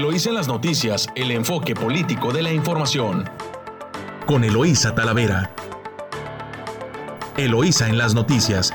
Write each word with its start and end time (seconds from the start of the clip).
Eloísa 0.00 0.30
en 0.30 0.36
las 0.36 0.48
noticias, 0.48 1.08
el 1.14 1.30
enfoque 1.30 1.74
político 1.74 2.32
de 2.32 2.40
la 2.40 2.50
información. 2.50 3.28
Con 4.24 4.44
Eloísa 4.44 4.94
Talavera. 4.94 5.50
Eloísa 7.36 7.86
en 7.86 7.98
las 7.98 8.14
noticias. 8.14 8.72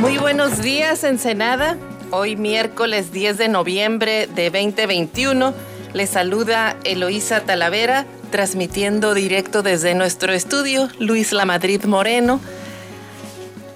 Muy 0.00 0.16
buenos 0.16 0.62
días, 0.62 1.04
Ensenada. 1.04 1.76
Hoy 2.10 2.36
miércoles 2.36 3.12
10 3.12 3.36
de 3.36 3.48
noviembre 3.48 4.26
de 4.28 4.44
2021 4.48 5.52
les 5.92 6.08
saluda 6.08 6.74
Eloísa 6.84 7.42
Talavera, 7.42 8.06
transmitiendo 8.30 9.12
directo 9.12 9.62
desde 9.62 9.94
nuestro 9.94 10.32
estudio 10.32 10.88
Luis 10.98 11.32
La 11.34 11.44
Madrid 11.44 11.84
Moreno 11.84 12.40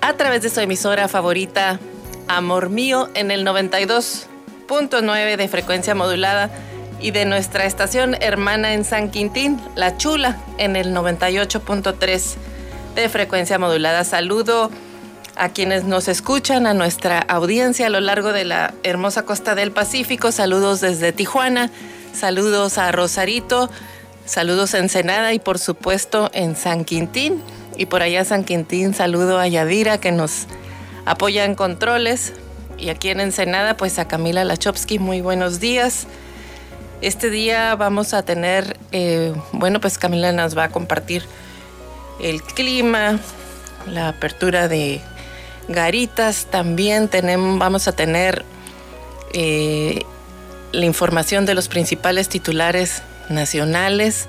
a 0.08 0.16
través 0.16 0.40
de 0.40 0.48
su 0.48 0.58
emisora 0.60 1.06
favorita 1.06 1.78
Amor 2.28 2.70
Mío 2.70 3.10
en 3.12 3.30
el 3.30 3.46
92.9 3.46 5.36
de 5.36 5.48
frecuencia 5.48 5.94
modulada 5.94 6.50
y 6.98 7.10
de 7.10 7.26
nuestra 7.26 7.66
estación 7.66 8.16
hermana 8.22 8.72
en 8.72 8.86
San 8.86 9.10
Quintín, 9.10 9.60
La 9.74 9.98
Chula, 9.98 10.38
en 10.56 10.76
el 10.76 10.94
98.3 10.94 12.36
de 12.94 13.08
frecuencia 13.10 13.58
modulada. 13.58 14.02
Saludo 14.04 14.70
a 15.36 15.50
quienes 15.50 15.84
nos 15.84 16.08
escuchan, 16.08 16.66
a 16.66 16.72
nuestra 16.72 17.18
audiencia 17.18 17.88
a 17.88 17.90
lo 17.90 18.00
largo 18.00 18.32
de 18.32 18.46
la 18.46 18.72
hermosa 18.84 19.26
costa 19.26 19.54
del 19.54 19.72
Pacífico. 19.72 20.32
Saludos 20.32 20.80
desde 20.80 21.12
Tijuana, 21.12 21.70
saludos 22.14 22.78
a 22.78 22.90
Rosarito, 22.92 23.68
saludos 24.24 24.72
a 24.72 24.78
Ensenada 24.78 25.34
y 25.34 25.38
por 25.38 25.58
supuesto 25.58 26.30
en 26.32 26.56
San 26.56 26.86
Quintín. 26.86 27.42
Y 27.78 27.86
por 27.86 28.02
allá 28.02 28.24
San 28.24 28.42
Quintín, 28.42 28.92
saludo 28.92 29.38
a 29.38 29.46
Yadira 29.46 29.98
que 29.98 30.10
nos 30.10 30.46
apoya 31.06 31.44
en 31.44 31.54
controles. 31.54 32.32
Y 32.76 32.90
aquí 32.90 33.08
en 33.08 33.20
Ensenada, 33.20 33.76
pues 33.76 34.00
a 34.00 34.08
Camila 34.08 34.44
Lachowski, 34.44 34.98
muy 34.98 35.20
buenos 35.20 35.60
días. 35.60 36.08
Este 37.02 37.30
día 37.30 37.76
vamos 37.76 38.14
a 38.14 38.24
tener, 38.24 38.76
eh, 38.90 39.32
bueno, 39.52 39.80
pues 39.80 39.96
Camila 39.96 40.32
nos 40.32 40.58
va 40.58 40.64
a 40.64 40.68
compartir 40.70 41.22
el 42.20 42.42
clima, 42.42 43.20
la 43.86 44.08
apertura 44.08 44.66
de 44.66 45.00
garitas. 45.68 46.48
También 46.50 47.06
tenemos, 47.06 47.60
vamos 47.60 47.86
a 47.86 47.92
tener 47.92 48.44
eh, 49.32 50.02
la 50.72 50.84
información 50.84 51.46
de 51.46 51.54
los 51.54 51.68
principales 51.68 52.28
titulares 52.28 53.02
nacionales, 53.28 54.26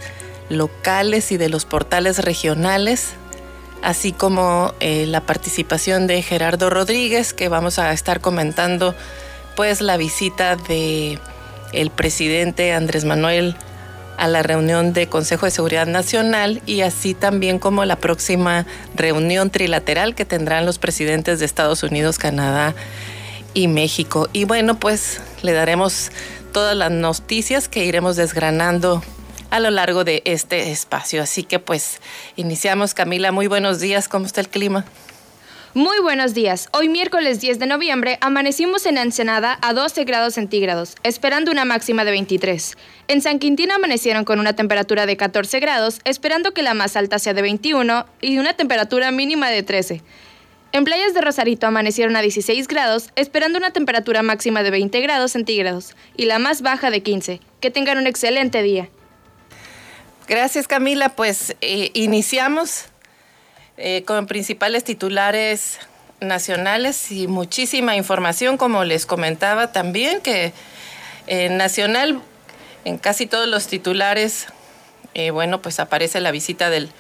locales 0.50 1.32
y 1.32 1.38
de 1.38 1.50
los 1.50 1.66
portales 1.66 2.20
regionales 2.20 3.16
así 3.82 4.12
como 4.12 4.74
eh, 4.80 5.06
la 5.06 5.22
participación 5.22 6.08
de 6.08 6.22
Gerardo 6.22 6.70
Rodríguez, 6.70 7.34
que 7.34 7.50
vamos 7.50 7.80
a 7.80 7.92
estar 7.94 8.22
comentando 8.22 8.96
pues 9.56 9.82
la 9.82 9.98
visita 9.98 10.56
de 10.56 11.20
el 11.74 11.92
presidente 11.92 12.74
Andrés 12.74 13.06
Manuel 13.06 13.56
a 14.18 14.28
la 14.28 14.44
reunión 14.44 14.92
de 14.92 15.08
Consejo 15.08 15.46
de 15.46 15.52
Seguridad 15.52 15.88
Nacional 15.88 16.62
y 16.66 16.82
así 16.82 17.14
también 17.14 17.58
como 17.58 17.86
la 17.86 17.96
próxima 17.96 18.66
reunión 18.96 19.50
trilateral 19.50 20.14
que 20.14 20.26
tendrán 20.26 20.66
los 20.66 20.78
presidentes 20.78 21.40
de 21.40 21.46
Estados 21.46 21.84
Unidos, 21.84 22.18
Canadá 22.18 22.76
y 23.54 23.68
México. 23.70 24.28
Y 24.34 24.44
bueno, 24.44 24.78
pues 24.78 25.22
le 25.42 25.54
daremos 25.54 26.12
todas 26.52 26.76
las 26.76 26.92
noticias 26.92 27.70
que 27.70 27.86
iremos 27.86 28.18
desgranando 28.18 29.02
a 29.50 29.60
lo 29.60 29.70
largo 29.70 30.04
de 30.04 30.22
este 30.26 30.72
espacio. 30.72 31.22
Así 31.22 31.44
que 31.44 31.60
pues 31.60 32.02
iniciamos 32.36 32.94
Camila, 32.94 33.32
muy 33.32 33.48
buenos 33.48 33.80
días, 33.80 34.08
¿cómo 34.08 34.26
está 34.26 34.42
el 34.42 34.50
clima? 34.50 34.86
Muy 35.76 36.00
buenos 36.00 36.34
días. 36.34 36.68
Hoy 36.74 36.90
miércoles 36.90 37.42
10 37.42 37.60
de 37.60 37.68
noviembre 37.68 38.18
amanecimos 38.22 38.88
en 38.88 38.98
Ensenada 38.98 39.60
a 39.62 39.74
12 39.74 40.04
grados 40.04 40.34
centígrados, 40.34 40.96
esperando 41.04 41.52
una 41.52 41.64
máxima 41.64 42.06
de 42.06 42.12
23. 42.12 42.76
En 43.08 43.22
San 43.22 43.38
Quintín 43.38 43.70
amanecieron 43.70 44.26
con 44.26 44.40
una 44.40 44.54
temperatura 44.54 45.06
de 45.06 45.16
14 45.16 45.60
grados, 45.60 46.00
esperando 46.06 46.56
que 46.56 46.64
la 46.64 46.74
más 46.74 46.96
alta 46.96 47.20
sea 47.20 47.36
de 47.36 47.44
21 47.44 48.08
y 48.20 48.40
una 48.40 48.54
temperatura 48.54 49.12
mínima 49.12 49.50
de 49.50 49.62
13. 49.62 50.02
En 50.72 50.86
playas 50.86 51.14
de 51.14 51.22
Rosarito 51.22 51.68
amanecieron 51.68 52.16
a 52.16 52.22
16 52.22 52.68
grados, 52.68 53.12
esperando 53.16 53.60
una 53.60 53.72
temperatura 53.72 54.24
máxima 54.24 54.64
de 54.64 54.72
20 54.72 55.02
grados 55.02 55.34
centígrados 55.34 55.96
y 56.18 56.26
la 56.26 56.40
más 56.40 56.64
baja 56.64 56.90
de 56.90 57.04
15. 57.04 57.42
Que 57.60 57.70
tengan 57.70 58.00
un 58.00 58.08
excelente 58.08 58.64
día. 58.64 58.90
Gracias 60.30 60.68
Camila, 60.68 61.10
pues 61.10 61.56
eh, 61.62 61.90
iniciamos 61.96 62.86
eh, 63.78 64.04
con 64.06 64.28
principales 64.28 64.84
titulares 64.84 65.80
nacionales 66.22 67.12
y 67.12 67.28
muchísima 67.28 67.96
información, 67.96 68.56
como 68.56 68.84
les 68.84 69.08
comentaba 69.08 69.72
también, 69.72 70.22
que 70.22 70.54
en 71.26 71.58
Nacional, 71.58 72.22
en 72.86 73.00
casi 73.00 73.26
todos 73.26 73.48
los 73.48 73.66
titulares, 73.66 74.46
eh, 75.16 75.32
bueno, 75.32 75.64
pues 75.64 75.80
aparece 75.80 76.20
la 76.20 76.30
visita 76.30 76.70
del, 76.70 76.92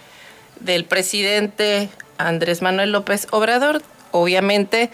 del 0.59 0.85
presidente 0.85 1.87
Andrés 2.17 2.63
Manuel 2.63 2.91
López 2.91 3.27
Obrador, 3.29 3.83
obviamente 4.09 4.89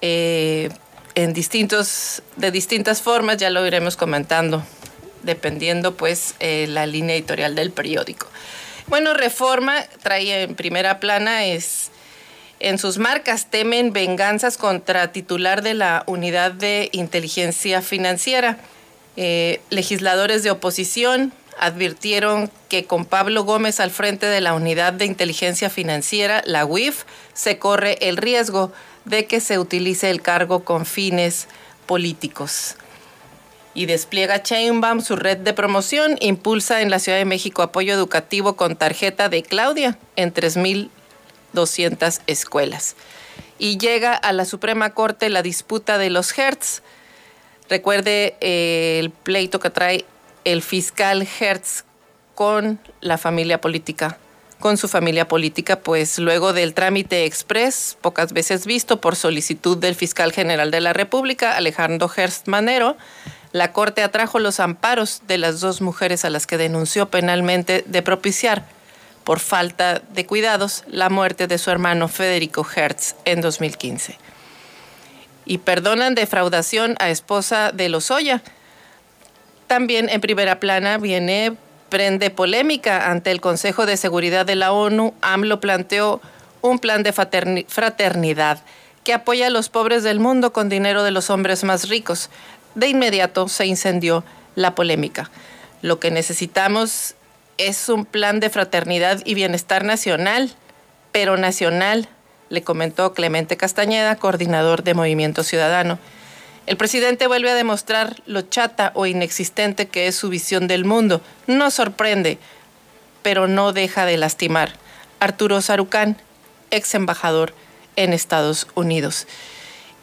en 0.00 1.32
distintos, 1.34 2.22
de 2.36 2.50
distintas 2.50 3.02
formas, 3.02 3.36
ya 3.36 3.50
lo 3.50 3.66
iremos 3.66 3.96
comentando 3.96 4.64
dependiendo 5.24 5.96
pues 5.96 6.34
eh, 6.40 6.66
la 6.68 6.86
línea 6.86 7.16
editorial 7.16 7.54
del 7.54 7.70
periódico. 7.70 8.28
Bueno, 8.86 9.14
Reforma 9.14 9.82
trae 10.02 10.42
en 10.42 10.54
primera 10.54 11.00
plana 11.00 11.44
es 11.46 11.90
en 12.60 12.78
sus 12.78 12.98
marcas 12.98 13.50
temen 13.50 13.92
venganzas 13.92 14.56
contra 14.56 15.12
titular 15.12 15.62
de 15.62 15.74
la 15.74 16.04
Unidad 16.06 16.52
de 16.52 16.88
Inteligencia 16.92 17.82
Financiera. 17.82 18.58
Eh, 19.16 19.60
legisladores 19.70 20.42
de 20.42 20.50
oposición 20.50 21.32
advirtieron 21.58 22.50
que 22.68 22.84
con 22.84 23.04
Pablo 23.04 23.44
Gómez 23.44 23.80
al 23.80 23.90
frente 23.90 24.26
de 24.26 24.40
la 24.40 24.54
Unidad 24.54 24.92
de 24.92 25.04
Inteligencia 25.04 25.70
Financiera, 25.70 26.42
la 26.46 26.64
UIF, 26.64 27.04
se 27.32 27.58
corre 27.58 27.98
el 28.00 28.16
riesgo 28.16 28.72
de 29.04 29.26
que 29.26 29.40
se 29.40 29.58
utilice 29.58 30.10
el 30.10 30.22
cargo 30.22 30.64
con 30.64 30.86
fines 30.86 31.48
políticos 31.86 32.76
y 33.74 33.86
despliega 33.86 34.42
Chainbaum 34.42 35.00
su 35.00 35.16
red 35.16 35.38
de 35.38 35.52
promoción, 35.52 36.16
impulsa 36.20 36.80
en 36.80 36.90
la 36.90 37.00
Ciudad 37.00 37.18
de 37.18 37.24
México 37.24 37.62
apoyo 37.62 37.92
educativo 37.92 38.54
con 38.54 38.76
tarjeta 38.76 39.28
de 39.28 39.42
Claudia 39.42 39.98
en 40.16 40.32
3.200 40.32 42.20
escuelas. 42.26 42.94
Y 43.58 43.78
llega 43.78 44.14
a 44.14 44.32
la 44.32 44.44
Suprema 44.44 44.90
Corte 44.90 45.28
la 45.28 45.42
disputa 45.42 45.98
de 45.98 46.10
los 46.10 46.36
Hertz. 46.38 46.82
Recuerde 47.68 48.36
eh, 48.40 48.98
el 49.00 49.10
pleito 49.10 49.58
que 49.58 49.70
trae 49.70 50.04
el 50.44 50.62
fiscal 50.62 51.26
Hertz 51.40 51.84
con 52.34 52.78
la 53.00 53.18
familia 53.18 53.60
política, 53.60 54.18
con 54.60 54.76
su 54.76 54.88
familia 54.88 55.26
política, 55.28 55.80
pues 55.80 56.18
luego 56.18 56.52
del 56.52 56.74
trámite 56.74 57.24
express, 57.24 57.96
pocas 58.00 58.32
veces 58.32 58.66
visto 58.66 59.00
por 59.00 59.16
solicitud 59.16 59.76
del 59.76 59.94
fiscal 59.94 60.32
general 60.32 60.70
de 60.70 60.80
la 60.80 60.92
República, 60.92 61.56
Alejandro 61.56 62.10
Hertz 62.14 62.42
Manero, 62.46 62.96
la 63.54 63.72
Corte 63.72 64.02
atrajo 64.02 64.40
los 64.40 64.58
amparos 64.58 65.22
de 65.28 65.38
las 65.38 65.60
dos 65.60 65.80
mujeres 65.80 66.24
a 66.24 66.30
las 66.30 66.44
que 66.44 66.58
denunció 66.58 67.08
penalmente 67.08 67.84
de 67.86 68.02
propiciar, 68.02 68.64
por 69.22 69.38
falta 69.38 70.00
de 70.00 70.26
cuidados, 70.26 70.82
la 70.88 71.08
muerte 71.08 71.46
de 71.46 71.58
su 71.58 71.70
hermano 71.70 72.08
Federico 72.08 72.66
Hertz 72.74 73.14
en 73.24 73.40
2015. 73.40 74.18
Y 75.46 75.58
perdonan 75.58 76.16
defraudación 76.16 76.96
a 76.98 77.10
esposa 77.10 77.70
de 77.70 77.88
Lozoya. 77.88 78.42
También 79.68 80.08
en 80.08 80.20
primera 80.20 80.58
plana 80.58 80.98
viene 80.98 81.54
prende 81.90 82.30
polémica 82.30 83.08
ante 83.08 83.30
el 83.30 83.40
Consejo 83.40 83.86
de 83.86 83.96
Seguridad 83.96 84.44
de 84.44 84.56
la 84.56 84.72
ONU. 84.72 85.14
AMLO 85.20 85.60
planteó 85.60 86.20
un 86.60 86.80
plan 86.80 87.04
de 87.04 87.12
fraternidad 87.12 88.64
que 89.04 89.12
apoya 89.12 89.46
a 89.46 89.50
los 89.50 89.68
pobres 89.68 90.02
del 90.02 90.18
mundo 90.18 90.52
con 90.52 90.68
dinero 90.68 91.04
de 91.04 91.10
los 91.10 91.30
hombres 91.30 91.62
más 91.62 91.88
ricos 91.88 92.30
de 92.74 92.88
inmediato 92.88 93.48
se 93.48 93.66
incendió 93.66 94.24
la 94.54 94.74
polémica. 94.74 95.30
Lo 95.82 96.00
que 96.00 96.10
necesitamos 96.10 97.14
es 97.58 97.88
un 97.88 98.04
plan 98.04 98.40
de 98.40 98.50
fraternidad 98.50 99.20
y 99.24 99.34
bienestar 99.34 99.84
nacional, 99.84 100.50
pero 101.12 101.36
nacional, 101.36 102.08
le 102.50 102.62
comentó 102.62 103.14
Clemente 103.14 103.56
Castañeda, 103.56 104.16
coordinador 104.16 104.82
de 104.82 104.94
Movimiento 104.94 105.42
Ciudadano. 105.42 105.98
El 106.66 106.76
presidente 106.76 107.26
vuelve 107.26 107.50
a 107.50 107.54
demostrar 107.54 108.22
lo 108.26 108.42
chata 108.42 108.92
o 108.94 109.06
inexistente 109.06 109.86
que 109.86 110.06
es 110.06 110.16
su 110.16 110.30
visión 110.30 110.66
del 110.66 110.84
mundo. 110.84 111.20
No 111.46 111.70
sorprende, 111.70 112.38
pero 113.22 113.48
no 113.48 113.72
deja 113.72 114.06
de 114.06 114.16
lastimar. 114.16 114.72
Arturo 115.20 115.60
Sarucán, 115.60 116.16
ex 116.70 116.94
embajador 116.94 117.54
en 117.96 118.12
Estados 118.12 118.66
Unidos, 118.74 119.26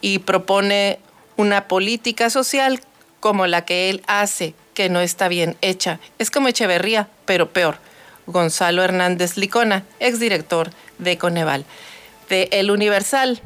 y 0.01 0.19
propone 0.19 0.99
una 1.37 1.67
política 1.67 2.29
social 2.29 2.81
como 3.19 3.47
la 3.47 3.65
que 3.65 3.89
él 3.89 4.03
hace, 4.07 4.55
que 4.73 4.89
no 4.89 4.99
está 4.99 5.27
bien 5.27 5.57
hecha. 5.61 5.99
Es 6.19 6.31
como 6.31 6.47
Echeverría, 6.47 7.07
pero 7.25 7.51
peor. 7.51 7.77
Gonzalo 8.25 8.83
Hernández 8.83 9.37
Licona, 9.37 9.83
exdirector 9.99 10.71
de 10.97 11.17
Coneval. 11.17 11.65
De 12.29 12.49
El 12.51 12.71
Universal, 12.71 13.41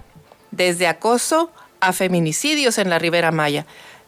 desde 0.51 0.87
acoso 0.87 1.51
a 1.79 1.93
feminicidios 1.93 2.77
en 2.77 2.89
la 2.89 2.99
Ribera 2.99 3.31
Maya. 3.31 3.65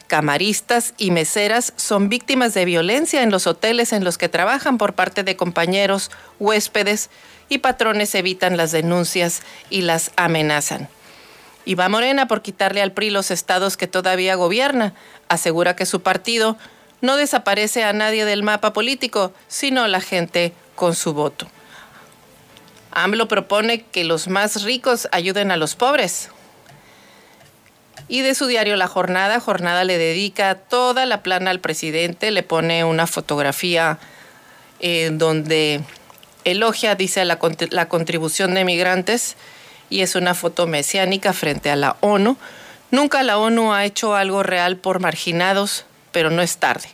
Camaristas 0.07 0.93
y 0.97 1.11
meseras 1.11 1.73
son 1.75 2.07
víctimas 2.07 2.53
de 2.53 2.63
violencia 2.63 3.23
en 3.23 3.31
los 3.31 3.45
hoteles 3.45 3.91
en 3.91 4.05
los 4.05 4.17
que 4.17 4.29
trabajan 4.29 4.77
por 4.77 4.93
parte 4.93 5.23
de 5.23 5.35
compañeros, 5.35 6.11
huéspedes 6.39 7.09
y 7.49 7.57
patrones 7.57 8.15
evitan 8.15 8.55
las 8.55 8.71
denuncias 8.71 9.41
y 9.69 9.81
las 9.81 10.11
amenazan. 10.15 10.87
Y 11.67 11.75
va 11.75 11.89
Morena 11.89 12.29
por 12.29 12.41
quitarle 12.41 12.81
al 12.81 12.93
PRI 12.93 13.09
los 13.09 13.29
estados 13.29 13.75
que 13.75 13.87
todavía 13.87 14.35
gobierna. 14.35 14.93
Asegura 15.27 15.75
que 15.75 15.85
su 15.85 16.01
partido 16.01 16.57
no 17.01 17.17
desaparece 17.17 17.83
a 17.83 17.91
nadie 17.91 18.23
del 18.23 18.41
mapa 18.41 18.71
político, 18.71 19.33
sino 19.49 19.85
la 19.89 19.99
gente 19.99 20.53
con 20.75 20.95
su 20.95 21.13
voto. 21.13 21.45
AMLO 22.91 23.27
propone 23.27 23.81
que 23.81 24.05
los 24.05 24.29
más 24.29 24.63
ricos 24.63 25.09
ayuden 25.11 25.51
a 25.51 25.57
los 25.57 25.75
pobres. 25.75 26.29
Y 28.07 28.21
de 28.21 28.33
su 28.33 28.47
diario 28.47 28.77
La 28.77 28.87
Jornada, 28.87 29.41
Jornada 29.41 29.83
le 29.83 29.97
dedica 29.97 30.55
toda 30.55 31.05
la 31.05 31.21
plana 31.21 31.51
al 31.51 31.59
presidente, 31.59 32.31
le 32.31 32.43
pone 32.43 32.85
una 32.85 33.07
fotografía 33.07 33.99
eh, 34.79 35.09
donde 35.11 35.81
elogia, 36.45 36.95
dice, 36.95 37.25
la, 37.25 37.37
la 37.71 37.89
contribución 37.89 38.53
de 38.53 38.63
migrantes 38.63 39.35
y 39.89 40.01
es 40.01 40.15
una 40.15 40.33
foto 40.33 40.67
mesiánica 40.67 41.33
frente 41.33 41.69
a 41.69 41.75
la 41.75 41.97
ONU. 42.01 42.37
Nunca 42.91 43.23
la 43.23 43.37
ONU 43.37 43.73
ha 43.73 43.85
hecho 43.85 44.15
algo 44.15 44.43
real 44.43 44.77
por 44.77 44.99
marginados, 44.99 45.85
pero 46.11 46.29
no 46.29 46.41
es 46.41 46.57
tarde. 46.57 46.89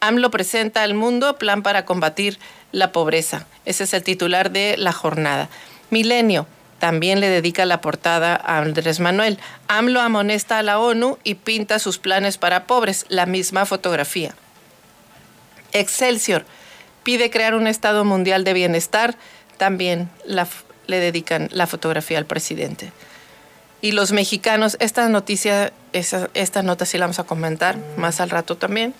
AMLO 0.00 0.30
presenta 0.30 0.82
al 0.82 0.94
mundo 0.94 1.36
plan 1.36 1.62
para 1.62 1.84
combatir 1.84 2.38
la 2.72 2.92
pobreza. 2.92 3.46
Ese 3.64 3.84
es 3.84 3.94
el 3.94 4.02
titular 4.02 4.50
de 4.50 4.76
la 4.78 4.92
jornada. 4.92 5.48
Milenio 5.90 6.46
también 6.78 7.20
le 7.20 7.28
dedica 7.28 7.66
la 7.66 7.82
portada 7.82 8.34
a 8.34 8.58
Andrés 8.58 9.00
Manuel. 9.00 9.38
AMLO 9.68 10.00
amonesta 10.00 10.58
a 10.58 10.62
la 10.62 10.78
ONU 10.78 11.18
y 11.24 11.34
pinta 11.34 11.78
sus 11.78 11.98
planes 11.98 12.38
para 12.38 12.64
pobres, 12.66 13.04
la 13.08 13.26
misma 13.26 13.66
fotografía. 13.66 14.34
Excelsior 15.72 16.46
pide 17.02 17.30
crear 17.30 17.54
un 17.54 17.66
Estado 17.66 18.04
mundial 18.04 18.44
de 18.44 18.54
bienestar, 18.54 19.16
también 19.58 20.08
le 20.90 21.00
dedican 21.00 21.48
la 21.52 21.66
fotografía 21.66 22.18
al 22.18 22.26
presidente. 22.26 22.92
Y 23.80 23.92
los 23.92 24.12
mexicanos, 24.12 24.76
esta 24.80 25.08
noticia, 25.08 25.72
esta 25.92 26.62
nota 26.62 26.84
sí 26.84 26.98
la 26.98 27.06
vamos 27.06 27.18
a 27.18 27.24
comentar 27.24 27.78
más 27.96 28.20
al 28.20 28.28
rato 28.28 28.56
también 28.56 28.94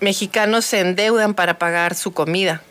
mexicanos 0.00 0.64
se 0.64 0.80
endeudan 0.80 1.34
para 1.34 1.58
pagar 1.58 1.94
su 1.94 2.12
comida. 2.12 2.62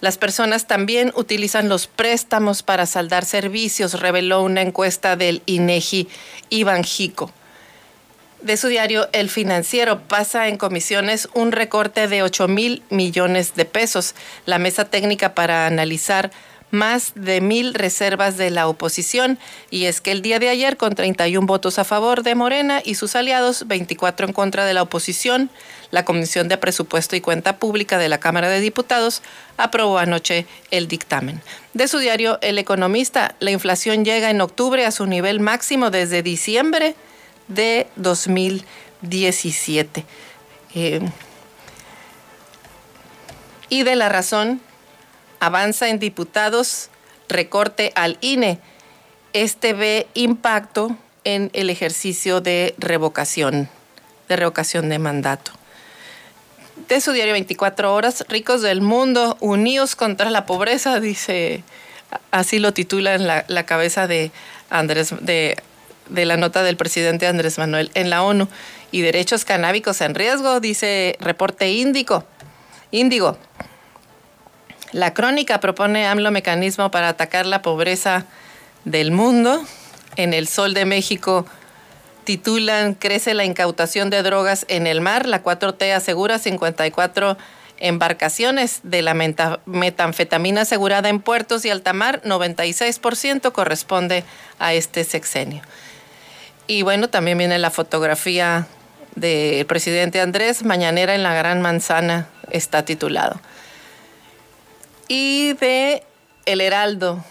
Las 0.00 0.18
personas 0.18 0.66
también 0.66 1.12
utilizan 1.14 1.68
los 1.68 1.86
préstamos 1.86 2.62
para 2.62 2.86
saldar 2.86 3.24
servicios, 3.24 4.00
reveló 4.00 4.42
una 4.42 4.62
encuesta 4.62 5.16
del 5.16 5.42
INEGI 5.46 6.08
Iván 6.50 6.82
Jico. 6.82 7.30
De 8.40 8.56
su 8.56 8.66
diario 8.66 9.08
El 9.12 9.30
Financiero 9.30 10.00
pasa 10.00 10.48
en 10.48 10.56
comisiones 10.56 11.28
un 11.34 11.52
recorte 11.52 12.08
de 12.08 12.24
8 12.24 12.48
mil 12.48 12.82
millones 12.90 13.54
de 13.54 13.64
pesos. 13.64 14.16
La 14.46 14.58
mesa 14.58 14.86
técnica 14.86 15.36
para 15.36 15.66
analizar 15.66 16.32
más 16.72 17.12
de 17.14 17.40
mil 17.40 17.74
reservas 17.74 18.36
de 18.36 18.50
la 18.50 18.66
oposición. 18.66 19.38
Y 19.70 19.84
es 19.84 20.00
que 20.00 20.10
el 20.10 20.22
día 20.22 20.40
de 20.40 20.48
ayer, 20.48 20.76
con 20.76 20.96
31 20.96 21.46
votos 21.46 21.78
a 21.78 21.84
favor 21.84 22.24
de 22.24 22.34
Morena 22.34 22.82
y 22.84 22.96
sus 22.96 23.14
aliados, 23.14 23.68
24 23.68 24.26
en 24.26 24.32
contra 24.32 24.64
de 24.64 24.74
la 24.74 24.82
oposición, 24.82 25.50
la 25.92 26.04
Comisión 26.04 26.48
de 26.48 26.56
Presupuesto 26.56 27.14
y 27.14 27.20
Cuenta 27.20 27.58
Pública 27.58 27.98
de 27.98 28.08
la 28.08 28.18
Cámara 28.18 28.48
de 28.48 28.58
Diputados 28.60 29.22
aprobó 29.58 29.98
anoche 29.98 30.46
el 30.70 30.88
dictamen. 30.88 31.42
De 31.74 31.86
su 31.86 31.98
diario 31.98 32.38
El 32.40 32.56
Economista, 32.58 33.34
la 33.38 33.50
inflación 33.50 34.02
llega 34.04 34.30
en 34.30 34.40
octubre 34.40 34.86
a 34.86 34.90
su 34.90 35.04
nivel 35.06 35.40
máximo 35.40 35.90
desde 35.90 36.22
diciembre 36.22 36.94
de 37.48 37.86
2017. 37.96 40.06
Eh, 40.74 41.00
y 43.68 43.82
de 43.82 43.96
la 43.96 44.08
razón 44.08 44.62
avanza 45.42 45.88
en 45.88 45.98
diputados, 45.98 46.88
recorte 47.28 47.90
al 47.96 48.16
INE. 48.20 48.60
Este 49.32 49.72
ve 49.72 50.06
impacto 50.14 50.96
en 51.24 51.50
el 51.52 51.68
ejercicio 51.68 52.40
de 52.40 52.76
revocación, 52.78 53.68
de 54.28 54.36
revocación 54.36 54.88
de 54.88 55.00
mandato. 55.00 55.50
De 56.86 57.00
su 57.00 57.10
diario 57.10 57.32
24 57.32 57.92
horas, 57.92 58.24
ricos 58.28 58.62
del 58.62 58.82
mundo, 58.82 59.36
unidos 59.40 59.96
contra 59.96 60.30
la 60.30 60.46
pobreza, 60.46 61.00
dice, 61.00 61.64
así 62.30 62.60
lo 62.60 62.72
titula 62.72 63.14
en 63.14 63.26
la, 63.26 63.66
cabeza 63.66 64.06
de 64.06 64.30
Andrés, 64.70 65.12
de, 65.22 65.56
de 66.08 66.24
la 66.24 66.36
nota 66.36 66.62
del 66.62 66.76
presidente 66.76 67.26
Andrés 67.26 67.58
Manuel 67.58 67.90
en 67.94 68.10
la 68.10 68.22
ONU. 68.22 68.46
Y 68.92 69.00
derechos 69.00 69.44
canábicos 69.44 70.02
en 70.02 70.14
riesgo, 70.14 70.60
dice 70.60 71.16
reporte 71.18 71.68
índico. 71.72 72.24
Índigo. 72.92 73.38
La 74.92 75.14
crónica 75.14 75.58
propone 75.58 76.06
AMLO 76.06 76.30
mecanismo 76.30 76.90
para 76.90 77.08
atacar 77.08 77.46
la 77.46 77.62
pobreza 77.62 78.26
del 78.84 79.10
mundo. 79.10 79.64
En 80.16 80.34
el 80.34 80.46
Sol 80.46 80.74
de 80.74 80.84
México 80.84 81.46
titulan 82.24 82.94
Crece 82.94 83.32
la 83.32 83.46
incautación 83.46 84.10
de 84.10 84.22
drogas 84.22 84.66
en 84.68 84.86
el 84.86 85.00
mar. 85.00 85.26
La 85.26 85.42
4T 85.42 85.94
asegura 85.94 86.38
54 86.38 87.38
embarcaciones 87.78 88.80
de 88.82 89.00
la 89.00 89.14
metanfetamina 89.14 90.60
asegurada 90.60 91.08
en 91.08 91.20
puertos 91.20 91.64
y 91.64 91.70
alta 91.70 91.94
mar. 91.94 92.20
96% 92.24 93.50
corresponde 93.50 94.24
a 94.58 94.74
este 94.74 95.04
sexenio. 95.04 95.62
Y 96.66 96.82
bueno, 96.82 97.08
también 97.08 97.38
viene 97.38 97.58
la 97.58 97.70
fotografía 97.70 98.66
del 99.14 99.64
presidente 99.64 100.20
Andrés, 100.20 100.64
Mañanera 100.64 101.14
en 101.14 101.22
la 101.22 101.32
Gran 101.34 101.62
Manzana, 101.62 102.28
está 102.50 102.84
titulado 102.84 103.40
y 105.08 105.54
de 105.54 106.04
El 106.46 106.60
Heraldo. 106.60 107.24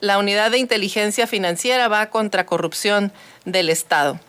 La 0.00 0.18
unidad 0.18 0.50
de 0.50 0.58
inteligencia 0.58 1.26
financiera 1.26 1.88
va 1.88 2.10
contra 2.10 2.46
corrupción 2.46 3.12
del 3.44 3.70
Estado. 3.70 4.20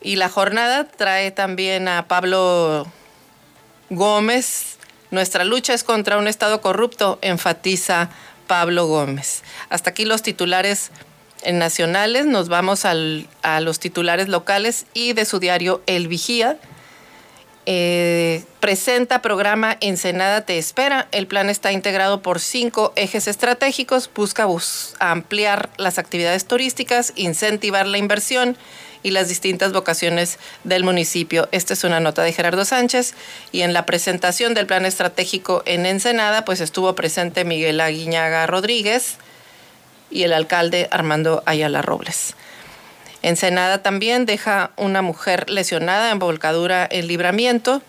Y 0.00 0.16
la 0.16 0.28
jornada 0.28 0.84
trae 0.84 1.30
también 1.30 1.88
a 1.88 2.08
Pablo 2.08 2.86
Gómez. 3.90 4.78
Nuestra 5.10 5.44
lucha 5.44 5.72
es 5.72 5.84
contra 5.84 6.18
un 6.18 6.28
Estado 6.28 6.60
corrupto, 6.60 7.18
enfatiza 7.22 8.10
Pablo 8.46 8.86
Gómez. 8.86 9.42
Hasta 9.70 9.90
aquí 9.90 10.04
los 10.04 10.22
titulares 10.22 10.90
nacionales. 11.52 12.26
Nos 12.26 12.48
vamos 12.48 12.84
a 12.84 12.94
los 13.60 13.78
titulares 13.78 14.28
locales 14.28 14.86
y 14.94 15.12
de 15.12 15.24
su 15.24 15.38
diario 15.38 15.82
El 15.86 16.08
Vigía. 16.08 16.58
Eh, 17.66 18.44
presenta 18.60 19.22
programa 19.22 19.76
Ensenada 19.80 20.42
Te 20.42 20.58
Espera. 20.58 21.08
El 21.12 21.26
plan 21.26 21.48
está 21.48 21.72
integrado 21.72 22.20
por 22.20 22.40
cinco 22.40 22.92
ejes 22.96 23.26
estratégicos. 23.26 24.10
Busca 24.14 24.46
ampliar 24.98 25.70
las 25.78 25.98
actividades 25.98 26.46
turísticas, 26.46 27.12
incentivar 27.16 27.86
la 27.86 27.98
inversión 27.98 28.56
y 29.02 29.10
las 29.10 29.28
distintas 29.28 29.72
vocaciones 29.72 30.38
del 30.64 30.82
municipio. 30.82 31.48
Esta 31.52 31.74
es 31.74 31.84
una 31.84 32.00
nota 32.00 32.22
de 32.22 32.32
Gerardo 32.32 32.64
Sánchez 32.64 33.14
y 33.52 33.60
en 33.62 33.72
la 33.72 33.86
presentación 33.86 34.54
del 34.54 34.66
plan 34.66 34.84
estratégico 34.84 35.62
en 35.66 35.86
Ensenada, 35.86 36.44
pues 36.44 36.60
estuvo 36.60 36.94
presente 36.94 37.44
Miguel 37.44 37.80
Aguiñaga 37.80 38.46
Rodríguez 38.46 39.16
y 40.10 40.22
el 40.22 40.32
alcalde 40.32 40.88
Armando 40.90 41.42
Ayala 41.46 41.82
Robles. 41.82 42.34
Ensenada 43.24 43.82
también 43.82 44.26
deja 44.26 44.72
una 44.76 45.00
mujer 45.00 45.48
lesionada 45.48 46.10
en 46.10 46.18
volcadura 46.18 46.86
en 46.90 47.08
libramiento 47.08 47.80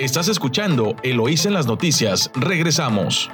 Estás 0.00 0.28
escuchando 0.28 0.96
Eloís 1.02 1.44
en 1.44 1.52
las 1.52 1.66
noticias. 1.66 2.30
Regresamos. 2.34 3.30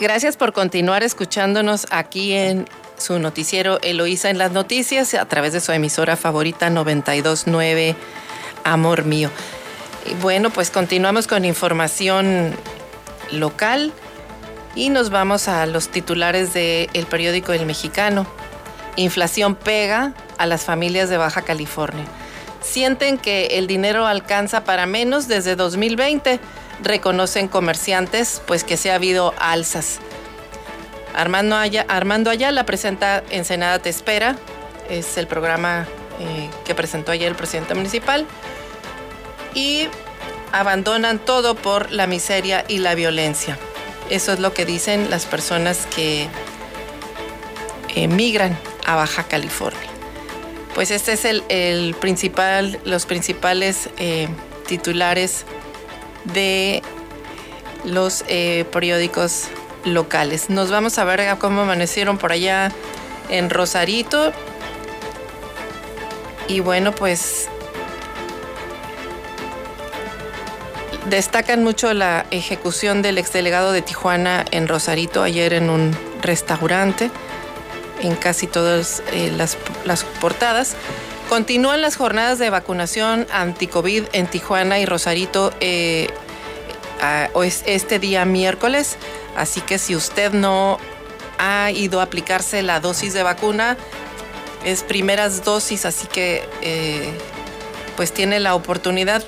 Gracias 0.00 0.36
por 0.36 0.52
continuar 0.52 1.04
escuchándonos 1.04 1.86
aquí 1.90 2.32
en 2.32 2.66
su 2.98 3.20
noticiero 3.20 3.80
Eloísa 3.82 4.28
en 4.28 4.38
las 4.38 4.50
noticias 4.50 5.14
a 5.14 5.26
través 5.26 5.52
de 5.52 5.60
su 5.60 5.70
emisora 5.70 6.16
favorita 6.16 6.70
929 6.70 7.94
Amor 8.64 9.04
Mío. 9.04 9.30
Y 10.10 10.14
bueno, 10.14 10.50
pues 10.50 10.72
continuamos 10.72 11.28
con 11.28 11.44
información 11.44 12.52
local 13.30 13.92
y 14.74 14.88
nos 14.88 15.10
vamos 15.10 15.46
a 15.46 15.66
los 15.66 15.88
titulares 15.88 16.52
del 16.52 17.06
periódico 17.08 17.52
El 17.52 17.64
Mexicano 17.64 18.26
inflación 18.96 19.54
pega 19.54 20.12
a 20.38 20.46
las 20.46 20.64
familias 20.64 21.08
de 21.08 21.16
Baja 21.16 21.42
California. 21.42 22.04
Sienten 22.60 23.18
que 23.18 23.46
el 23.52 23.66
dinero 23.66 24.06
alcanza 24.06 24.64
para 24.64 24.86
menos 24.86 25.28
desde 25.28 25.54
2020. 25.56 26.40
Reconocen 26.82 27.48
comerciantes 27.48 28.42
pues 28.46 28.64
que 28.64 28.76
se 28.76 28.90
ha 28.90 28.96
habido 28.96 29.34
alzas. 29.38 29.98
Armando, 31.14 31.56
Armando 31.88 32.30
Ayala 32.30 32.66
presenta 32.66 33.22
Ensenada 33.30 33.78
Te 33.78 33.88
Espera. 33.88 34.36
Es 34.90 35.16
el 35.16 35.26
programa 35.26 35.86
eh, 36.20 36.50
que 36.64 36.74
presentó 36.74 37.12
ayer 37.12 37.28
el 37.28 37.36
presidente 37.36 37.74
municipal. 37.74 38.26
Y 39.54 39.88
abandonan 40.52 41.18
todo 41.18 41.54
por 41.54 41.92
la 41.92 42.06
miseria 42.06 42.64
y 42.68 42.78
la 42.78 42.94
violencia. 42.94 43.58
Eso 44.10 44.32
es 44.32 44.40
lo 44.40 44.52
que 44.52 44.64
dicen 44.64 45.10
las 45.10 45.24
personas 45.24 45.86
que 45.94 46.28
emigran 47.96 48.56
a 48.84 48.94
Baja 48.94 49.24
California. 49.24 49.90
Pues 50.74 50.90
este 50.90 51.14
es 51.14 51.24
el, 51.24 51.94
principal, 51.94 52.78
los 52.84 53.06
principales 53.06 53.88
eh, 53.96 54.28
titulares 54.66 55.44
de 56.24 56.82
los 57.84 58.24
eh, 58.28 58.66
periódicos 58.70 59.44
locales. 59.84 60.50
Nos 60.50 60.70
vamos 60.70 60.98
a 60.98 61.04
ver 61.04 61.38
cómo 61.38 61.62
amanecieron 61.62 62.18
por 62.18 62.32
allá 62.32 62.70
en 63.30 63.48
Rosarito. 63.48 64.32
Y 66.48 66.60
bueno, 66.60 66.92
pues 66.92 67.48
destacan 71.08 71.64
mucho 71.64 71.94
la 71.94 72.26
ejecución 72.30 73.00
del 73.00 73.16
exdelegado 73.16 73.72
de 73.72 73.80
Tijuana 73.80 74.44
en 74.50 74.68
Rosarito 74.68 75.22
ayer 75.22 75.54
en 75.54 75.70
un 75.70 75.96
restaurante 76.20 77.10
en 78.06 78.16
casi 78.16 78.46
todas 78.46 79.02
eh, 79.12 79.32
las, 79.36 80.04
portadas. 80.20 80.76
Continúan 81.28 81.80
las 81.82 81.96
jornadas 81.96 82.38
de 82.38 82.50
vacunación 82.50 83.26
anti-COVID 83.32 84.04
en 84.12 84.26
Tijuana 84.28 84.78
y 84.78 84.86
Rosarito 84.86 85.52
eh, 85.60 86.08
este 87.42 87.98
día 87.98 88.24
miércoles. 88.24 88.96
Así 89.36 89.60
que 89.60 89.78
si 89.78 89.96
usted 89.96 90.32
no 90.32 90.78
ha 91.38 91.70
ido 91.72 92.00
a 92.00 92.04
aplicarse 92.04 92.62
la 92.62 92.80
dosis 92.80 93.12
de 93.12 93.22
vacuna, 93.22 93.76
es 94.64 94.82
primeras 94.82 95.44
dosis, 95.44 95.84
así 95.84 96.06
que 96.06 96.48
eh, 96.62 97.10
pues 97.96 98.12
tiene 98.12 98.40
la 98.40 98.54
oportunidad. 98.54 99.24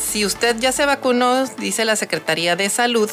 Si 0.00 0.24
usted 0.24 0.56
ya 0.58 0.72
se 0.72 0.86
vacunó, 0.86 1.46
dice 1.58 1.84
la 1.84 1.96
Secretaría 1.96 2.56
de 2.56 2.70
Salud 2.70 3.10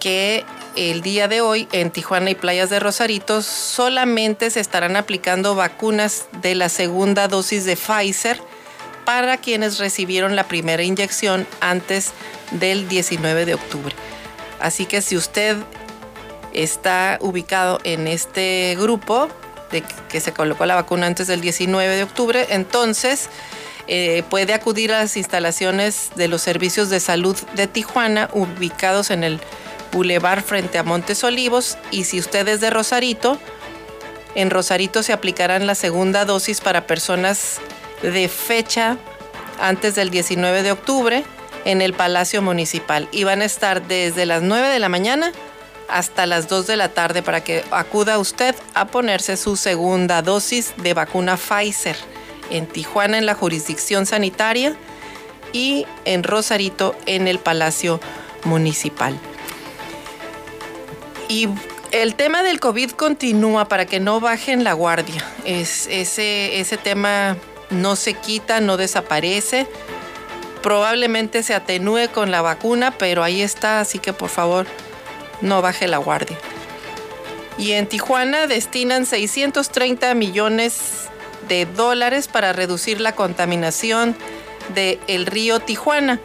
que 0.00 0.44
el 0.76 1.00
día 1.00 1.26
de 1.26 1.40
hoy 1.40 1.68
en 1.72 1.90
Tijuana 1.90 2.30
y 2.30 2.34
playas 2.34 2.68
de 2.68 2.78
Rosarito 2.78 3.42
solamente 3.42 4.50
se 4.50 4.60
estarán 4.60 4.96
aplicando 4.96 5.54
vacunas 5.54 6.26
de 6.42 6.54
la 6.54 6.68
segunda 6.68 7.28
dosis 7.28 7.64
de 7.64 7.76
Pfizer 7.76 8.40
para 9.06 9.38
quienes 9.38 9.78
recibieron 9.78 10.36
la 10.36 10.48
primera 10.48 10.82
inyección 10.82 11.46
antes 11.60 12.12
del 12.50 12.88
19 12.88 13.46
de 13.46 13.54
octubre. 13.54 13.94
Así 14.60 14.84
que 14.84 15.00
si 15.00 15.16
usted 15.16 15.56
está 16.52 17.18
ubicado 17.20 17.78
en 17.84 18.06
este 18.06 18.76
grupo 18.78 19.28
de 19.70 19.82
que 20.08 20.20
se 20.20 20.32
colocó 20.32 20.66
la 20.66 20.74
vacuna 20.74 21.06
antes 21.06 21.26
del 21.26 21.40
19 21.40 21.96
de 21.96 22.02
octubre, 22.02 22.46
entonces 22.50 23.30
eh, 23.88 24.24
puede 24.28 24.52
acudir 24.52 24.92
a 24.92 25.00
las 25.00 25.16
instalaciones 25.16 26.10
de 26.16 26.28
los 26.28 26.42
servicios 26.42 26.90
de 26.90 27.00
salud 27.00 27.36
de 27.54 27.66
Tijuana 27.66 28.28
ubicados 28.32 29.10
en 29.10 29.24
el 29.24 29.40
Boulevard 29.96 30.44
frente 30.44 30.76
a 30.76 30.82
Montes 30.82 31.24
Olivos 31.24 31.78
y 31.90 32.04
si 32.04 32.18
usted 32.18 32.46
es 32.48 32.60
de 32.60 32.68
Rosarito, 32.68 33.38
en 34.34 34.50
Rosarito 34.50 35.02
se 35.02 35.14
aplicarán 35.14 35.66
la 35.66 35.74
segunda 35.74 36.26
dosis 36.26 36.60
para 36.60 36.86
personas 36.86 37.60
de 38.02 38.28
fecha 38.28 38.98
antes 39.58 39.94
del 39.94 40.10
19 40.10 40.62
de 40.62 40.72
octubre 40.72 41.24
en 41.64 41.80
el 41.80 41.94
Palacio 41.94 42.42
Municipal 42.42 43.08
y 43.10 43.24
van 43.24 43.40
a 43.40 43.46
estar 43.46 43.88
desde 43.88 44.26
las 44.26 44.42
9 44.42 44.68
de 44.68 44.78
la 44.80 44.90
mañana 44.90 45.32
hasta 45.88 46.26
las 46.26 46.46
2 46.46 46.66
de 46.66 46.76
la 46.76 46.90
tarde 46.90 47.22
para 47.22 47.42
que 47.42 47.64
acuda 47.70 48.18
usted 48.18 48.54
a 48.74 48.88
ponerse 48.88 49.38
su 49.38 49.56
segunda 49.56 50.20
dosis 50.20 50.74
de 50.76 50.92
vacuna 50.92 51.38
Pfizer 51.38 51.96
en 52.50 52.66
Tijuana 52.66 53.16
en 53.16 53.24
la 53.24 53.34
jurisdicción 53.34 54.04
sanitaria 54.04 54.76
y 55.54 55.86
en 56.04 56.22
Rosarito 56.22 56.94
en 57.06 57.28
el 57.28 57.38
Palacio 57.38 57.98
Municipal. 58.44 59.18
Y 61.28 61.48
el 61.92 62.14
tema 62.14 62.42
del 62.42 62.60
COVID 62.60 62.92
continúa 62.92 63.66
para 63.66 63.86
que 63.86 64.00
no 64.00 64.20
bajen 64.20 64.64
la 64.64 64.72
guardia. 64.72 65.24
Es, 65.44 65.86
ese, 65.88 66.60
ese 66.60 66.76
tema 66.76 67.36
no 67.70 67.96
se 67.96 68.14
quita, 68.14 68.60
no 68.60 68.76
desaparece. 68.76 69.66
Probablemente 70.62 71.42
se 71.42 71.54
atenúe 71.54 72.08
con 72.12 72.30
la 72.30 72.42
vacuna, 72.42 72.92
pero 72.98 73.22
ahí 73.22 73.42
está, 73.42 73.80
así 73.80 73.98
que 73.98 74.12
por 74.12 74.28
favor 74.28 74.66
no 75.40 75.62
baje 75.62 75.86
la 75.86 75.98
guardia. 75.98 76.36
Y 77.58 77.72
en 77.72 77.86
Tijuana 77.86 78.46
destinan 78.46 79.06
630 79.06 80.14
millones 80.14 81.08
de 81.48 81.66
dólares 81.66 82.28
para 82.28 82.52
reducir 82.52 83.00
la 83.00 83.14
contaminación 83.14 84.16
del 84.74 85.26
río 85.26 85.60
Tijuana. 85.60 86.20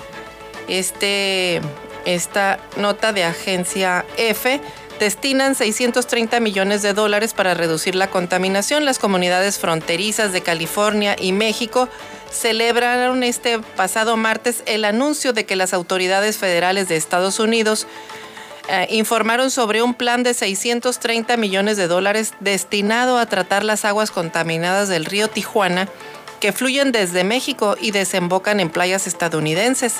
Este, 0.67 1.61
esta 2.05 2.59
nota 2.77 3.13
de 3.13 3.23
agencia 3.23 4.05
F 4.17 4.59
destinan 5.01 5.55
630 5.55 6.39
millones 6.39 6.83
de 6.83 6.93
dólares 6.93 7.33
para 7.33 7.55
reducir 7.55 7.95
la 7.95 8.11
contaminación. 8.11 8.85
Las 8.85 8.99
comunidades 8.99 9.57
fronterizas 9.57 10.31
de 10.31 10.41
California 10.41 11.15
y 11.19 11.31
México 11.31 11.89
celebraron 12.31 13.23
este 13.23 13.57
pasado 13.57 14.15
martes 14.15 14.61
el 14.67 14.85
anuncio 14.85 15.33
de 15.33 15.47
que 15.47 15.55
las 15.55 15.73
autoridades 15.73 16.37
federales 16.37 16.87
de 16.87 16.97
Estados 16.97 17.39
Unidos 17.39 17.87
eh, 18.69 18.85
informaron 18.91 19.49
sobre 19.49 19.81
un 19.81 19.95
plan 19.95 20.21
de 20.21 20.35
630 20.35 21.35
millones 21.35 21.77
de 21.77 21.87
dólares 21.87 22.35
destinado 22.39 23.17
a 23.17 23.25
tratar 23.25 23.63
las 23.63 23.85
aguas 23.85 24.11
contaminadas 24.11 24.87
del 24.87 25.05
río 25.05 25.27
Tijuana 25.29 25.89
que 26.39 26.51
fluyen 26.51 26.91
desde 26.91 27.23
México 27.23 27.75
y 27.81 27.89
desembocan 27.89 28.59
en 28.59 28.69
playas 28.69 29.07
estadounidenses. 29.07 29.95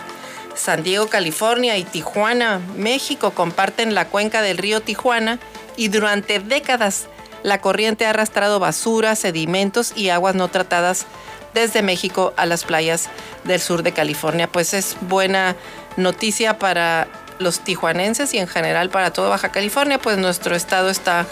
San 0.55 0.83
Diego, 0.83 1.07
California 1.07 1.77
y 1.77 1.83
Tijuana, 1.83 2.61
México 2.75 3.31
comparten 3.31 3.95
la 3.95 4.07
cuenca 4.07 4.41
del 4.41 4.57
río 4.57 4.81
Tijuana 4.81 5.39
y 5.75 5.87
durante 5.87 6.39
décadas 6.39 7.07
la 7.43 7.61
corriente 7.61 8.05
ha 8.05 8.11
arrastrado 8.11 8.59
basura, 8.59 9.15
sedimentos 9.15 9.93
y 9.95 10.09
aguas 10.09 10.35
no 10.35 10.49
tratadas 10.49 11.05
desde 11.53 11.81
México 11.81 12.33
a 12.37 12.45
las 12.45 12.63
playas 12.63 13.09
del 13.43 13.59
sur 13.59 13.83
de 13.83 13.93
California. 13.93 14.47
Pues 14.47 14.73
es 14.73 14.95
buena 15.01 15.55
noticia 15.97 16.59
para 16.59 17.07
los 17.39 17.61
tijuanenses 17.61 18.33
y 18.33 18.37
en 18.37 18.47
general 18.47 18.89
para 18.89 19.11
toda 19.11 19.29
Baja 19.29 19.51
California, 19.51 19.97
pues 19.97 20.17
nuestro 20.17 20.55
estado 20.55 20.89
está 20.89 21.25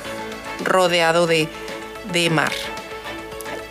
rodeado 0.63 1.27
de, 1.27 1.47
de 2.11 2.29
mar. 2.29 2.51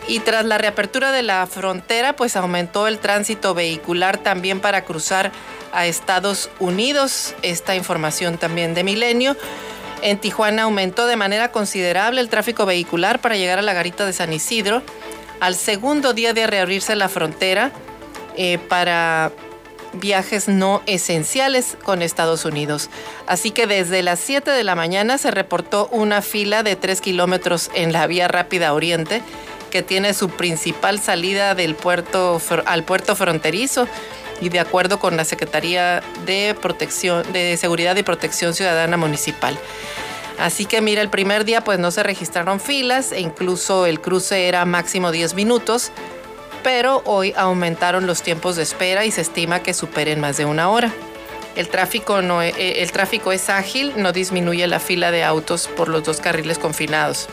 Y 0.09 0.21
tras 0.21 0.47
la 0.47 0.57
reapertura 0.57 1.13
de 1.13 1.23
la 1.23 1.47
frontera, 1.47 2.17
pues 2.17 2.35
aumentó 2.35 2.87
el 2.87 2.99
tránsito 2.99 3.53
vehicular 3.53 4.17
también 4.17 4.59
para 4.59 4.87
cruzar 4.87 5.31
a 5.71 5.87
Estados 5.87 6.49
Unidos. 6.59 7.35
Esta 7.43 7.77
información 7.77 8.39
también 8.39 8.73
de 8.73 8.85
Milenio. 8.85 9.37
En 10.01 10.19
Tijuana 10.19 10.63
aumentó 10.63 11.07
de 11.07 11.17
manera 11.17 11.53
considerable 11.53 12.23
el 12.23 12.31
tráfico 12.31 12.65
vehicular 12.65 13.21
para 13.21 13.37
llegar 13.37 13.59
a 13.59 13.63
la 13.63 13.75
garita 13.75 14.07
de 14.07 14.15
San 14.15 14.33
Isidro. 14.33 14.83
Al 15.41 15.55
segundo 15.55 16.15
día 16.15 16.33
de 16.33 16.47
reabrirse 16.47 16.97
la 16.97 17.11
frontera 17.11 17.71
eh, 18.35 18.59
para 18.67 19.31
viajes 19.93 20.49
no 20.49 20.83
esenciales 20.87 21.77
con 21.85 22.01
Estados 22.01 22.47
Unidos. 22.47 22.89
Así 23.27 23.51
que 23.51 23.67
desde 23.67 24.03
las 24.03 24.21
7 24.21 24.51
de 24.51 24.65
la 24.65 24.75
mañana 24.75 25.19
se 25.19 25.31
reportó 25.31 25.89
una 25.93 26.23
fila 26.23 26.63
de 26.63 26.77
3 26.77 27.01
kilómetros 27.03 27.71
en 27.75 27.93
la 27.93 28.07
vía 28.07 28.27
rápida 28.27 28.73
oriente 28.73 29.23
que 29.71 29.83
tiene 29.83 30.15
su 30.15 30.29
principal 30.31 31.01
salida 31.01 31.55
del 31.55 31.75
puerto 31.75 32.41
al 32.67 32.85
puerto 32.85 33.15
fronterizo 33.17 33.87
y 34.41 34.49
de 34.49 34.61
acuerdo 34.61 34.99
con 34.99 35.17
la 35.17 35.25
Secretaría 35.25 36.03
de 36.25 36.57
Protección 36.61 37.33
de 37.33 37.57
Seguridad 37.57 37.97
y 37.97 38.03
Protección 38.03 38.55
Ciudadana 38.55 38.97
Municipal. 38.97 39.59
Así 40.39 40.67
que 40.67 40.81
mira, 40.81 41.03
el 41.03 41.11
primer 41.11 41.45
día 41.45 41.63
pues 41.63 41.79
no 41.79 41.91
se 41.91 42.03
registraron 42.03 42.61
filas 42.61 43.11
e 43.13 43.21
incluso 43.21 43.87
el 43.87 44.01
cruce 44.01 44.47
era 44.47 44.65
máximo 44.65 45.11
10 45.11 45.35
minutos, 45.35 45.91
pero 46.63 47.03
hoy 47.07 47.35
aumentaron 47.37 48.07
los 48.07 48.23
tiempos 48.23 48.57
de 48.57 48.63
espera 48.63 49.05
y 49.05 49.11
se 49.11 49.23
estima 49.23 49.63
que 49.63 49.75
superen 49.75 50.21
más 50.21 50.37
de 50.37 50.45
una 50.45 50.71
hora. 50.71 50.93
El 51.57 51.69
tráfico, 51.69 52.23
no, 52.23 52.41
e, 52.41 52.83
el 52.83 52.93
tráfico 52.93 53.33
es 53.33 53.51
ágil, 53.51 53.93
no 53.97 54.13
disminuye 54.13 54.65
la 54.69 54.79
fila 54.79 55.11
de 55.11 55.25
autos 55.25 55.67
por 55.67 55.89
los 55.89 56.05
dos 56.05 56.21
carriles 56.21 56.57
confinados. 56.57 57.29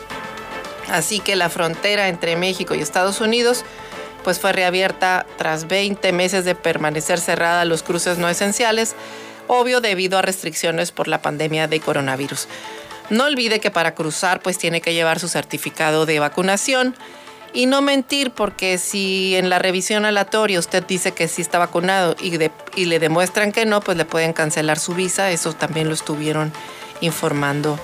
Así 0.90 1.20
que 1.20 1.36
la 1.36 1.50
frontera 1.50 2.08
entre 2.08 2.36
México 2.36 2.74
y 2.74 2.80
Estados 2.80 3.20
Unidos 3.20 3.64
pues 4.24 4.40
fue 4.40 4.52
reabierta 4.52 5.24
tras 5.38 5.68
20 5.68 6.12
meses 6.12 6.44
de 6.44 6.56
permanecer 6.56 7.20
cerrada 7.20 7.64
los 7.64 7.84
cruces 7.84 8.18
no 8.18 8.28
esenciales, 8.28 8.96
obvio 9.46 9.80
debido 9.80 10.18
a 10.18 10.22
restricciones 10.22 10.90
por 10.90 11.06
la 11.06 11.22
pandemia 11.22 11.68
de 11.68 11.78
coronavirus. 11.78 12.48
No 13.08 13.24
olvide 13.24 13.60
que 13.60 13.70
para 13.70 13.94
cruzar 13.94 14.40
pues 14.40 14.58
tiene 14.58 14.80
que 14.80 14.94
llevar 14.94 15.20
su 15.20 15.28
certificado 15.28 16.06
de 16.06 16.18
vacunación 16.18 16.96
y 17.52 17.66
no 17.66 17.82
mentir 17.82 18.32
porque 18.32 18.78
si 18.78 19.36
en 19.36 19.48
la 19.48 19.58
revisión 19.58 20.04
aleatoria 20.04 20.58
usted 20.58 20.84
dice 20.84 21.12
que 21.12 21.28
sí 21.28 21.40
está 21.40 21.58
vacunado 21.58 22.16
y, 22.20 22.36
le 22.84 22.98
demuestran 22.98 23.52
que 23.52 23.64
no, 23.64 23.80
pues 23.80 23.96
le 23.96 24.04
pueden 24.04 24.32
cancelar 24.32 24.78
su 24.78 24.94
visa. 24.94 25.30
Eso 25.30 25.52
también 25.52 25.88
lo 25.88 25.94
estuvieron 25.94 26.52
informando 27.00 27.78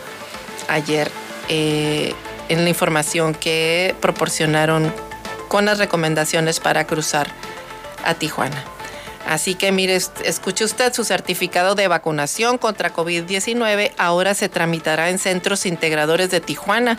ayer 0.69 1.11
eh, 1.49 2.15
en 2.53 2.65
la 2.65 2.71
información 2.71 3.35
que 3.35 3.95
proporcionaron 4.01 4.93
con 5.49 5.65
las 5.65 5.79
recomendaciones 5.79 6.61
para 6.61 6.87
cruzar 6.87 7.29
a 8.05 8.15
Tijuana. 8.15 8.63
Así 9.27 9.55
que 9.55 9.73
mire, 9.73 9.97
escuche 10.25 10.65
usted, 10.65 10.93
su 10.93 11.05
certificado 11.05 11.75
de 11.75 11.89
vacunación 11.89 12.59
contra 12.59 12.93
COVID-19 12.93 13.93
ahora 13.97 14.35
se 14.35 14.49
tramitará 14.49 15.09
en 15.09 15.19
centros 15.19 15.65
integradores 15.65 16.31
de 16.31 16.41
Tijuana. 16.41 16.99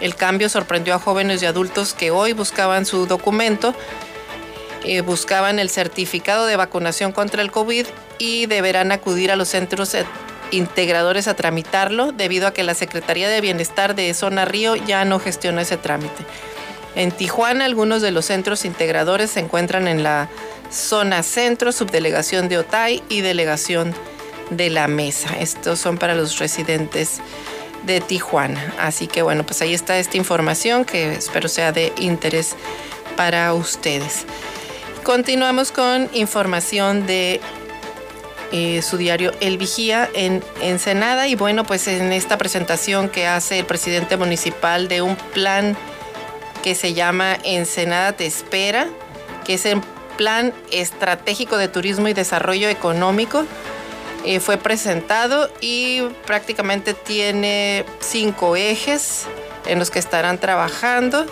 El 0.00 0.14
cambio 0.14 0.48
sorprendió 0.48 0.94
a 0.94 0.98
jóvenes 0.98 1.42
y 1.42 1.46
adultos 1.46 1.94
que 1.94 2.10
hoy 2.10 2.32
buscaban 2.34 2.84
su 2.84 3.06
documento, 3.06 3.74
eh, 4.84 5.00
buscaban 5.00 5.58
el 5.58 5.70
certificado 5.70 6.44
de 6.46 6.56
vacunación 6.56 7.12
contra 7.12 7.40
el 7.40 7.50
COVID 7.50 7.86
y 8.18 8.46
deberán 8.46 8.92
acudir 8.92 9.30
a 9.30 9.36
los 9.36 9.48
centros 9.48 9.94
integradores 10.52 11.26
a 11.26 11.34
tramitarlo 11.34 12.12
debido 12.12 12.46
a 12.46 12.52
que 12.52 12.62
la 12.62 12.74
Secretaría 12.74 13.28
de 13.28 13.40
Bienestar 13.40 13.96
de 13.96 14.14
Zona 14.14 14.44
Río 14.44 14.76
ya 14.76 15.04
no 15.04 15.18
gestiona 15.18 15.62
ese 15.62 15.76
trámite. 15.76 16.24
En 16.94 17.10
Tijuana, 17.10 17.64
algunos 17.64 18.02
de 18.02 18.10
los 18.10 18.26
centros 18.26 18.64
integradores 18.64 19.30
se 19.30 19.40
encuentran 19.40 19.88
en 19.88 20.02
la 20.02 20.28
zona 20.70 21.22
centro, 21.22 21.72
subdelegación 21.72 22.48
de 22.48 22.58
Otay 22.58 23.02
y 23.08 23.22
delegación 23.22 23.94
de 24.50 24.70
la 24.70 24.88
Mesa. 24.88 25.36
Estos 25.40 25.78
son 25.78 25.98
para 25.98 26.14
los 26.14 26.38
residentes 26.38 27.20
de 27.84 28.00
Tijuana. 28.00 28.74
Así 28.78 29.06
que 29.06 29.22
bueno, 29.22 29.44
pues 29.44 29.62
ahí 29.62 29.74
está 29.74 29.98
esta 29.98 30.16
información 30.16 30.84
que 30.84 31.14
espero 31.14 31.48
sea 31.48 31.72
de 31.72 31.92
interés 31.98 32.54
para 33.16 33.54
ustedes. 33.54 34.26
Continuamos 35.02 35.72
con 35.72 36.08
información 36.12 37.06
de 37.06 37.40
eh, 38.52 38.82
su 38.82 38.98
diario 38.98 39.32
El 39.40 39.56
Vigía 39.56 40.08
en 40.14 40.44
Ensenada 40.60 41.26
y 41.26 41.34
bueno, 41.34 41.64
pues 41.64 41.88
en 41.88 42.12
esta 42.12 42.36
presentación 42.36 43.08
que 43.08 43.26
hace 43.26 43.60
el 43.60 43.64
presidente 43.64 44.16
municipal 44.16 44.88
de 44.88 45.00
un 45.02 45.16
plan 45.16 45.76
que 46.62 46.74
se 46.74 46.94
llama 46.94 47.36
Ensenada 47.44 48.12
Te 48.12 48.26
Espera, 48.26 48.86
que 49.44 49.54
es 49.54 49.66
el 49.66 49.80
Plan 50.16 50.52
Estratégico 50.70 51.56
de 51.56 51.68
Turismo 51.68 52.08
y 52.08 52.12
Desarrollo 52.12 52.68
Económico. 52.68 53.44
Eh, 54.24 54.38
fue 54.38 54.56
presentado 54.56 55.50
y 55.60 56.02
prácticamente 56.26 56.94
tiene 56.94 57.84
cinco 58.00 58.54
ejes 58.54 59.24
en 59.66 59.78
los 59.78 59.90
que 59.90 59.98
estarán 59.98 60.38
trabajando. 60.38 61.26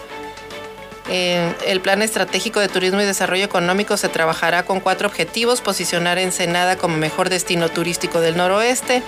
Eh, 1.12 1.52
el 1.67 1.81
Plan 1.81 2.02
Estratégico 2.02 2.61
de 2.61 2.69
Turismo 2.69 3.00
y 3.00 3.05
Desarrollo 3.05 3.45
Económico 3.45 3.97
se 3.97 4.09
trabajará 4.09 4.62
con 4.62 4.79
cuatro 4.79 5.09
objetivos, 5.09 5.61
posicionar 5.61 6.19
Ensenada 6.19 6.76
como 6.76 6.97
mejor 6.97 7.31
destino 7.31 7.69
turístico 7.69 8.21
del 8.21 8.37
noroeste, 8.37 9.02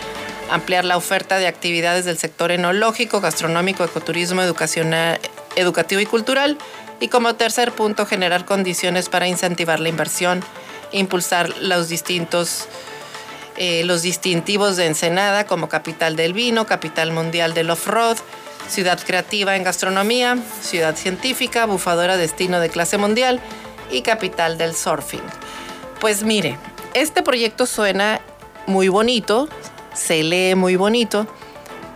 ampliar 0.50 0.84
la 0.84 0.96
oferta 0.96 1.38
de 1.38 1.46
actividades 1.46 2.04
del 2.04 2.18
sector 2.18 2.50
enológico, 2.50 3.20
gastronómico, 3.20 3.84
ecoturismo, 3.84 4.42
educacional, 4.42 5.20
educativo 5.54 6.00
y 6.00 6.06
cultural. 6.06 6.58
Y 6.98 7.06
como 7.06 7.36
tercer 7.36 7.70
punto, 7.70 8.04
generar 8.04 8.46
condiciones 8.46 9.08
para 9.08 9.28
incentivar 9.28 9.78
la 9.78 9.88
inversión, 9.88 10.42
impulsar 10.90 11.56
los 11.60 11.88
distintos 11.88 12.66
eh, 13.58 13.84
los 13.84 14.02
distintivos 14.02 14.76
de 14.76 14.86
Ensenada 14.86 15.46
como 15.46 15.68
capital 15.68 16.16
del 16.16 16.32
vino, 16.32 16.66
capital 16.66 17.12
mundial 17.12 17.52
del 17.52 17.70
off-road, 17.70 18.16
ciudad 18.72 18.98
creativa 19.04 19.54
en 19.54 19.64
gastronomía, 19.64 20.38
ciudad 20.62 20.96
científica, 20.96 21.66
bufadora 21.66 22.16
destino 22.16 22.58
de 22.58 22.70
clase 22.70 22.96
mundial 22.96 23.38
y 23.90 24.00
capital 24.00 24.56
del 24.56 24.74
surfing. 24.74 25.22
Pues 26.00 26.22
mire, 26.24 26.56
este 26.94 27.22
proyecto 27.22 27.66
suena 27.66 28.22
muy 28.66 28.88
bonito, 28.88 29.48
se 29.92 30.22
lee 30.22 30.54
muy 30.54 30.76
bonito, 30.76 31.26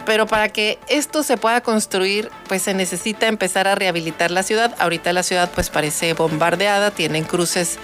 pero 0.05 0.27
para 0.27 0.51
que 0.51 0.79
esto 0.87 1.23
se 1.23 1.39
pueda 1.39 1.63
construir, 1.63 2.31
pues 2.47 2.63
se 2.63 2.75
necesita 2.75 3.27
empezar 3.27 3.67
a 3.67 3.75
rehabilitar 3.75 4.31
la 4.31 4.43
ciudad. 4.43 4.75
Ahorita 4.79 5.15
la 5.15 5.23
ciudad 5.23 5.51
pues 5.55 5.71
parece 5.71 6.13
bombardeada, 6.13 6.91
tienen 6.91 7.25
cruces 7.25 7.79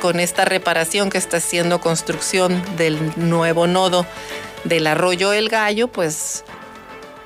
con 0.00 0.18
esta 0.18 0.46
reparación 0.46 1.10
que 1.10 1.18
está 1.18 1.36
haciendo 1.36 1.80
construcción 1.80 2.62
del 2.76 2.98
nuevo 3.16 3.66
nodo 3.66 4.06
del 4.64 4.86
arroyo 4.86 5.32
El 5.34 5.50
Gallo, 5.50 5.88
pues 5.88 6.44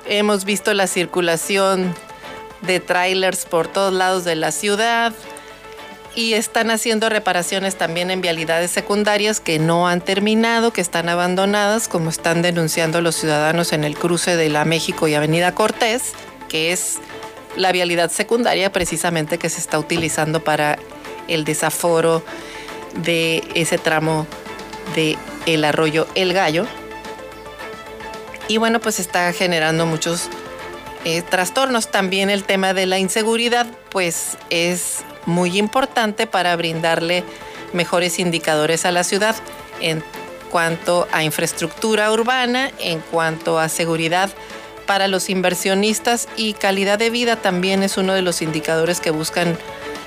hemos 0.09 0.43
visto 0.43 0.73
la 0.73 0.87
circulación 0.87 1.95
de 2.61 2.79
trailers 2.79 3.45
por 3.45 3.67
todos 3.67 3.93
lados 3.93 4.25
de 4.25 4.35
la 4.35 4.51
ciudad 4.51 5.13
y 6.15 6.33
están 6.33 6.71
haciendo 6.71 7.07
reparaciones 7.07 7.75
también 7.75 8.11
en 8.11 8.19
vialidades 8.19 8.71
secundarias 8.71 9.39
que 9.39 9.59
no 9.59 9.87
han 9.87 10.01
terminado, 10.01 10.73
que 10.73 10.81
están 10.81 11.07
abandonadas, 11.07 11.87
como 11.87 12.09
están 12.09 12.41
denunciando 12.41 13.01
los 13.01 13.15
ciudadanos 13.15 13.71
en 13.71 13.83
el 13.83 13.95
cruce 13.95 14.35
de 14.35 14.49
la 14.49 14.65
México 14.65 15.07
y 15.07 15.13
Avenida 15.13 15.53
Cortés, 15.53 16.13
que 16.49 16.73
es 16.73 16.97
la 17.55 17.71
vialidad 17.71 18.11
secundaria 18.11 18.71
precisamente 18.71 19.37
que 19.37 19.49
se 19.49 19.59
está 19.59 19.77
utilizando 19.79 20.43
para 20.43 20.79
el 21.27 21.45
desaforo 21.45 22.23
de 22.95 23.43
ese 23.53 23.77
tramo 23.77 24.25
de 24.95 25.17
el 25.45 25.63
arroyo 25.63 26.07
El 26.15 26.33
Gallo. 26.33 26.65
Y 28.49 28.57
bueno, 28.57 28.81
pues 28.81 28.99
está 28.99 29.31
generando 29.31 29.85
muchos 29.85 30.27
eh, 31.05 31.21
trastornos. 31.21 31.89
También 31.89 32.29
el 32.29 32.43
tema 32.43 32.73
de 32.73 32.87
la 32.87 32.97
inseguridad, 32.97 33.67
pues 33.89 34.37
es 34.49 35.05
muy 35.25 35.57
importante 35.57 36.27
para 36.27 36.55
brindarle 36.55 37.23
mejores 37.73 38.17
indicadores 38.17 38.85
a 38.85 38.91
la 38.91 39.03
ciudad 39.03 39.35
en 39.79 40.03
cuanto 40.49 41.07
a 41.11 41.23
infraestructura 41.23 42.11
urbana, 42.11 42.71
en 42.79 43.01
cuanto 43.11 43.59
a 43.59 43.69
seguridad 43.69 44.31
para 44.87 45.07
los 45.07 45.29
inversionistas 45.29 46.27
y 46.35 46.53
calidad 46.53 46.97
de 46.97 47.11
vida 47.11 47.35
también 47.35 47.83
es 47.83 47.97
uno 47.97 48.13
de 48.13 48.23
los 48.23 48.41
indicadores 48.41 48.99
que 48.99 49.11
buscan 49.11 49.55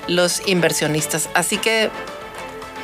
los 0.09 0.45
inversionistas. 0.45 1.29
Así 1.33 1.55
que 1.55 1.89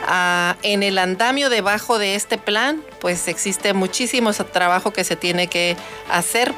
Ah, 0.08 0.58
en 0.64 0.84
el 0.84 0.98
andamio 0.98 1.50
debajo 1.50 2.00
de 2.00 2.16
este 2.16 2.38
plan, 2.38 2.84
pues 3.00 3.28
existe 3.28 3.74
muchísimo 3.74 4.34
trabajo 4.34 4.92
que 4.92 5.04
se 5.04 5.16
tiene 5.16 5.48
que 5.48 5.76
hacer 6.10 6.54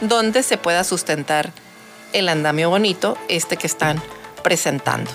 donde 0.00 0.42
se 0.42 0.58
pueda 0.58 0.84
sustentar 0.84 1.52
el 2.12 2.28
andamio 2.28 2.70
bonito, 2.70 3.16
este 3.28 3.56
que 3.56 3.66
están 3.66 4.02
presentando. 4.42 5.10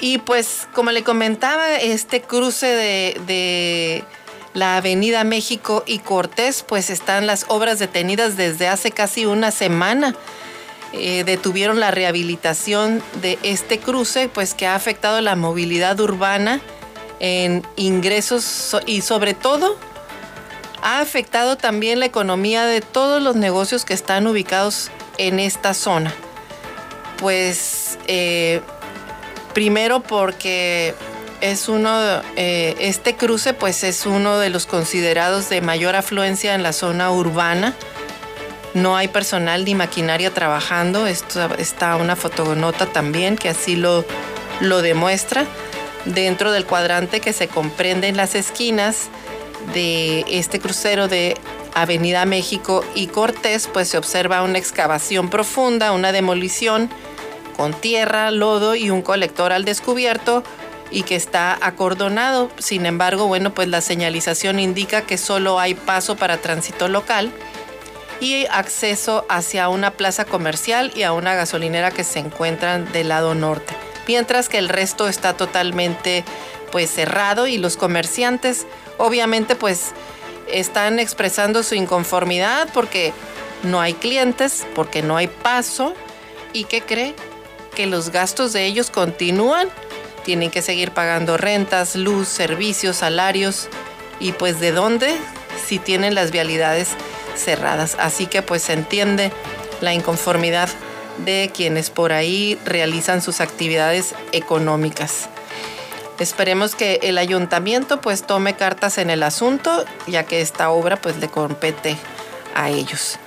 Y 0.00 0.18
pues 0.18 0.66
como 0.74 0.90
le 0.90 1.04
comentaba, 1.04 1.76
este 1.76 2.22
cruce 2.22 2.66
de, 2.66 4.04
la 4.54 4.76
Avenida 4.76 5.24
México 5.24 5.82
y 5.86 6.00
Cortés, 6.00 6.62
pues 6.62 6.90
están 6.90 7.26
las 7.26 7.46
obras 7.48 7.78
detenidas 7.78 8.36
desde 8.36 8.68
hace 8.68 8.90
casi 8.90 9.24
una 9.24 9.50
semana. 9.50 10.14
Eh, 10.92 11.24
detuvieron 11.24 11.80
la 11.80 11.90
rehabilitación 11.90 13.02
de 13.22 13.38
este 13.42 13.78
cruce, 13.78 14.28
pues 14.28 14.54
que 14.54 14.66
ha 14.66 14.74
afectado 14.74 15.20
la 15.20 15.36
movilidad 15.36 15.98
urbana 16.00 16.60
en 17.18 17.66
ingresos 17.76 18.76
y 18.84 19.00
sobre 19.00 19.32
todo 19.32 19.78
ha 20.82 21.00
afectado 21.00 21.56
también 21.56 22.00
la 22.00 22.06
economía 22.06 22.66
de 22.66 22.80
todos 22.80 23.22
los 23.22 23.36
negocios 23.36 23.84
que 23.84 23.94
están 23.94 24.26
ubicados 24.26 24.90
en 25.16 25.38
esta 25.38 25.72
zona. 25.72 26.12
Pues 27.18 27.98
eh, 28.08 28.60
primero 29.54 30.02
porque 30.02 30.94
es 31.40 31.68
uno, 31.68 32.22
eh, 32.36 32.74
este 32.80 33.16
cruce 33.16 33.54
pues 33.54 33.84
es 33.84 34.04
uno 34.04 34.38
de 34.38 34.50
los 34.50 34.66
considerados 34.66 35.48
de 35.48 35.60
mayor 35.60 35.96
afluencia 35.96 36.54
en 36.54 36.62
la 36.62 36.72
zona 36.72 37.10
urbana 37.12 37.74
no 38.74 38.96
hay 38.96 39.08
personal 39.08 39.64
ni 39.64 39.74
maquinaria 39.74 40.32
trabajando. 40.32 41.06
Esto 41.06 41.54
está 41.58 41.96
una 41.96 42.16
fotonota 42.16 42.86
también 42.86 43.36
que 43.36 43.48
así 43.48 43.76
lo, 43.76 44.04
lo 44.60 44.82
demuestra. 44.82 45.46
Dentro 46.04 46.50
del 46.50 46.66
cuadrante 46.66 47.20
que 47.20 47.32
se 47.32 47.48
comprende 47.48 48.08
en 48.08 48.16
las 48.16 48.34
esquinas 48.34 49.08
de 49.72 50.24
este 50.28 50.58
crucero 50.58 51.06
de 51.06 51.36
Avenida 51.74 52.24
México 52.24 52.84
y 52.94 53.06
Cortés, 53.06 53.68
pues 53.72 53.88
se 53.88 53.98
observa 53.98 54.42
una 54.42 54.58
excavación 54.58 55.30
profunda, 55.30 55.92
una 55.92 56.10
demolición 56.10 56.90
con 57.56 57.72
tierra, 57.72 58.30
lodo 58.30 58.74
y 58.74 58.90
un 58.90 59.02
colector 59.02 59.52
al 59.52 59.64
descubierto 59.64 60.42
y 60.90 61.02
que 61.02 61.14
está 61.14 61.56
acordonado. 61.60 62.50
Sin 62.58 62.84
embargo, 62.84 63.26
bueno, 63.28 63.54
pues 63.54 63.68
la 63.68 63.80
señalización 63.80 64.58
indica 64.58 65.02
que 65.02 65.18
solo 65.18 65.60
hay 65.60 65.74
paso 65.74 66.16
para 66.16 66.38
tránsito 66.38 66.88
local 66.88 67.32
y 68.22 68.46
acceso 68.46 69.26
hacia 69.28 69.68
una 69.68 69.90
plaza 69.90 70.24
comercial 70.24 70.92
y 70.94 71.02
a 71.02 71.12
una 71.12 71.34
gasolinera 71.34 71.90
que 71.90 72.04
se 72.04 72.20
encuentran 72.20 72.90
del 72.92 73.08
lado 73.08 73.34
norte, 73.34 73.74
mientras 74.06 74.48
que 74.48 74.58
el 74.58 74.68
resto 74.68 75.08
está 75.08 75.36
totalmente 75.36 76.24
pues 76.70 76.88
cerrado 76.88 77.48
y 77.48 77.58
los 77.58 77.76
comerciantes 77.76 78.64
obviamente 78.96 79.56
pues 79.56 79.90
están 80.46 81.00
expresando 81.00 81.64
su 81.64 81.74
inconformidad 81.74 82.68
porque 82.72 83.12
no 83.64 83.80
hay 83.80 83.94
clientes, 83.94 84.68
porque 84.76 85.02
no 85.02 85.16
hay 85.16 85.26
paso. 85.26 85.92
¿Y 86.52 86.64
qué 86.64 86.80
cree? 86.80 87.14
Que 87.74 87.86
los 87.86 88.10
gastos 88.10 88.52
de 88.52 88.66
ellos 88.66 88.90
continúan. 88.90 89.68
Tienen 90.24 90.52
que 90.52 90.62
seguir 90.62 90.92
pagando 90.92 91.36
rentas, 91.36 91.96
luz, 91.96 92.28
servicios, 92.28 92.98
salarios. 92.98 93.68
¿Y 94.20 94.30
pues 94.32 94.60
de 94.60 94.70
dónde? 94.70 95.16
Si 95.66 95.78
tienen 95.78 96.14
las 96.14 96.30
vialidades 96.30 96.88
cerradas. 97.36 97.96
Así 97.98 98.26
que 98.26 98.42
pues 98.42 98.62
se 98.62 98.72
entiende 98.72 99.32
la 99.80 99.94
inconformidad 99.94 100.68
de 101.24 101.50
quienes 101.54 101.90
por 101.90 102.12
ahí 102.12 102.58
realizan 102.64 103.22
sus 103.22 103.40
actividades 103.40 104.14
económicas. 104.32 105.28
Esperemos 106.18 106.74
que 106.74 107.00
el 107.02 107.18
ayuntamiento 107.18 108.00
pues 108.00 108.22
tome 108.24 108.54
cartas 108.54 108.98
en 108.98 109.10
el 109.10 109.22
asunto, 109.22 109.84
ya 110.06 110.24
que 110.24 110.40
esta 110.40 110.70
obra 110.70 110.96
pues 110.96 111.16
le 111.16 111.28
compete 111.28 111.96
a 112.54 112.70
ellos. 112.70 113.18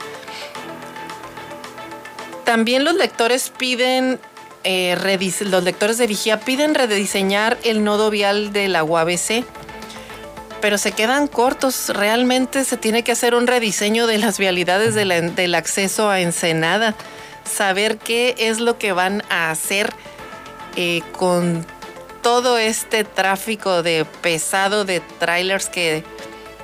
También 2.45 2.83
los 2.83 2.95
lectores 2.95 3.49
piden, 3.49 4.19
eh, 4.63 4.95
los 5.41 5.63
lectores 5.63 5.97
de 5.97 6.07
Vigía 6.07 6.39
piden 6.39 6.75
rediseñar 6.75 7.57
el 7.63 7.83
nodo 7.83 8.11
vial 8.11 8.53
de 8.53 8.67
la 8.67 8.83
UABC, 8.83 9.43
pero 10.65 10.79
se 10.79 10.93
quedan 10.93 11.27
cortos. 11.27 11.89
Realmente 11.89 12.65
se 12.65 12.75
tiene 12.75 13.03
que 13.03 13.11
hacer 13.11 13.35
un 13.35 13.45
rediseño 13.45 14.07
de 14.07 14.17
las 14.17 14.39
vialidades 14.39 14.95
del 14.95 15.53
acceso 15.53 16.09
a 16.09 16.21
Ensenada, 16.21 16.95
saber 17.43 17.99
qué 17.99 18.33
es 18.39 18.59
lo 18.59 18.79
que 18.79 18.91
van 18.91 19.21
a 19.29 19.51
hacer 19.51 19.93
eh, 20.75 21.03
con 21.11 21.63
todo 22.23 22.57
este 22.57 23.03
tráfico 23.03 23.83
de 23.83 24.07
pesado 24.23 24.85
de 24.85 25.01
trailers 25.19 25.69
que 25.69 26.03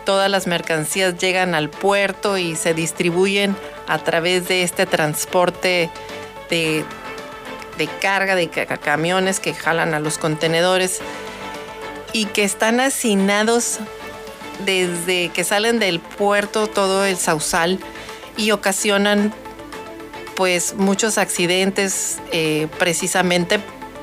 todas 0.04 0.32
las 0.32 0.48
mercancías 0.48 1.20
llegan 1.20 1.54
al 1.54 1.70
puerto 1.70 2.40
y 2.40 2.56
se 2.56 2.74
distribuyen 2.74 3.56
a 3.88 4.00
través 4.00 4.48
de 4.48 4.64
este 4.64 4.88
transporte 4.88 5.92
de, 6.50 6.84
carga, 8.02 8.34
de 8.34 8.50
camiones 8.50 9.40
que 9.40 9.54
jalan 9.54 9.94
a 9.94 10.00
los 10.00 10.18
contenedores 10.18 11.02
y 12.14 12.26
que 12.26 12.44
están 12.44 12.80
hacinados 12.80 13.80
desde 14.66 15.30
que 15.30 15.44
salen 15.44 15.80
del 15.80 16.00
puerto 16.00 16.68
todo 16.68 17.06
el 17.06 17.18
sausal 17.18 17.80
y 18.38 18.52
ocasionan 18.52 19.34
pues 20.36 20.76
muchos 20.76 21.18
accidentes 21.18 22.20
eh, 22.32 22.68
precisamente 22.80 23.60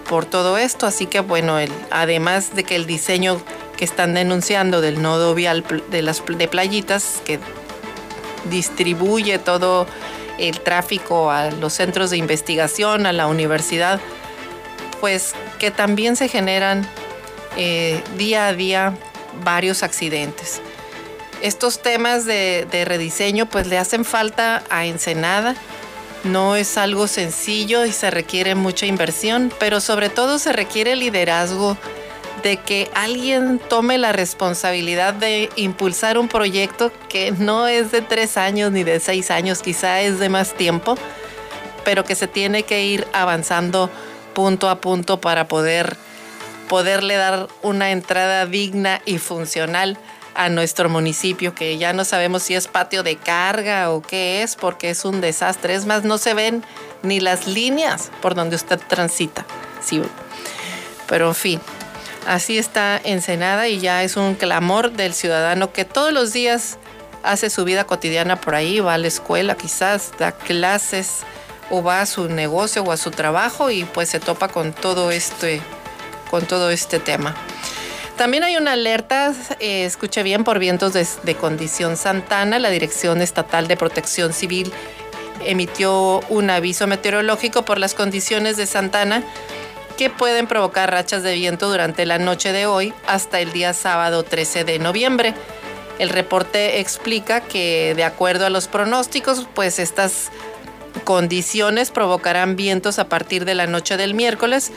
por 0.09 0.25
todo 0.25 0.59
esto. 0.59 0.87
Así 0.87 1.07
que 1.07 1.21
bueno, 1.21 1.57
además 1.91 2.55
de 2.55 2.65
que 2.65 2.77
el 2.77 2.87
diseño 2.87 3.41
que 3.77 3.85
están 3.85 4.15
denunciando 4.15 4.81
del 4.81 5.01
nodo 5.01 5.35
vial 5.35 5.65
de 5.91 6.03
las 6.03 6.23
de 6.27 6.49
playitas 6.49 7.23
que 7.25 7.39
distribuye 8.51 9.39
todo 9.39 9.87
el 10.39 10.61
tráfico 10.61 11.31
a 11.31 11.51
los 11.51 11.75
centros 11.75 12.11
de 12.11 12.17
investigación, 12.17 13.07
a 13.07 13.13
la 13.13 13.27
universidad, 13.27 14.01
pues 15.01 15.35
que 15.59 15.71
también 15.71 16.17
se 16.17 16.29
generan 16.29 16.89
eh, 17.59 18.03
día 18.17 18.47
a 18.47 18.55
día 18.55 18.97
varios 19.45 19.83
accidentes. 19.83 20.63
Estos 21.43 21.83
temas 21.83 22.25
de, 22.25 22.67
de 22.71 22.87
rediseño 22.87 23.47
pues 23.47 23.67
le 23.67 23.77
hacen 23.77 24.07
falta 24.07 24.65
a 24.71 24.87
Ensenada 24.87 25.55
no 26.25 26.57
es 26.57 26.77
algo 26.77 27.07
sencillo 27.07 27.85
y 27.85 27.93
se 27.93 28.11
requiere 28.11 28.55
mucha 28.55 28.87
inversión, 28.87 29.53
pero 29.59 29.81
sobre 29.81 30.09
todo 30.09 30.39
se 30.39 30.53
requiere 30.53 30.97
liderazgo 30.97 31.77
de 32.43 32.57
que 32.57 32.91
alguien 32.95 33.61
tome 33.69 33.99
la 33.99 34.13
responsabilidad 34.13 35.15
de 35.15 35.51
impulsar 35.57 36.19
un 36.19 36.29
proyecto 36.29 36.93
que 37.09 37.33
no 37.33 37.67
es 37.67 37.91
de 37.91 38.03
tres 38.03 38.37
años 38.37 38.73
ni 38.73 38.85
de 38.85 39.01
seis 39.01 39.31
años, 39.31 39.63
quizá 39.63 40.01
es 40.01 40.19
de 40.19 40.29
más 40.29 40.55
tiempo, 40.55 40.97
pero 41.85 42.05
que 42.05 42.15
se 42.15 42.29
tiene 42.29 42.63
que 42.63 42.85
ir 42.85 43.07
avanzando 43.13 43.91
punto 44.35 44.69
a 44.69 44.81
punto 44.81 45.21
para 45.21 45.49
poder 45.49 45.97
poderle 46.69 47.17
dar 47.17 47.49
una 47.63 47.91
entrada 47.91 48.47
digna 48.47 49.01
y 49.05 49.19
funcional 49.19 49.99
a 50.35 50.49
nuestro 50.49 50.89
municipio, 50.89 51.55
que 51.55 51.79
ya 51.79 51.93
no 51.93 52.05
sabemos 52.05 52.45
si 52.45 52.55
es 52.55 52.69
patio 52.69 53.03
de 53.03 53.17
carga 53.17 53.91
o 53.91 54.03
qué 54.03 54.43
es, 54.43 54.55
porque 54.55 54.91
es 54.91 55.05
un 55.05 55.21
desastre. 55.21 55.75
Es 55.75 55.85
más, 55.85 56.05
no 56.05 56.17
se 56.17 56.33
ven 56.33 56.63
ni 57.03 57.19
las 57.19 57.49
líneas 57.49 58.11
por 58.23 58.35
donde 58.35 58.57
usted 58.57 58.79
transita. 58.89 59.45
Sí. 59.85 60.01
Pero 61.09 61.29
en 61.29 61.35
fin, 61.35 61.61
así 62.27 62.59
está 62.59 63.01
Ensenada 63.03 63.67
y 63.67 63.81
ya 63.81 64.05
es 64.05 64.17
un 64.17 64.35
clamor 64.35 64.93
del 64.93 65.15
ciudadano 65.15 65.73
que 65.73 65.85
todos 65.85 66.13
los 66.13 66.33
días 66.33 66.79
hace 67.23 67.51
su 67.51 67.65
vida 67.65 67.85
cotidiana 67.85 68.41
por 68.41 68.55
ahí, 68.55 68.81
va 68.81 68.95
a 68.95 68.99
la 68.99 69.09
escuela 69.09 69.57
quizás, 69.57 70.13
da 70.19 70.33
clases 70.33 71.21
o 71.71 71.83
va 71.83 72.01
a 72.01 72.07
su 72.07 72.29
negocio 72.29 72.83
o 72.83 72.93
a 72.93 72.97
su 72.97 73.11
trabajo 73.11 73.71
y 73.71 73.85
pues 73.85 74.09
se 74.09 74.21
topa 74.21 74.49
con 74.49 74.73
todo 74.73 75.11
este, 75.11 75.61
con 76.31 76.47
todo 76.47 76.71
este 76.71 76.99
tema. 76.99 77.35
También 78.19 78.43
hay 78.43 78.57
una 78.57 78.73
alerta, 78.73 79.33
eh, 79.61 79.85
escuche 79.85 80.25
bien, 80.25 80.43
por 80.43 80.59
vientos 80.59 80.93
de, 80.93 81.35
condición 81.37 81.97
Santana. 81.97 82.59
La 82.59 82.69
Dirección 82.69 83.23
Estatal 83.23 83.69
de 83.69 83.77
Protección 83.77 84.33
Civil 84.33 84.73
emitió 85.47 86.21
un 86.29 86.51
aviso 86.51 86.89
meteorológico 86.89 87.65
por 87.65 87.79
las 87.79 87.95
condiciones 87.95 88.57
de 88.57 88.67
Santana 88.67 89.23
que 89.97 90.11
pueden 90.11 90.49
provocar 90.49 90.91
rachas 90.91 91.23
de 91.23 91.35
viento 91.35 91.71
durante 91.71 92.07
la 92.07 92.19
noche 92.19 92.51
de 92.51 92.67
hoy 92.67 92.93
hasta 93.07 93.39
el 93.39 93.53
día 93.53 93.73
sábado 93.73 94.25
13 94.25 94.65
de 94.65 94.81
noviembre. 94.81 95.35
El 96.01 96.09
reporte 96.09 96.81
explica 96.81 97.41
que 97.41 97.95
de 97.95 98.03
acuerdo 98.03 98.47
a 98.47 98.51
los 98.51 98.67
pronósticos, 98.67 99.47
pues 99.55 99.79
estas 99.79 100.31
condiciones 101.05 101.93
provocarán 101.93 102.57
vientos 102.57 102.99
a 102.99 103.09
partir 103.09 103.45
de 103.45 103.55
la 103.55 103.69
noche 103.69 103.97
del 103.97 104.15
miércoles 104.15 104.73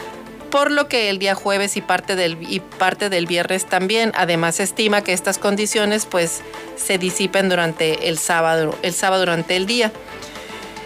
por 0.52 0.70
lo 0.70 0.88
que 0.88 1.10
el 1.10 1.18
día 1.18 1.34
jueves 1.34 1.78
y 1.78 1.82
parte 1.82 2.16
del, 2.16 2.38
y 2.42 2.60
parte 2.60 3.10
del 3.10 3.26
viernes 3.26 3.66
también. 3.66 4.12
Además, 4.14 4.56
se 4.56 4.64
estima 4.64 5.02
que 5.02 5.14
estas 5.14 5.40
condiciones 5.40 6.06
pues 6.06 6.42
se 6.76 6.98
disipen 6.98 7.50
durante 7.50 8.10
el 8.10 8.20
sábado, 8.20 8.78
el 8.84 8.94
sábado 8.94 9.22
durante 9.22 9.56
el 9.56 9.66
día. 9.66 9.92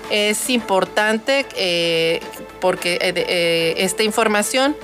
Es 0.10 0.50
importante 0.50 1.46
eh, 1.58 2.22
porque 2.62 2.94
eh, 3.02 3.14
eh, 3.16 3.74
esta 3.80 4.04
información 4.04 4.78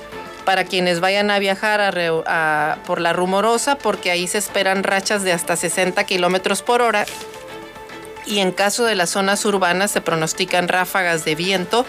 para 0.44 0.64
quienes 0.64 0.98
vayan 0.98 1.30
a 1.30 1.38
viajar 1.38 1.94
por 2.84 3.00
la 3.00 3.12
rumorosa, 3.12 3.78
porque 3.78 4.10
ahí 4.10 4.26
se 4.26 4.38
esperan 4.38 4.82
rachas 4.82 5.22
de 5.22 5.32
hasta 5.32 5.54
60 5.54 6.02
kilómetros 6.04 6.62
por 6.62 6.82
hora. 6.82 7.06
Y 8.26 8.40
en 8.40 8.50
caso 8.50 8.84
de 8.84 8.96
las 8.96 9.10
zonas 9.10 9.44
urbanas 9.44 9.92
se 9.92 10.00
pronostican 10.00 10.66
ráfagas 10.66 11.24
de 11.24 11.36
viento 11.36 11.86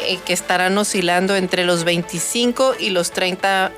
eh, 0.00 0.18
que 0.24 0.32
estarán 0.32 0.76
oscilando 0.78 1.36
entre 1.36 1.64
los 1.64 1.84
25 1.84 2.74
y 2.78 2.90
los 2.90 3.12
30 3.12 3.72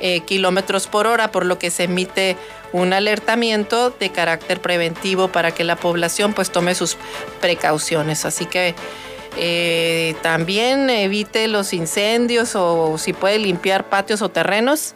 eh, 0.00 0.20
kilómetros 0.20 0.86
por 0.86 1.06
hora, 1.06 1.30
por 1.30 1.46
lo 1.46 1.58
que 1.58 1.70
se 1.70 1.84
emite 1.84 2.36
un 2.72 2.92
alertamiento 2.92 3.90
de 3.90 4.10
carácter 4.10 4.60
preventivo 4.60 5.28
para 5.28 5.52
que 5.52 5.64
la 5.64 5.76
población 5.76 6.34
pues 6.34 6.50
tome 6.50 6.74
sus 6.74 6.96
precauciones. 7.40 8.24
Así 8.24 8.46
que 8.46 8.74
eh, 9.36 10.14
también 10.22 10.90
evite 10.90 11.48
los 11.48 11.72
incendios 11.72 12.54
o 12.54 12.98
si 12.98 13.12
puede 13.12 13.38
limpiar 13.38 13.88
patios 13.88 14.22
o 14.22 14.28
terrenos, 14.28 14.94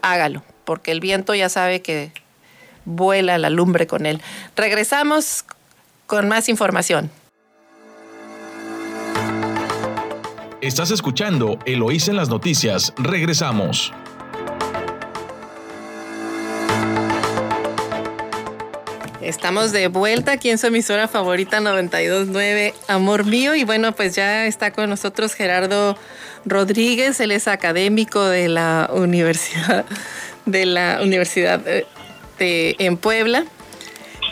hágalo, 0.00 0.42
porque 0.64 0.92
el 0.92 1.00
viento 1.00 1.34
ya 1.34 1.48
sabe 1.48 1.82
que 1.82 2.12
vuela 2.84 3.36
la 3.38 3.50
lumbre 3.50 3.86
con 3.86 4.06
él. 4.06 4.22
Regresamos 4.56 5.44
con 6.06 6.28
más 6.28 6.48
información. 6.48 7.10
Estás 10.60 10.90
escuchando 10.90 11.56
Eloís 11.66 12.08
en 12.08 12.16
las 12.16 12.28
noticias. 12.28 12.92
Regresamos. 12.96 13.92
Estamos 19.20 19.70
de 19.70 19.86
vuelta 19.86 20.32
aquí 20.32 20.50
en 20.50 20.58
su 20.58 20.66
emisora 20.66 21.06
favorita 21.06 21.60
929 21.60 22.74
Amor 22.88 23.24
Mío 23.24 23.54
y 23.54 23.62
bueno 23.62 23.92
pues 23.92 24.16
ya 24.16 24.46
está 24.46 24.72
con 24.72 24.90
nosotros 24.90 25.34
Gerardo 25.34 25.96
Rodríguez, 26.44 27.20
él 27.20 27.30
es 27.30 27.46
académico 27.46 28.24
de 28.24 28.48
la 28.48 28.90
Universidad 28.92 29.84
de 30.44 30.66
la 30.66 30.98
Universidad 31.02 31.60
de, 31.60 32.76
en 32.80 32.96
Puebla 32.96 33.44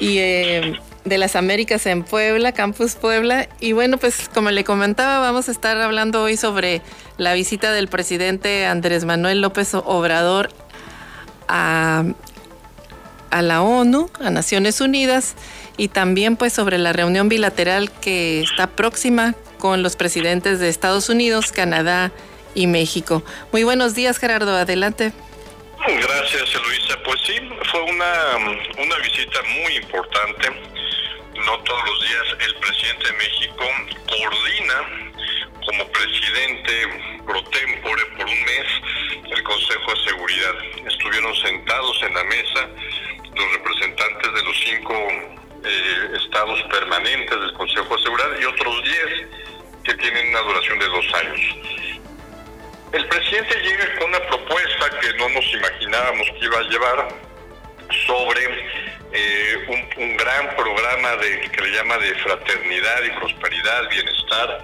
y 0.00 0.18
eh, 0.18 0.80
de 1.06 1.18
las 1.18 1.36
Américas 1.36 1.86
en 1.86 2.02
Puebla, 2.02 2.52
Campus 2.52 2.96
Puebla. 2.96 3.48
Y 3.60 3.72
bueno, 3.72 3.96
pues 3.96 4.28
como 4.34 4.50
le 4.50 4.64
comentaba, 4.64 5.20
vamos 5.20 5.48
a 5.48 5.52
estar 5.52 5.80
hablando 5.80 6.22
hoy 6.22 6.36
sobre 6.36 6.82
la 7.16 7.32
visita 7.32 7.72
del 7.72 7.88
presidente 7.88 8.66
Andrés 8.66 9.04
Manuel 9.04 9.40
López 9.40 9.72
Obrador 9.74 10.50
a, 11.48 12.04
a 13.30 13.42
la 13.42 13.62
ONU, 13.62 14.10
a 14.20 14.30
Naciones 14.30 14.80
Unidas, 14.80 15.36
y 15.76 15.88
también 15.88 16.36
pues 16.36 16.52
sobre 16.52 16.76
la 16.76 16.92
reunión 16.92 17.28
bilateral 17.28 17.90
que 17.92 18.40
está 18.40 18.66
próxima 18.66 19.34
con 19.58 19.82
los 19.82 19.94
presidentes 19.94 20.58
de 20.58 20.68
Estados 20.68 21.08
Unidos, 21.08 21.52
Canadá 21.52 22.10
y 22.54 22.66
México. 22.66 23.22
Muy 23.52 23.62
buenos 23.62 23.94
días, 23.94 24.18
Gerardo, 24.18 24.56
adelante. 24.56 25.12
Gracias, 25.86 26.54
Luisa. 26.54 26.98
Pues 27.04 27.20
sí, 27.24 27.34
fue 27.70 27.82
una, 27.82 28.56
una 28.82 28.96
visita 28.98 29.38
muy 29.62 29.76
importante. 29.76 30.75
No 31.46 31.56
todos 31.60 31.80
los 31.86 32.00
días 32.00 32.36
el 32.40 32.54
presidente 32.56 33.06
de 33.06 33.12
México 33.12 33.64
coordina 34.10 35.14
como 35.64 35.92
presidente 35.92 37.22
pro 37.24 37.40
tempore 37.44 38.04
por 38.16 38.26
un 38.26 38.44
mes 38.44 38.66
el 39.30 39.42
Consejo 39.44 39.94
de 39.94 40.04
Seguridad. 40.10 40.54
Estuvieron 40.88 41.32
sentados 41.36 42.02
en 42.02 42.14
la 42.14 42.24
mesa 42.24 42.68
los 43.36 43.52
representantes 43.52 44.34
de 44.34 44.42
los 44.42 44.56
cinco 44.58 44.94
eh, 45.64 46.18
estados 46.20 46.60
permanentes 46.64 47.38
del 47.38 47.52
Consejo 47.52 47.96
de 47.96 48.02
Seguridad 48.02 48.40
y 48.40 48.44
otros 48.44 48.82
diez 48.82 49.28
que 49.84 49.94
tienen 49.94 50.28
una 50.30 50.40
duración 50.40 50.80
de 50.80 50.86
dos 50.86 51.14
años. 51.14 51.40
El 52.92 53.06
presidente 53.06 53.62
llega 53.62 53.98
con 54.00 54.08
una 54.08 54.20
propuesta 54.26 54.90
que 55.00 55.12
no 55.14 55.28
nos 55.28 55.44
imaginábamos 55.54 56.26
que 56.26 56.44
iba 56.44 56.58
a 56.58 56.62
llevar 56.62 57.08
sobre 58.04 58.96
eh, 59.18 59.86
un, 59.96 60.16
gran 60.18 60.54
programa 60.56 61.16
de, 61.16 61.40
que 61.50 61.62
le 61.62 61.70
llama 61.70 61.96
de 61.96 62.14
fraternidad 62.16 63.02
y 63.02 63.10
prosperidad, 63.18 63.88
bienestar, 63.88 64.62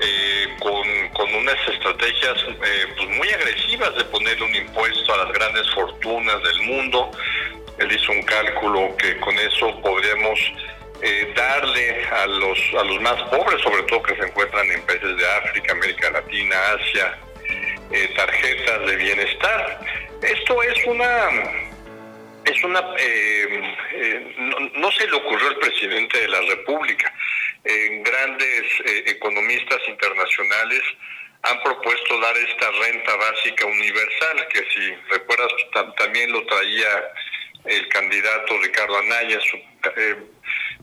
eh, 0.00 0.46
con, 0.60 1.34
unas 1.34 1.68
estrategias 1.68 2.38
eh, 2.64 2.86
pues 2.96 3.08
muy 3.10 3.28
agresivas 3.28 3.94
de 3.96 4.04
ponerle 4.04 4.44
un 4.44 4.54
impuesto 4.54 5.14
a 5.14 5.24
las 5.24 5.32
grandes 5.32 5.68
fortunas 5.74 6.42
del 6.42 6.60
mundo. 6.62 7.10
Él 7.78 7.92
hizo 7.92 8.12
un 8.12 8.22
cálculo 8.22 8.96
que 8.96 9.18
con 9.18 9.38
eso 9.38 9.78
podríamos 9.82 10.40
darle 11.34 12.04
a 12.06 12.26
los, 12.26 12.58
a 12.78 12.84
los 12.84 13.00
más 13.00 13.20
pobres, 13.24 13.60
sobre 13.62 13.82
todo 13.84 14.02
que 14.04 14.14
se 14.14 14.22
encuentran 14.22 14.70
en 14.70 14.80
países 14.86 15.16
de 15.16 15.26
África, 15.32 15.72
América 15.72 16.10
Latina, 16.12 16.56
Asia, 16.78 17.18
tarjetas 18.14 18.86
de 18.86 18.96
bienestar. 18.96 19.80
Esto 20.22 20.62
es 20.62 20.86
una 20.86 21.71
es 22.44 22.64
una 22.64 22.80
eh, 22.98 23.76
eh, 23.92 24.70
no, 24.74 24.92
se 24.92 25.06
le 25.06 25.16
ocurrió 25.16 25.48
al 25.48 25.58
presidente 25.58 26.20
de 26.20 26.28
la 26.28 26.40
República. 26.40 27.12
grandes 27.64 28.64
economistas 29.06 29.80
internacionales 29.86 30.82
han 31.42 31.62
propuesto 31.62 32.20
dar 32.20 32.36
esta 32.36 32.70
renta 32.70 33.16
básica 33.16 33.66
universal, 33.66 34.48
que 34.48 34.64
si 34.72 34.94
recuerdas 35.10 35.52
también 35.96 36.32
lo 36.32 36.44
traía 36.46 37.12
el 37.64 37.88
candidato 37.88 38.58
Ricardo 38.60 38.98
Anaya, 38.98 39.40
su 39.40 39.58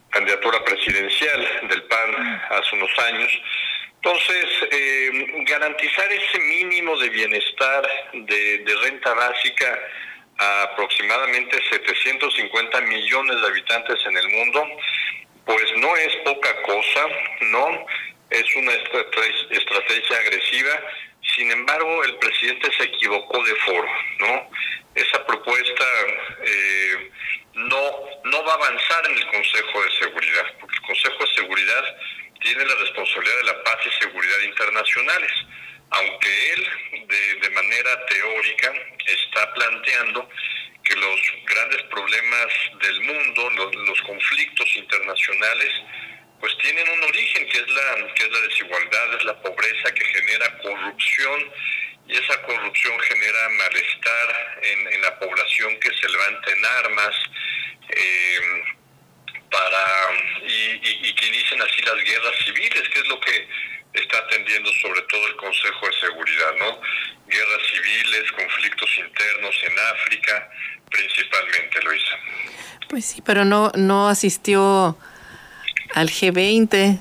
candidatura 0.09 0.63
presidencial 0.63 1.67
del 1.69 1.83
PAN 1.83 2.41
hace 2.49 2.75
unos 2.75 2.99
años. 2.99 3.31
Entonces, 4.01 4.45
eh, 4.71 5.43
garantizar 5.45 6.09
ese 6.11 6.39
mínimo 6.39 6.97
de 6.97 7.09
bienestar, 7.09 7.89
de, 8.13 8.77
renta 8.83 9.13
básica 9.13 9.77
a 10.39 10.63
aproximadamente 10.63 11.59
750 11.69 12.81
millones 12.81 13.41
de 13.41 13.47
habitantes 13.47 13.99
en 14.05 14.17
el 14.17 14.27
mundo, 14.29 14.65
pues 15.45 15.65
no 15.77 15.95
es 15.97 16.15
poca 16.17 16.61
cosa, 16.61 17.07
¿no? 17.41 17.85
Es 18.29 18.55
una 18.55 18.71
estrategia 18.73 20.17
agresiva. 20.17 20.81
Sin 21.35 21.51
embargo, 21.51 22.03
el 22.03 22.15
presidente 22.17 22.71
se 22.77 22.83
equivocó 22.83 23.43
de 23.43 23.55
foro, 23.55 23.89
¿no? 24.19 24.49
Esa 24.95 25.25
propuesta 25.25 25.85
eh, 26.43 27.11
no, 27.53 27.81
no 28.23 28.43
va 28.43 28.53
a 28.53 28.55
avanzar 28.55 29.05
en 29.07 29.17
el 29.17 29.27
Consejo 29.27 29.83
de 29.83 29.91
Seguridad, 29.99 30.53
porque 30.59 30.75
el 30.75 30.81
Consejo 30.83 31.25
de 31.25 31.33
Seguridad 31.35 31.97
tiene 32.41 32.65
la 32.65 32.75
responsabilidad 32.75 33.37
de 33.37 33.43
la 33.43 33.63
paz 33.63 33.77
y 33.85 34.03
seguridad 34.03 34.39
internacionales, 34.45 35.31
aunque 35.91 36.53
él 36.53 36.67
de, 37.41 37.49
manera 37.49 38.05
teórica 38.05 38.73
está 39.05 39.53
planteando 39.53 40.29
que 40.83 40.95
los 40.95 41.19
grandes 41.45 41.83
problemas 41.83 42.47
del 42.81 43.01
mundo, 43.01 43.49
los, 43.85 44.01
conflictos 44.01 44.75
internacionales, 44.75 45.71
pues 46.39 46.57
tienen 46.59 46.87
un 46.89 47.03
origen 47.03 47.47
que 47.49 47.57
es 47.57 47.67
la 47.69 48.13
que 48.13 48.23
es 48.23 48.31
la 48.31 48.41
desigualdad, 48.41 49.13
es 49.15 49.23
la 49.25 49.41
pobreza 49.41 49.93
que 49.93 50.05
genera 50.05 50.57
corrupción 50.59 51.51
y 52.07 52.17
esa 52.17 52.41
corrupción 52.43 52.99
genera 53.01 53.49
malestar 53.49 54.59
en, 54.63 55.01
la 55.01 55.19
población 55.19 55.79
que 55.79 55.91
se 55.93 56.09
levanta 56.09 56.51
en 56.51 56.65
armas. 56.65 57.15
Eh, 57.89 58.63
para 59.49 59.85
y, 60.45 61.13
que 61.13 61.25
inicien 61.27 61.61
así 61.61 61.81
las 61.81 62.03
guerras 62.03 62.35
civiles, 62.45 62.89
que 62.89 62.99
es 62.99 63.07
lo 63.07 63.19
que 63.19 63.47
está 63.93 64.17
atendiendo 64.17 64.71
sobre 64.81 65.01
todo 65.03 65.27
el 65.27 65.35
Consejo 65.35 65.87
de 65.87 65.93
Seguridad, 65.99 66.53
¿no? 66.59 66.81
Guerras 67.27 67.61
civiles, 67.71 68.31
conflictos 68.31 68.89
internos 68.97 69.55
en 69.63 69.79
África, 69.79 70.51
principalmente, 70.89 71.81
Luisa. 71.81 72.19
Pues 72.89 73.05
sí, 73.05 73.21
pero 73.21 73.45
no, 73.45 73.71
no 73.75 74.09
asistió 74.09 74.97
al 75.93 76.09
G20. 76.09 76.99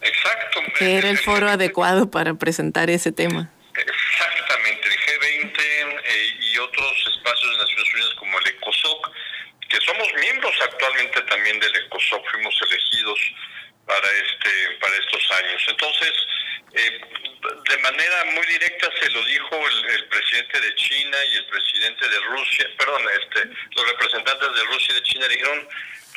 Exacto. 0.00 0.60
Que 0.78 0.98
era 0.98 1.10
el 1.10 1.18
foro 1.18 1.48
adecuado 1.50 2.10
para 2.10 2.34
presentar 2.34 2.90
ese 2.90 3.12
tema. 3.12 3.50
Exactamente, 3.74 4.88
el 4.88 4.96
G20 4.98 5.60
eh, 5.60 6.36
y 6.40 6.58
otros 6.58 7.12
espacios 7.16 7.52
de 7.52 7.58
Naciones 7.58 7.94
Unidas 7.94 8.14
como 8.18 8.38
el 8.38 8.48
ECOSOC 8.48 9.10
que 9.68 9.78
somos 9.84 10.08
miembros 10.20 10.54
actualmente 10.62 11.20
también 11.22 11.60
del 11.60 11.76
ECOSOC, 11.76 12.30
fuimos 12.30 12.58
elegidos 12.62 13.20
para 13.86 14.08
este 14.24 14.78
para 14.80 14.96
estos 14.96 15.30
años. 15.32 15.62
Entonces, 15.68 16.12
eh, 16.74 17.00
de 17.68 17.78
manera 17.78 18.24
muy 18.34 18.46
directa 18.46 18.90
se 19.00 19.10
lo 19.10 19.24
dijo 19.24 19.56
el, 19.68 20.04
presidente 20.08 20.60
de 20.60 20.74
China 20.74 21.16
y 21.32 21.36
el 21.36 21.46
presidente 21.46 22.08
de 22.08 22.20
Rusia, 22.20 22.70
perdón, 22.78 23.02
este, 23.20 23.44
los 23.74 23.88
representantes 23.90 24.54
de 24.54 24.64
Rusia 24.64 24.88
y 24.90 24.94
de 24.94 25.02
China 25.02 25.28
dijeron, 25.28 25.68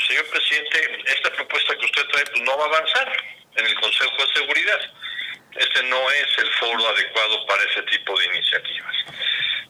señor 0.08 0.26
presidente, 0.28 1.04
esta 1.06 1.32
propuesta 1.34 1.78
que 1.78 1.86
usted 1.86 2.06
trae 2.08 2.26
pues 2.26 2.42
no 2.42 2.51
avanzar 2.64 3.12
en 3.56 3.66
el 3.66 3.76
Consejo 3.76 4.18
de 4.18 4.34
Seguridad. 4.34 4.80
Este 5.58 5.84
no 5.84 6.10
es 6.12 6.38
el 6.38 6.52
foro 6.54 6.88
adecuado 6.88 7.46
para 7.46 7.64
ese 7.64 7.82
tipo 7.84 8.18
de 8.18 8.26
iniciativas. 8.28 8.96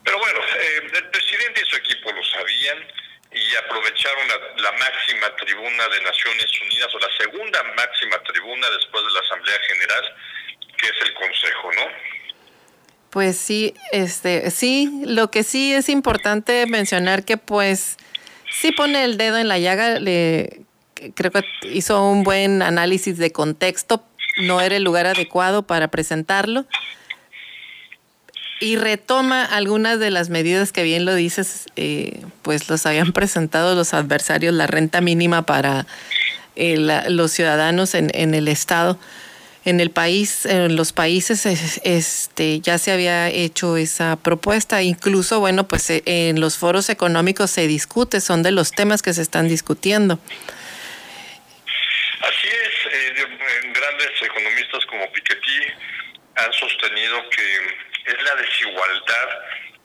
Pero 0.04 0.18
bueno, 0.18 0.40
eh, 0.40 0.90
el 0.94 1.10
presidente 1.10 1.62
y 1.64 1.70
su 1.70 1.76
equipo 1.76 2.12
lo 2.12 2.24
sabían 2.24 2.86
y 3.34 3.56
aprovecharon 3.56 4.28
la, 4.56 4.72
máxima 4.72 5.34
tribuna 5.36 5.88
de 5.88 6.02
Naciones 6.02 6.46
Unidas 6.66 6.94
o 6.94 6.98
la 6.98 7.08
segunda 7.18 7.62
máxima 7.76 8.18
tribuna 8.24 8.68
después 8.70 9.04
de 9.04 9.10
la 9.10 9.20
Asamblea 9.20 9.58
General, 9.68 10.16
que 10.76 10.86
es 10.86 11.02
el 11.02 11.14
Consejo, 11.14 11.72
¿no? 11.72 12.12
Pues 13.10 13.38
sí, 13.38 13.74
este, 13.90 14.50
sí, 14.50 14.90
lo 15.06 15.30
que 15.30 15.44
sí 15.44 15.72
es 15.74 15.88
importante 15.88 16.66
mencionar 16.66 17.24
que 17.24 17.36
pues 17.36 17.96
sí 18.50 18.72
pone 18.72 19.04
el 19.04 19.16
dedo 19.16 19.38
en 19.38 19.48
la 19.48 19.58
llaga, 19.58 19.98
le, 19.98 20.61
creo 21.14 21.30
que 21.30 21.44
hizo 21.72 22.04
un 22.04 22.22
buen 22.22 22.62
análisis 22.62 23.18
de 23.18 23.32
contexto, 23.32 24.02
no 24.38 24.60
era 24.60 24.76
el 24.76 24.84
lugar 24.84 25.06
adecuado 25.06 25.62
para 25.62 25.88
presentarlo 25.88 26.66
y 28.62 28.76
retoma 28.76 29.44
algunas 29.44 29.98
de 29.98 30.12
las 30.12 30.30
medidas 30.30 30.70
que 30.70 30.84
bien 30.84 31.04
lo 31.04 31.16
dices, 31.16 31.66
eh, 31.74 32.20
pues 32.42 32.68
los 32.68 32.86
habían 32.86 33.12
presentado 33.12 33.74
los 33.74 33.92
adversarios, 33.92 34.54
la 34.54 34.68
renta 34.68 35.00
mínima 35.00 35.42
para 35.42 35.84
eh, 36.54 36.76
los 37.08 37.32
ciudadanos 37.32 37.96
en, 37.96 38.34
el 38.34 38.46
Estado. 38.46 38.98
En 39.64 39.80
el 39.80 39.90
país, 39.90 40.46
en 40.46 40.76
los 40.76 40.92
países, 40.92 41.44
este, 41.82 42.60
ya 42.60 42.78
se 42.78 42.92
había 42.92 43.28
hecho 43.30 43.76
esa 43.76 44.16
propuesta. 44.16 44.82
Incluso, 44.82 45.40
bueno, 45.40 45.66
pues 45.66 45.90
eh, 45.90 46.02
en 46.04 46.40
los 46.40 46.56
foros 46.56 46.88
económicos 46.88 47.50
se 47.50 47.66
discute, 47.66 48.20
son 48.20 48.44
de 48.44 48.52
los 48.52 48.70
temas 48.70 49.02
que 49.02 49.12
se 49.12 49.22
están 49.22 49.48
discutiendo. 49.48 50.20
Así 52.22 52.48
es, 52.48 53.24
grandes 53.72 54.22
economistas 54.22 54.86
como 54.86 55.10
Piketty 55.12 55.72
han 56.36 56.52
sostenido 56.52 57.28
que 57.30 57.56
es 58.06 58.22
la 58.22 58.36
desigualdad 58.36 59.28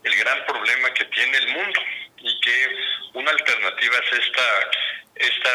el 0.03 0.15
gran 0.17 0.45
problema 0.45 0.93
que 0.93 1.05
tiene 1.05 1.35
el 1.37 1.47
mundo 1.47 1.81
y 2.17 2.39
que 2.41 2.77
una 3.13 3.31
alternativa 3.31 3.97
es 3.97 4.19
esta 4.19 4.69
esta 5.15 5.49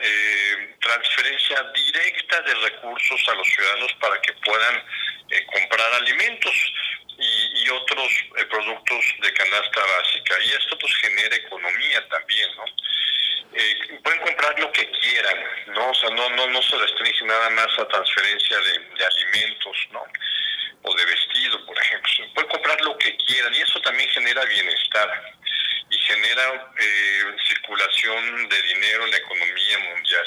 eh, 0.00 0.76
transferencia 0.80 1.62
directa 1.72 2.40
de 2.40 2.54
recursos 2.54 3.28
a 3.28 3.34
los 3.34 3.46
ciudadanos 3.48 3.92
para 4.00 4.20
que 4.20 4.32
puedan 4.44 4.76
eh, 5.30 5.46
comprar 5.46 5.92
alimentos 5.94 6.72
y, 7.18 7.70
otros 7.70 8.08
eh, 8.36 8.44
productos 8.44 9.04
de 9.20 9.32
canasta 9.32 9.80
básica 9.80 10.36
y 10.44 10.50
esto 10.50 10.78
pues 10.78 10.94
genera 10.96 11.34
economía 11.34 12.08
también 12.08 12.48
no 12.56 12.64
pueden 14.02 14.20
comprar 14.20 14.58
lo 14.60 14.70
que 14.70 14.88
quieran 14.90 15.38
no 15.68 15.90
o 15.90 15.94
sea 15.94 16.10
no 16.10 16.30
no 16.30 16.46
no 16.48 16.62
se 16.62 16.76
restringe 16.76 17.24
nada 17.24 17.50
más 17.50 17.68
a 17.78 17.88
transferencia 17.88 18.58
de, 18.58 18.78
de 18.96 19.06
alimentos 19.06 19.76
no 19.92 20.04
o 20.84 20.94
de 20.94 21.04
vestido, 21.06 21.64
por 21.66 21.78
ejemplo. 21.78 22.10
Pueden 22.34 22.50
comprar 22.50 22.80
lo 22.82 22.96
que 22.98 23.16
quieran 23.16 23.54
y 23.54 23.60
eso 23.60 23.80
también 23.80 24.08
genera 24.10 24.44
bienestar 24.44 25.34
y 25.90 25.98
genera 25.98 26.72
eh, 26.78 27.36
circulación 27.48 28.48
de 28.48 28.62
dinero 28.62 29.04
en 29.04 29.10
la 29.10 29.16
economía 29.16 29.78
mundial. 29.78 30.26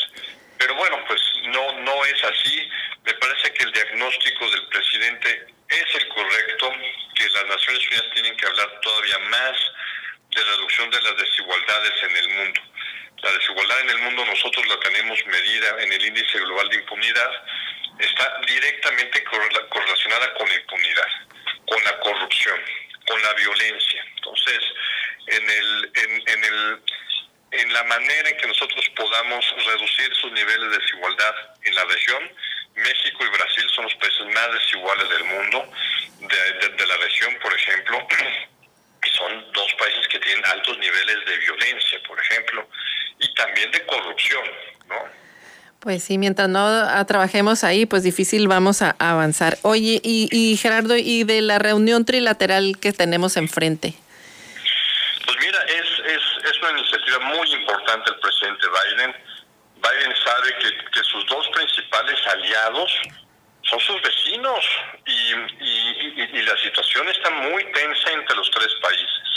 Pero 0.57 0.75
bueno, 0.75 1.03
pues 1.07 1.21
no, 1.45 1.73
no 1.81 2.05
es 2.05 2.23
así. 2.23 2.69
Me 3.03 3.13
parece 3.13 3.53
que 3.53 3.63
el 3.65 3.71
diagnóstico 3.71 4.49
del 4.49 4.67
presidente 4.67 5.47
es 5.69 5.95
el 5.95 6.07
correcto, 6.07 6.73
que 7.13 7.29
las 7.29 7.47
las 7.49 7.56
Naciones 7.67 7.87
Unidas 7.87 8.13
tienen 8.13 8.37
que 8.37 8.45
hablar 8.45 8.79
todavía 8.81 9.19
más 9.29 9.57
de 10.33 10.43
reducción 10.43 10.89
de 10.89 11.01
las 11.01 11.17
desigualdades 11.17 12.03
en 12.03 12.17
el 12.17 12.29
mundo. 12.29 12.61
La 13.23 13.31
desigualdad 13.31 13.79
en 13.81 13.89
el 13.89 13.97
mundo 13.97 14.25
nosotros 14.25 14.67
la 14.67 14.79
tenemos 14.79 15.19
medida 15.25 15.75
en 15.79 15.91
el 15.91 16.05
índice 16.05 16.39
global 16.39 16.69
de 16.69 16.77
impunidad, 16.77 17.31
está 17.99 18.39
directamente 18.47 19.23
correlacionada 19.23 20.33
con 20.35 20.47
la 20.47 20.55
impunidad, 20.55 21.07
con 21.67 21.83
la 21.83 21.99
corrupción, 21.99 22.61
con 23.05 23.21
la 23.21 23.33
violencia. 23.33 24.05
Entonces, 24.15 24.59
en 25.27 25.49
el, 25.49 25.91
en, 25.95 26.43
el 26.45 26.81
en 27.51 27.73
la 27.73 27.83
manera 27.83 28.29
en 28.29 28.37
que 28.37 28.47
nosotros 28.47 28.85
podamos 28.95 29.45
reducir 29.65 30.13
sus 30.15 30.31
niveles 30.31 30.71
de 30.71 30.77
desigualdad 30.77 31.35
en 31.63 31.75
la 31.75 31.83
región, 31.85 32.31
México 32.75 33.25
y 33.25 33.29
Brasil 33.29 33.69
son 33.73 33.85
los 33.85 33.95
países 33.95 34.25
más 34.33 34.53
desiguales 34.53 35.09
del 35.09 35.23
mundo, 35.23 35.71
de, 36.19 36.69
de 36.69 36.87
la 36.87 36.97
región, 36.97 37.37
por 37.41 37.53
ejemplo, 37.53 38.07
y 39.03 39.09
son 39.09 39.51
dos 39.51 39.73
países 39.79 40.07
que 40.07 40.19
tienen 40.19 40.45
altos 40.45 40.77
niveles 40.77 41.25
de 41.25 41.37
violencia, 41.37 41.99
por 42.07 42.19
ejemplo, 42.19 42.69
y 43.19 43.33
también 43.33 43.71
de 43.71 43.85
corrupción, 43.85 44.43
¿no? 44.87 45.27
Sí, 45.99 46.17
mientras 46.17 46.49
no 46.49 47.05
trabajemos 47.05 47.63
ahí, 47.63 47.85
pues 47.85 48.03
difícil 48.03 48.47
vamos 48.47 48.81
a 48.81 48.95
avanzar. 48.99 49.57
Oye, 49.63 50.01
y, 50.03 50.29
y 50.31 50.57
Gerardo, 50.57 50.95
¿y 50.95 51.23
de 51.23 51.41
la 51.41 51.59
reunión 51.59 52.05
trilateral 52.05 52.77
que 52.79 52.93
tenemos 52.93 53.37
enfrente? 53.37 53.93
Pues 55.25 55.37
mira, 55.41 55.59
es, 55.63 55.87
es, 56.05 56.51
es 56.51 56.61
una 56.61 56.79
iniciativa 56.79 57.19
muy 57.19 57.51
importante 57.53 58.11
el 58.11 58.19
presidente 58.19 58.65
Biden. 58.67 59.15
Biden 59.75 60.15
sabe 60.23 60.55
que, 60.59 60.69
que 60.91 61.03
sus 61.03 61.25
dos 61.27 61.47
principales 61.49 62.19
aliados 62.27 62.91
son 63.69 63.79
sus 63.81 64.01
vecinos 64.01 64.65
y, 65.05 65.33
y, 65.63 66.39
y, 66.39 66.41
la 66.43 66.57
situación 66.57 67.07
está 67.09 67.29
muy 67.29 67.63
tensa 67.73 68.11
entre 68.11 68.35
los 68.37 68.49
tres 68.51 68.69
países. 68.81 69.27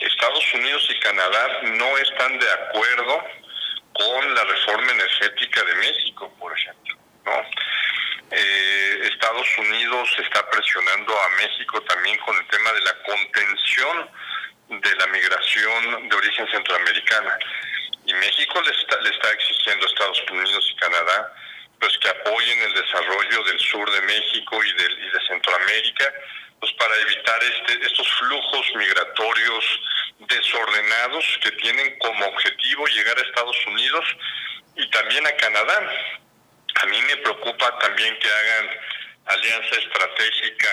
Estados 0.00 0.44
Unidos 0.54 0.86
y 0.90 1.00
Canadá 1.00 1.60
no 1.62 1.98
están 1.98 2.38
de 2.38 2.50
acuerdo 2.50 3.24
con 4.08 4.34
la 4.34 4.44
reforma 4.44 4.90
energética 4.92 5.62
de 5.64 5.74
México, 5.74 6.32
por 6.38 6.56
ejemplo. 6.56 6.96
¿no? 7.26 7.32
Eh, 8.30 9.00
Estados 9.12 9.58
Unidos 9.58 10.08
está 10.18 10.48
presionando 10.50 11.12
a 11.12 11.28
México 11.42 11.82
también 11.82 12.16
con 12.18 12.34
el 12.36 12.46
tema 12.46 12.72
de 12.72 12.80
la 12.80 13.02
contención 13.02 14.10
de 14.68 14.96
la 14.96 15.06
migración 15.08 16.08
de 16.08 16.16
origen 16.16 16.46
centroamericana. 16.50 17.38
Y 18.06 18.14
México 18.14 18.62
le 18.62 18.70
está, 18.70 18.98
le 19.00 19.10
está 19.10 19.30
exigiendo 19.30 19.84
a 19.84 19.88
Estados 19.88 20.24
Unidos 20.30 20.72
y 20.72 20.76
Canadá 20.76 21.34
pues 21.78 21.96
que 21.98 22.08
apoyen 22.08 22.58
el 22.60 22.74
desarrollo 22.74 23.44
del 23.44 23.60
sur 23.60 23.90
de 23.90 24.00
México 24.02 24.64
y 24.64 24.72
de, 24.72 24.92
y 24.94 25.10
de 25.10 25.26
Centroamérica, 25.28 26.12
pues 26.58 26.72
para 26.72 26.96
evitar 26.96 27.40
este, 27.44 27.86
estos 27.86 28.08
flujos 28.14 28.66
migratorios 28.74 29.64
desordenados 30.18 31.24
que 31.42 31.52
tienen 31.52 31.98
como 31.98 32.26
objetivo 32.26 32.86
llegar 32.86 33.18
a 33.18 33.22
Estados 33.22 33.66
Unidos 33.66 34.04
y 34.76 34.90
también 34.90 35.26
a 35.26 35.36
Canadá. 35.36 35.92
A 36.82 36.86
mí 36.86 37.02
me 37.02 37.16
preocupa 37.18 37.78
también 37.78 38.16
que 38.18 38.28
hagan 38.28 38.68
alianza 39.26 39.76
estratégica 39.76 40.68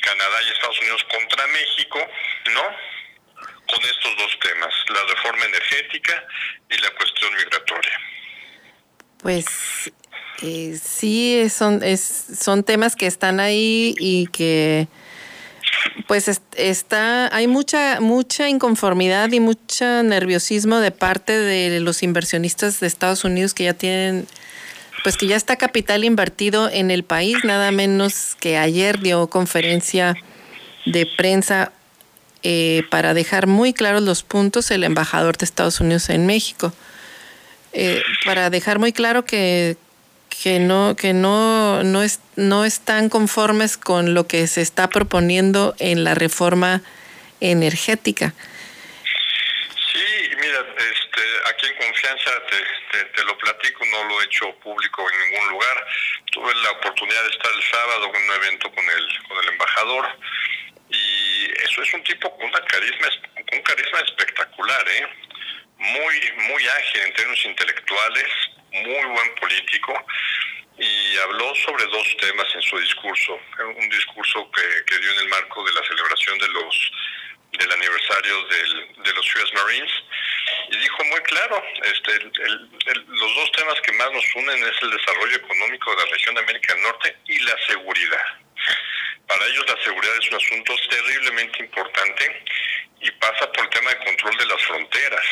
Canadá 0.00 0.36
y 0.46 0.52
Estados 0.52 0.80
Unidos 0.80 1.04
contra 1.04 1.46
México, 1.48 1.98
¿no? 2.52 2.62
Con 3.66 3.84
estos 3.84 4.16
dos 4.16 4.38
temas, 4.40 4.74
la 4.88 5.14
reforma 5.14 5.44
energética 5.44 6.24
y 6.70 6.78
la 6.78 6.90
cuestión 6.90 7.34
migratoria. 7.34 8.00
Pues 9.22 9.92
eh, 10.42 10.78
sí, 10.82 11.48
son, 11.50 11.82
es, 11.82 12.00
son 12.40 12.64
temas 12.64 12.96
que 12.96 13.06
están 13.06 13.40
ahí 13.40 13.94
y 13.98 14.28
que 14.28 14.86
pues 16.06 16.40
está, 16.56 17.34
hay 17.34 17.46
mucha, 17.46 18.00
mucha 18.00 18.48
inconformidad 18.48 19.30
y 19.32 19.40
mucho 19.40 20.02
nerviosismo 20.02 20.78
de 20.78 20.90
parte 20.90 21.32
de 21.32 21.80
los 21.80 22.02
inversionistas 22.02 22.80
de 22.80 22.86
Estados 22.86 23.24
Unidos 23.24 23.54
que 23.54 23.64
ya 23.64 23.74
tienen, 23.74 24.26
pues 25.02 25.16
que 25.16 25.26
ya 25.26 25.36
está 25.36 25.56
capital 25.56 26.04
invertido 26.04 26.70
en 26.70 26.90
el 26.90 27.04
país, 27.04 27.36
nada 27.44 27.70
menos 27.70 28.36
que 28.40 28.56
ayer 28.56 29.00
dio 29.00 29.28
conferencia 29.28 30.16
de 30.86 31.06
prensa 31.16 31.72
eh, 32.42 32.84
para 32.90 33.14
dejar 33.14 33.46
muy 33.46 33.72
claros 33.72 34.02
los 34.02 34.22
puntos 34.22 34.70
el 34.70 34.84
embajador 34.84 35.36
de 35.36 35.44
Estados 35.44 35.80
Unidos 35.80 36.08
en 36.08 36.26
México. 36.26 36.72
Eh, 37.72 38.00
para 38.24 38.48
dejar 38.48 38.78
muy 38.78 38.92
claro 38.92 39.24
que, 39.24 39.76
que 40.42 40.60
no 40.60 40.94
que 40.96 41.12
no 41.12 41.82
no 41.82 42.02
es 42.02 42.20
no 42.36 42.64
están 42.64 43.08
conformes 43.08 43.76
con 43.76 44.14
lo 44.14 44.26
que 44.26 44.46
se 44.46 44.62
está 44.62 44.88
proponiendo 44.88 45.74
en 45.78 46.04
la 46.04 46.14
reforma 46.14 46.82
energética. 47.40 48.34
Sí, 49.92 50.30
mira, 50.36 50.60
este, 50.76 51.22
aquí 51.50 51.66
en 51.66 51.76
confianza 51.86 52.30
te, 52.50 53.04
te, 53.04 53.24
lo 53.24 53.36
platico, 53.38 53.84
no 53.86 54.04
lo 54.04 54.20
he 54.20 54.24
hecho 54.24 54.54
público 54.60 55.04
en 55.10 55.30
ningún 55.30 55.48
lugar. 55.50 55.86
Tuve 56.32 56.54
la 56.54 56.70
oportunidad 56.72 57.22
de 57.22 57.30
estar 57.30 57.50
el 57.54 57.62
sábado 57.62 58.12
en 58.14 58.22
un 58.22 58.34
evento 58.42 58.70
con 58.72 58.84
el 58.84 59.28
con 59.28 59.44
el 59.44 59.48
embajador 59.50 60.08
y 60.90 61.50
eso 61.64 61.82
es 61.82 61.92
un 61.94 62.04
tipo 62.04 62.30
con 62.36 62.46
una 62.46 62.60
carisma 62.64 63.08
un 63.52 63.62
carisma 63.62 64.00
espectacular, 64.00 64.88
¿eh? 64.88 65.08
Muy 65.78 66.32
muy 66.48 66.66
ágil 66.66 67.00
en 67.02 67.12
términos 67.14 67.44
intelectuales, 67.44 68.30
muy 68.82 69.04
buen 69.04 69.34
político 69.36 69.94
y 70.78 71.18
habló 71.18 71.54
sobre 71.56 71.84
dos 71.86 72.16
temas 72.20 72.46
en 72.54 72.62
su 72.62 72.78
discurso. 72.78 73.40
Un 73.76 73.88
discurso 73.88 74.50
que, 74.52 74.84
que 74.86 74.98
dio 75.00 75.12
en 75.12 75.18
el 75.20 75.28
marco 75.28 75.64
de 75.64 75.72
la 75.72 75.82
celebración 75.86 76.38
de 76.38 76.48
los 76.48 76.92
del 77.52 77.72
aniversario 77.72 78.44
del, 78.44 79.02
de 79.02 79.12
los 79.14 79.34
US 79.36 79.52
Marines 79.54 79.90
y 80.70 80.76
dijo 80.76 81.04
muy 81.04 81.20
claro, 81.22 81.64
este, 81.82 82.12
el, 82.12 82.70
los 83.08 83.34
dos 83.34 83.52
temas 83.52 83.80
que 83.80 83.92
más 83.92 84.12
nos 84.12 84.34
unen 84.36 84.62
es 84.62 84.82
el 84.82 84.90
desarrollo 84.90 85.36
económico 85.36 85.90
de 85.90 86.04
la 86.04 86.10
región 86.12 86.34
de 86.34 86.40
América 86.42 86.74
del 86.74 86.82
Norte 86.82 87.16
y 87.26 87.38
la 87.40 87.56
seguridad. 87.66 88.24
Para 89.26 89.46
ellos 89.46 89.64
la 89.66 89.82
seguridad 89.82 90.14
es 90.20 90.30
un 90.30 90.36
asunto 90.36 90.74
terriblemente 90.90 91.58
importante 91.60 92.42
y 93.00 93.10
pasa 93.12 93.50
por 93.52 93.64
el 93.64 93.70
tema 93.70 93.90
de 93.90 94.04
control 94.04 94.36
de 94.36 94.46
las 94.46 94.62
fronteras. 94.62 95.24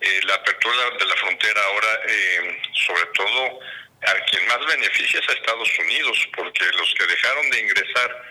Eh, 0.00 0.20
la 0.24 0.34
apertura 0.34 0.90
de 0.98 1.04
la 1.04 1.16
frontera 1.16 1.62
ahora, 1.62 2.00
eh, 2.08 2.62
sobre 2.72 3.04
todo, 3.14 3.60
a 4.06 4.14
quien 4.30 4.46
más 4.48 4.64
beneficia 4.66 5.20
es 5.20 5.28
a 5.28 5.32
Estados 5.32 5.78
Unidos, 5.78 6.28
porque 6.34 6.64
los 6.72 6.94
que 6.94 7.06
dejaron 7.06 7.50
de 7.50 7.60
ingresar 7.60 8.24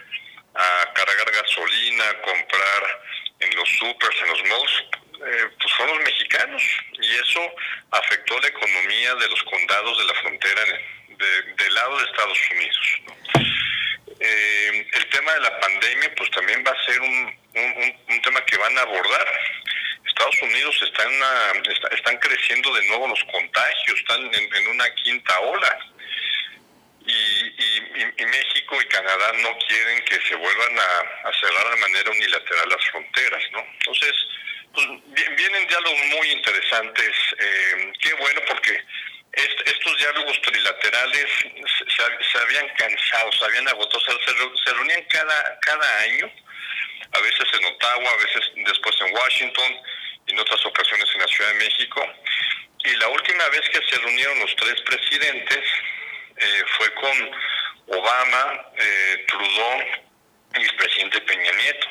a 0.55 0.93
cargar 0.93 1.31
gasolina, 1.31 2.21
comprar 2.21 3.01
en 3.39 3.55
los 3.55 3.69
supers, 3.69 4.17
en 4.21 4.27
los 4.29 4.43
malls, 4.45 4.83
eh, 5.27 5.47
pues 5.59 5.73
son 5.77 5.87
los 5.87 5.99
mexicanos. 5.99 6.63
Y 6.93 7.15
eso 7.15 7.55
afectó 7.91 8.39
la 8.39 8.47
economía 8.47 9.13
de 9.15 9.27
los 9.29 9.43
condados 9.43 9.97
de 9.99 10.05
la 10.05 10.13
frontera 10.21 10.61
de, 11.07 11.53
del 11.63 11.73
lado 11.75 11.99
de 11.99 12.05
Estados 12.05 12.39
Unidos. 12.51 13.01
Eh, 14.19 14.87
el 14.91 15.09
tema 15.09 15.33
de 15.33 15.41
la 15.41 15.59
pandemia, 15.59 16.15
pues 16.15 16.31
también 16.31 16.63
va 16.65 16.71
a 16.71 16.85
ser 16.85 16.99
un, 16.99 17.39
un 18.09 18.21
tema 18.23 18.43
que 18.45 18.57
van 18.57 18.75
a 18.75 18.81
abordar 18.81 19.27
Estados 20.29 20.51
Unidos 20.51 20.81
está 20.83 21.95
están 21.95 22.17
creciendo 22.17 22.73
de 22.73 22.87
nuevo 22.87 23.07
los 23.07 23.23
contagios, 23.25 23.99
están 23.99 24.21
en, 24.33 24.67
una 24.67 24.89
quinta 24.95 25.39
ola. 25.39 25.79
Y, 27.05 28.25
México 28.25 28.79
y 28.81 28.85
Canadá 28.85 29.31
no 29.41 29.57
quieren 29.67 30.03
que 30.05 30.19
se 30.27 30.35
vuelvan 30.35 30.77
a, 30.77 31.31
cerrar 31.33 31.73
de 31.73 31.81
manera 31.81 32.11
unilateral 32.11 32.69
las 32.69 32.85
fronteras, 32.91 33.43
¿no? 33.51 33.65
Entonces, 33.79 34.13
pues, 34.73 34.87
vienen 35.35 35.67
diálogos 35.67 36.05
muy 36.05 36.29
interesantes. 36.29 37.15
Eh, 37.39 37.93
qué 37.99 38.13
bueno 38.13 38.41
porque 38.47 38.79
estos 39.33 39.97
diálogos 39.97 40.39
trilaterales 40.41 41.25
se, 41.95 42.37
habían 42.37 42.67
cansado, 42.75 43.31
se 43.31 43.45
habían 43.45 43.67
agotado, 43.69 44.01
se, 44.01 44.65
se 44.65 44.73
reunían 44.73 45.03
cada, 45.05 45.59
cada 45.61 45.99
año, 46.01 46.31
a 47.13 47.19
veces 47.21 47.45
en 47.53 47.65
Ottawa, 47.65 48.11
a 48.11 48.17
veces 48.17 48.51
después 48.55 48.95
en 49.01 49.15
Washington, 49.15 49.81
otras 50.39 50.65
ocasiones 50.65 51.07
en 51.13 51.21
la 51.21 51.27
Ciudad 51.27 51.51
de 51.51 51.59
México. 51.59 52.05
Y 52.85 52.95
la 52.95 53.07
última 53.09 53.47
vez 53.49 53.61
que 53.69 53.81
se 53.87 54.01
reunieron 54.01 54.39
los 54.39 54.55
tres 54.55 54.81
presidentes 54.81 55.63
eh, 56.37 56.63
fue 56.77 56.93
con 56.93 57.31
Obama, 57.87 58.65
eh, 58.77 59.25
Trudeau 59.27 59.83
y 60.55 60.61
el 60.61 60.75
presidente 60.75 61.21
Peña 61.21 61.51
Nieto. 61.51 61.87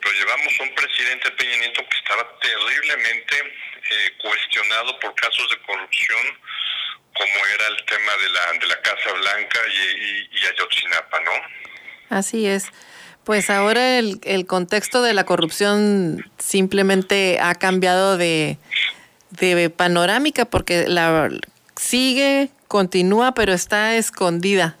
Pero 0.00 0.14
llevamos 0.16 0.60
un 0.60 0.74
presidente 0.74 1.30
Peña 1.32 1.56
Nieto 1.58 1.86
que 1.88 1.96
estaba 1.96 2.38
terriblemente 2.40 3.36
eh, 3.90 4.12
cuestionado 4.22 4.98
por 5.00 5.14
casos 5.14 5.50
de 5.50 5.58
corrupción, 5.58 6.38
como 7.14 7.46
era 7.54 7.66
el 7.68 7.84
tema 7.84 8.16
de 8.16 8.28
la, 8.30 8.52
de 8.52 8.66
la 8.66 8.82
Casa 8.82 9.12
Blanca 9.12 9.60
y 9.68 10.46
Ayotzinapa, 10.46 11.20
¿no? 11.20 11.64
Así 12.10 12.46
es. 12.46 12.70
Pues 13.24 13.50
ahora 13.50 13.98
el, 13.98 14.20
el 14.24 14.46
contexto 14.46 15.02
de 15.02 15.14
la 15.14 15.24
corrupción 15.24 16.24
simplemente 16.38 17.38
ha 17.40 17.54
cambiado 17.54 18.16
de, 18.18 18.58
de 19.30 19.70
panorámica 19.70 20.44
porque 20.44 20.86
la 20.86 21.30
sigue, 21.76 22.50
continúa, 22.68 23.32
pero 23.32 23.52
está 23.52 23.96
escondida. 23.96 24.76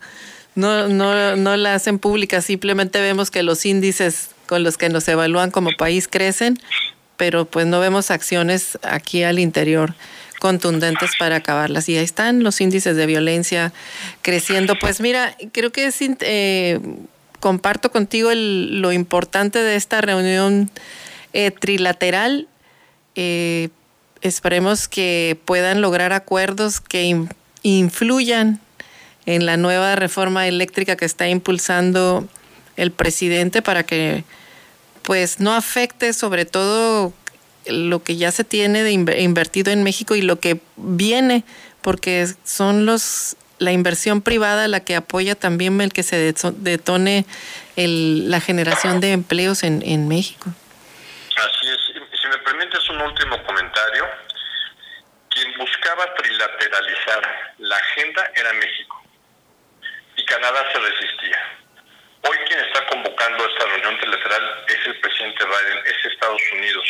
no, 0.54 0.88
no, 0.88 1.36
no 1.36 1.56
la 1.56 1.74
hacen 1.74 1.98
pública, 1.98 2.40
simplemente 2.42 3.00
vemos 3.00 3.30
que 3.30 3.42
los 3.42 3.64
índices 3.64 4.28
con 4.46 4.62
los 4.62 4.76
que 4.76 4.88
nos 4.88 5.08
evalúan 5.08 5.50
como 5.50 5.70
país 5.76 6.06
crecen, 6.08 6.58
pero 7.16 7.44
pues 7.44 7.66
no 7.66 7.80
vemos 7.80 8.10
acciones 8.10 8.78
aquí 8.82 9.22
al 9.22 9.38
interior 9.38 9.94
contundentes 10.44 11.12
para 11.18 11.36
acabarlas. 11.36 11.88
Y 11.88 11.96
ahí 11.96 12.04
están 12.04 12.42
los 12.42 12.60
índices 12.60 12.96
de 12.96 13.06
violencia 13.06 13.72
creciendo. 14.20 14.74
Pues 14.78 15.00
mira, 15.00 15.34
creo 15.52 15.72
que 15.72 15.86
es, 15.86 15.96
eh, 16.02 16.80
comparto 17.44 17.92
contigo 17.92 18.30
lo 18.34 18.90
importante 18.90 19.58
de 19.58 19.76
esta 19.76 20.00
reunión 20.00 20.70
eh, 21.34 21.50
trilateral. 21.50 22.48
Eh, 23.16 23.68
esperemos 24.22 24.88
que 24.88 25.38
puedan 25.44 25.82
lograr 25.82 26.14
acuerdos 26.14 26.80
que 26.80 27.26
influyan 27.62 28.60
en 29.26 29.44
la 29.44 29.58
nueva 29.58 29.94
reforma 29.94 30.48
eléctrica 30.48 30.96
que 30.96 31.04
está 31.04 31.28
impulsando 31.28 32.26
el 32.76 32.92
presidente 32.92 33.60
para 33.60 33.82
que 33.82 34.24
pues 35.02 35.38
no 35.38 35.52
afecte 35.52 36.14
sobre 36.14 36.46
todo 36.46 37.12
lo 37.66 38.02
que 38.02 38.16
ya 38.16 38.32
se 38.32 38.44
tiene 38.44 38.84
de 38.84 38.92
invertido 38.92 39.70
en 39.70 39.82
México 39.82 40.14
y 40.14 40.22
lo 40.22 40.40
que 40.40 40.62
viene, 40.76 41.44
porque 41.82 42.26
son 42.42 42.86
los 42.86 43.36
la 43.58 43.72
inversión 43.72 44.22
privada 44.22 44.68
la 44.68 44.80
que 44.80 44.96
apoya 44.96 45.34
también 45.34 45.80
el 45.80 45.92
que 45.92 46.02
se 46.02 46.16
detone 46.16 47.24
la 47.76 48.40
generación 48.40 49.00
de 49.00 49.12
empleos 49.12 49.62
en, 49.62 49.82
en 49.82 50.08
México. 50.08 50.50
Así 51.36 51.68
es. 51.68 52.20
Si 52.20 52.28
me 52.28 52.38
permites 52.38 52.88
un 52.90 53.00
último 53.00 53.42
comentario, 53.44 54.06
quien 55.30 55.56
buscaba 55.58 56.14
trilateralizar 56.14 57.54
la 57.58 57.76
agenda 57.76 58.30
era 58.34 58.52
México 58.54 59.02
y 60.16 60.24
Canadá 60.24 60.64
se 60.72 60.78
resistía. 60.78 61.38
Hoy 62.22 62.36
quien 62.46 62.58
está 62.60 62.86
convocando 62.86 63.46
esta 63.46 63.66
reunión 63.66 63.98
trilateral 64.00 64.64
es 64.68 64.86
el 64.86 65.00
presidente 65.00 65.44
Biden, 65.44 65.78
es 65.86 66.12
Estados 66.12 66.42
Unidos. 66.52 66.86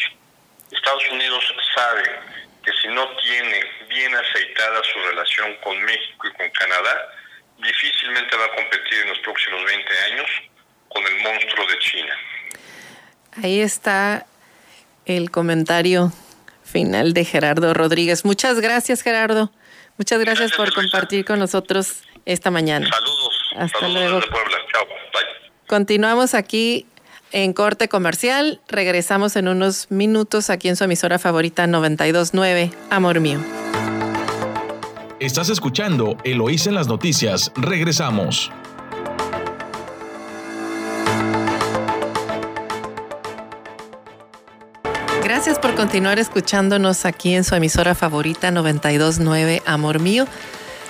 Estados 0.70 1.08
Unidos 1.10 1.54
sabe 1.74 2.20
que 2.64 2.72
si 2.80 2.88
no 2.88 3.08
tiene 3.16 3.60
bien 3.88 4.14
aceitada 4.14 4.80
su 4.92 4.98
relación 5.10 5.54
con 5.62 5.80
México 5.82 6.28
y 6.28 6.32
con 6.32 6.50
Canadá, 6.50 7.08
difícilmente 7.58 8.36
va 8.36 8.46
a 8.46 8.54
competir 8.54 9.00
en 9.02 9.08
los 9.08 9.18
próximos 9.20 9.64
20 9.64 9.98
años 10.12 10.30
con 10.88 11.04
el 11.06 11.22
monstruo 11.22 11.66
de 11.66 11.78
China. 11.78 12.16
Ahí 13.42 13.60
está 13.60 14.26
el 15.06 15.30
comentario 15.30 16.12
final 16.64 17.12
de 17.12 17.24
Gerardo 17.24 17.74
Rodríguez. 17.74 18.24
Muchas 18.24 18.60
gracias, 18.60 19.02
Gerardo. 19.02 19.50
Muchas 19.96 20.18
gracias, 20.18 20.52
por 20.52 20.72
compartir 20.72 21.24
con 21.24 21.38
nosotros 21.38 22.02
esta 22.24 22.50
mañana. 22.50 22.88
Saludos. 22.90 23.52
Hasta 23.56 23.88
luego. 23.88 24.20
Continuamos 25.66 26.34
aquí 26.34 26.86
en 27.34 27.52
corte 27.52 27.88
comercial. 27.88 28.60
Regresamos 28.68 29.34
en 29.36 29.48
unos 29.48 29.90
minutos 29.90 30.48
aquí 30.50 30.68
en 30.68 30.76
su 30.76 30.84
emisora 30.84 31.18
favorita 31.18 31.66
929, 31.66 32.70
Amor 32.90 33.20
Mío. 33.20 33.40
Estás 35.18 35.50
escuchando 35.50 36.16
Eloís 36.24 36.66
en 36.68 36.74
las 36.74 36.86
noticias. 36.86 37.52
Regresamos. 37.56 38.52
Gracias 45.24 45.58
por 45.58 45.74
continuar 45.74 46.20
escuchándonos 46.20 47.04
aquí 47.04 47.34
en 47.34 47.42
su 47.42 47.56
emisora 47.56 47.96
favorita 47.96 48.52
929 48.52 49.62
Amor 49.66 49.98
Mío. 49.98 50.26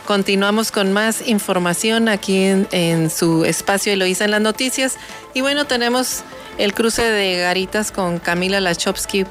Continuamos 0.07 0.71
con 0.71 0.93
más 0.93 1.27
información 1.27 2.09
aquí 2.09 2.37
en, 2.45 3.09
su 3.09 3.47
espacio 3.47 3.93
Eloísa 3.93 4.27
en 4.27 4.33
las 4.33 4.41
noticias. 4.43 4.99
Y 5.33 5.41
bueno, 5.41 5.65
tenemos 5.65 6.25
el 6.59 6.75
cruce 6.75 7.03
de 7.03 7.39
garitas 7.39 7.91
con 7.91 8.19
Camila 8.19 8.61
Lachowski 8.61 9.25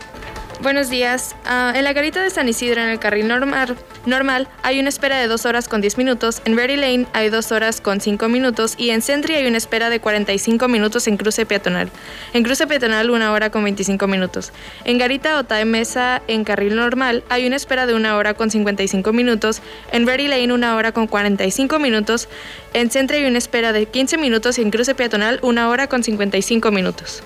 Buenos 0.64 0.90
días. 0.90 1.36
Ah, 1.44 1.74
en 1.76 1.84
la 1.84 1.92
garita 1.92 2.24
de 2.24 2.30
San 2.30 2.48
Isidro, 2.48 2.82
en 2.82 2.88
el 2.88 2.98
carril 2.98 3.28
normal, 3.28 3.76
normal, 4.06 4.48
hay 4.62 4.80
una 4.80 4.88
espera 4.88 5.20
de 5.20 5.28
2 5.28 5.46
horas 5.46 5.68
con 5.68 5.82
10 5.82 5.98
minutos. 5.98 6.42
En 6.46 6.56
Berry 6.56 6.78
Lane 6.78 7.06
hay 7.12 7.28
2 7.28 7.52
horas 7.52 7.82
con 7.82 8.00
5 8.00 8.30
minutos. 8.30 8.76
Y 8.78 8.92
en 8.92 9.02
Sentry 9.02 9.36
hay 9.36 9.46
una 9.46 9.58
espera 9.58 9.90
de 9.90 10.00
45 10.00 10.70
minutos 10.70 11.06
en 11.08 11.18
cruce 11.18 11.46
peatonal. 11.46 11.90
En 12.32 12.44
cruce 12.44 12.66
peatonal, 12.66 13.10
una 13.10 13.34
hora 13.34 13.50
con 13.50 13.66
25 13.66 14.08
minutos. 14.08 14.54
En 14.86 14.98
Garita 14.98 15.38
Otae 15.38 15.66
Mesa, 15.66 16.22
en 16.30 16.46
carril 16.46 16.78
normal, 16.78 17.26
hay 17.28 17.46
una 17.46 17.58
espera 17.58 17.86
de 17.86 17.94
1 17.96 18.16
hora 18.16 18.34
con 18.34 18.50
55 18.50 19.12
minutos. 19.12 19.62
En 19.92 20.06
Berry 20.06 20.30
Lane, 20.30 20.54
una 20.54 20.78
hora 20.78 20.94
con 20.94 21.08
45 21.08 21.78
minutos. 21.80 22.30
En 22.72 22.90
Sentry 22.90 23.18
hay 23.18 23.26
una 23.26 23.38
espera 23.38 23.74
de 23.74 23.86
15 23.86 24.18
minutos. 24.18 24.58
Y 24.58 24.62
en 24.62 24.72
cruce 24.72 24.96
peatonal, 24.96 25.40
una 25.42 25.68
hora 25.68 25.88
con 25.88 26.06
55 26.06 26.72
minutos. 26.72 27.22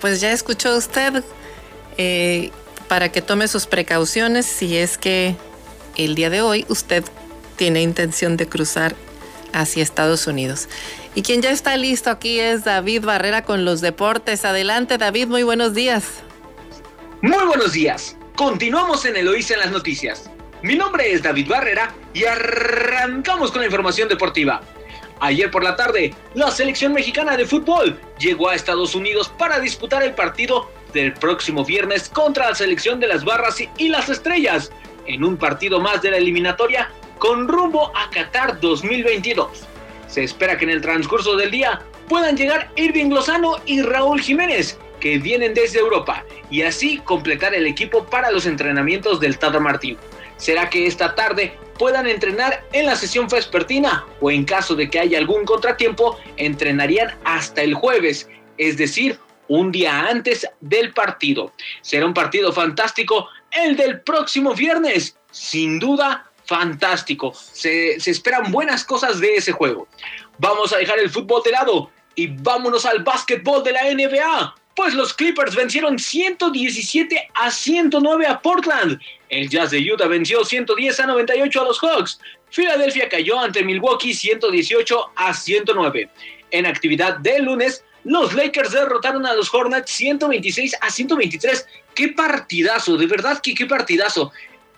Pues 0.00 0.20
ya 0.20 0.32
escuchó 0.32 0.76
usted 0.76 1.22
eh, 1.98 2.50
para 2.88 3.10
que 3.10 3.22
tome 3.22 3.48
sus 3.48 3.66
precauciones 3.66 4.46
si 4.46 4.76
es 4.76 4.98
que 4.98 5.36
el 5.96 6.14
día 6.14 6.30
de 6.30 6.40
hoy 6.40 6.66
usted 6.68 7.04
tiene 7.56 7.82
intención 7.82 8.36
de 8.36 8.48
cruzar 8.48 8.94
hacia 9.52 9.82
Estados 9.82 10.26
Unidos. 10.26 10.68
Y 11.14 11.22
quien 11.22 11.40
ya 11.40 11.50
está 11.50 11.76
listo 11.76 12.10
aquí 12.10 12.38
es 12.38 12.64
David 12.64 13.04
Barrera 13.04 13.42
con 13.42 13.64
los 13.64 13.80
deportes. 13.80 14.44
Adelante 14.44 14.98
David, 14.98 15.28
muy 15.28 15.42
buenos 15.42 15.74
días. 15.74 16.04
Muy 17.22 17.44
buenos 17.46 17.72
días. 17.72 18.16
Continuamos 18.36 19.04
en 19.06 19.16
Eloísa 19.16 19.54
en 19.54 19.60
las 19.60 19.70
noticias. 19.70 20.30
Mi 20.62 20.74
nombre 20.74 21.10
es 21.10 21.22
David 21.22 21.48
Barrera 21.48 21.94
y 22.12 22.24
arrancamos 22.24 23.50
con 23.50 23.62
la 23.62 23.66
información 23.66 24.08
deportiva. 24.08 24.60
Ayer 25.20 25.50
por 25.50 25.64
la 25.64 25.76
tarde, 25.76 26.14
la 26.34 26.50
selección 26.50 26.92
mexicana 26.92 27.36
de 27.36 27.46
fútbol 27.46 27.98
llegó 28.18 28.50
a 28.50 28.54
Estados 28.54 28.94
Unidos 28.94 29.32
para 29.38 29.58
disputar 29.60 30.02
el 30.02 30.14
partido 30.14 30.70
del 30.96 31.12
próximo 31.12 31.62
viernes 31.62 32.08
contra 32.08 32.48
la 32.48 32.54
selección 32.54 32.98
de 32.98 33.06
las 33.06 33.22
Barras 33.22 33.62
y 33.76 33.88
las 33.88 34.08
Estrellas, 34.08 34.72
en 35.06 35.22
un 35.22 35.36
partido 35.36 35.78
más 35.78 36.00
de 36.00 36.10
la 36.10 36.16
eliminatoria 36.16 36.90
con 37.18 37.46
rumbo 37.46 37.92
a 37.94 38.08
Qatar 38.10 38.58
2022. 38.60 39.66
Se 40.08 40.24
espera 40.24 40.56
que 40.56 40.64
en 40.64 40.70
el 40.70 40.80
transcurso 40.80 41.36
del 41.36 41.50
día 41.50 41.82
puedan 42.08 42.36
llegar 42.36 42.70
Irving 42.76 43.10
Lozano 43.10 43.56
y 43.66 43.82
Raúl 43.82 44.22
Jiménez, 44.22 44.78
que 44.98 45.18
vienen 45.18 45.52
desde 45.52 45.80
Europa, 45.80 46.24
y 46.50 46.62
así 46.62 46.98
completar 46.98 47.54
el 47.54 47.66
equipo 47.66 48.06
para 48.06 48.30
los 48.30 48.46
entrenamientos 48.46 49.20
del 49.20 49.38
Tata 49.38 49.60
Martín. 49.60 49.98
¿Será 50.38 50.70
que 50.70 50.86
esta 50.86 51.14
tarde 51.14 51.58
puedan 51.78 52.06
entrenar 52.06 52.64
en 52.72 52.86
la 52.86 52.96
sesión 52.96 53.28
vespertina 53.28 54.06
o 54.20 54.30
en 54.30 54.44
caso 54.44 54.74
de 54.74 54.88
que 54.88 54.98
haya 54.98 55.18
algún 55.18 55.44
contratiempo, 55.44 56.18
entrenarían 56.38 57.14
hasta 57.24 57.60
el 57.60 57.74
jueves, 57.74 58.30
es 58.56 58.78
decir, 58.78 59.18
un 59.48 59.72
día 59.72 60.08
antes 60.08 60.46
del 60.60 60.92
partido. 60.92 61.52
Será 61.82 62.06
un 62.06 62.14
partido 62.14 62.52
fantástico 62.52 63.28
el 63.52 63.76
del 63.76 64.00
próximo 64.00 64.54
viernes, 64.54 65.16
sin 65.30 65.78
duda 65.78 66.30
fantástico. 66.46 67.32
Se, 67.34 67.98
se, 68.00 68.10
esperan 68.10 68.50
buenas 68.52 68.84
cosas 68.84 69.20
de 69.20 69.34
ese 69.34 69.52
juego. 69.52 69.88
Vamos 70.38 70.72
a 70.72 70.78
dejar 70.78 70.98
el 70.98 71.10
fútbol 71.10 71.42
de 71.44 71.52
lado 71.52 71.90
y 72.14 72.28
vámonos 72.28 72.86
al 72.86 73.02
básquetbol 73.02 73.62
de 73.64 73.72
la 73.72 73.82
NBA. 73.92 74.54
Pues 74.76 74.92
los 74.92 75.14
Clippers 75.14 75.54
vencieron 75.54 75.98
117 75.98 77.30
a 77.34 77.50
109 77.50 78.26
a 78.26 78.40
Portland. 78.40 79.00
El 79.30 79.48
Jazz 79.48 79.70
de 79.70 79.78
Utah 79.78 80.06
venció 80.06 80.44
110 80.44 81.00
a 81.00 81.06
98 81.06 81.60
a 81.60 81.64
los 81.64 81.80
Hawks. 81.80 82.20
Filadelfia 82.50 83.08
cayó 83.08 83.40
ante 83.40 83.64
Milwaukee 83.64 84.12
118 84.12 85.12
a 85.16 85.32
109. 85.32 86.10
En 86.50 86.66
actividad 86.66 87.16
del 87.18 87.46
lunes, 87.46 87.85
los 88.06 88.34
Lakers 88.34 88.70
derrotaron 88.70 89.26
a 89.26 89.34
los 89.34 89.52
Hornets 89.52 89.90
126 89.90 90.76
a 90.80 90.90
123. 90.90 91.66
¡Qué 91.92 92.08
partidazo! 92.10 92.96
De 92.96 93.06
verdad 93.06 93.40
que 93.42 93.52
qué 93.52 93.66
partidazo. 93.66 94.30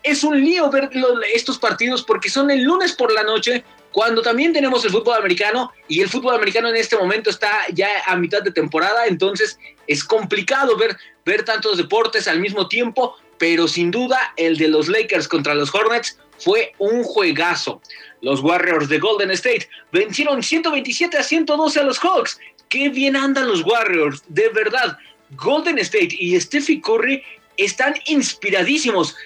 Es 0.02 0.24
un 0.24 0.42
lío 0.42 0.70
ver 0.70 0.88
estos 1.34 1.58
partidos 1.58 2.02
porque 2.02 2.30
son 2.30 2.50
el 2.50 2.62
lunes 2.62 2.92
por 2.92 3.12
la 3.12 3.22
noche, 3.22 3.64
cuando 3.92 4.22
también 4.22 4.54
tenemos 4.54 4.82
el 4.84 4.92
fútbol 4.92 5.18
americano 5.18 5.70
y 5.88 6.00
el 6.00 6.08
fútbol 6.08 6.36
americano 6.36 6.68
en 6.68 6.76
este 6.76 6.96
momento 6.96 7.28
está 7.28 7.50
ya 7.74 7.88
a 8.06 8.16
mitad 8.16 8.42
de 8.42 8.50
temporada, 8.50 9.06
entonces 9.06 9.58
es 9.86 10.02
complicado 10.04 10.76
ver, 10.78 10.96
ver 11.26 11.44
tantos 11.44 11.76
deportes 11.76 12.28
al 12.28 12.40
mismo 12.40 12.66
tiempo, 12.66 13.16
pero 13.36 13.68
sin 13.68 13.90
duda 13.90 14.32
el 14.36 14.56
de 14.56 14.68
los 14.68 14.88
Lakers 14.88 15.28
contra 15.28 15.54
los 15.54 15.74
Hornets 15.74 16.18
fue 16.38 16.72
un 16.78 17.02
juegazo. 17.02 17.82
Los 18.22 18.40
Warriors 18.40 18.88
de 18.88 18.98
Golden 18.98 19.30
State 19.32 19.68
vencieron 19.92 20.42
127 20.42 21.18
a 21.18 21.22
112 21.22 21.80
a 21.80 21.82
los 21.82 21.98
Hawks 21.98 22.38
qué 22.68 22.88
bien 22.88 23.16
andan 23.16 23.48
los 23.48 23.64
Warriors, 23.64 24.22
de 24.28 24.48
verdad. 24.50 24.98
Golden 25.30 25.78
State 25.78 26.16
y 26.18 26.38
Stephen 26.40 26.80
Curry 26.80 27.22
están 27.58 27.94
inspiradísimos, 28.06 29.16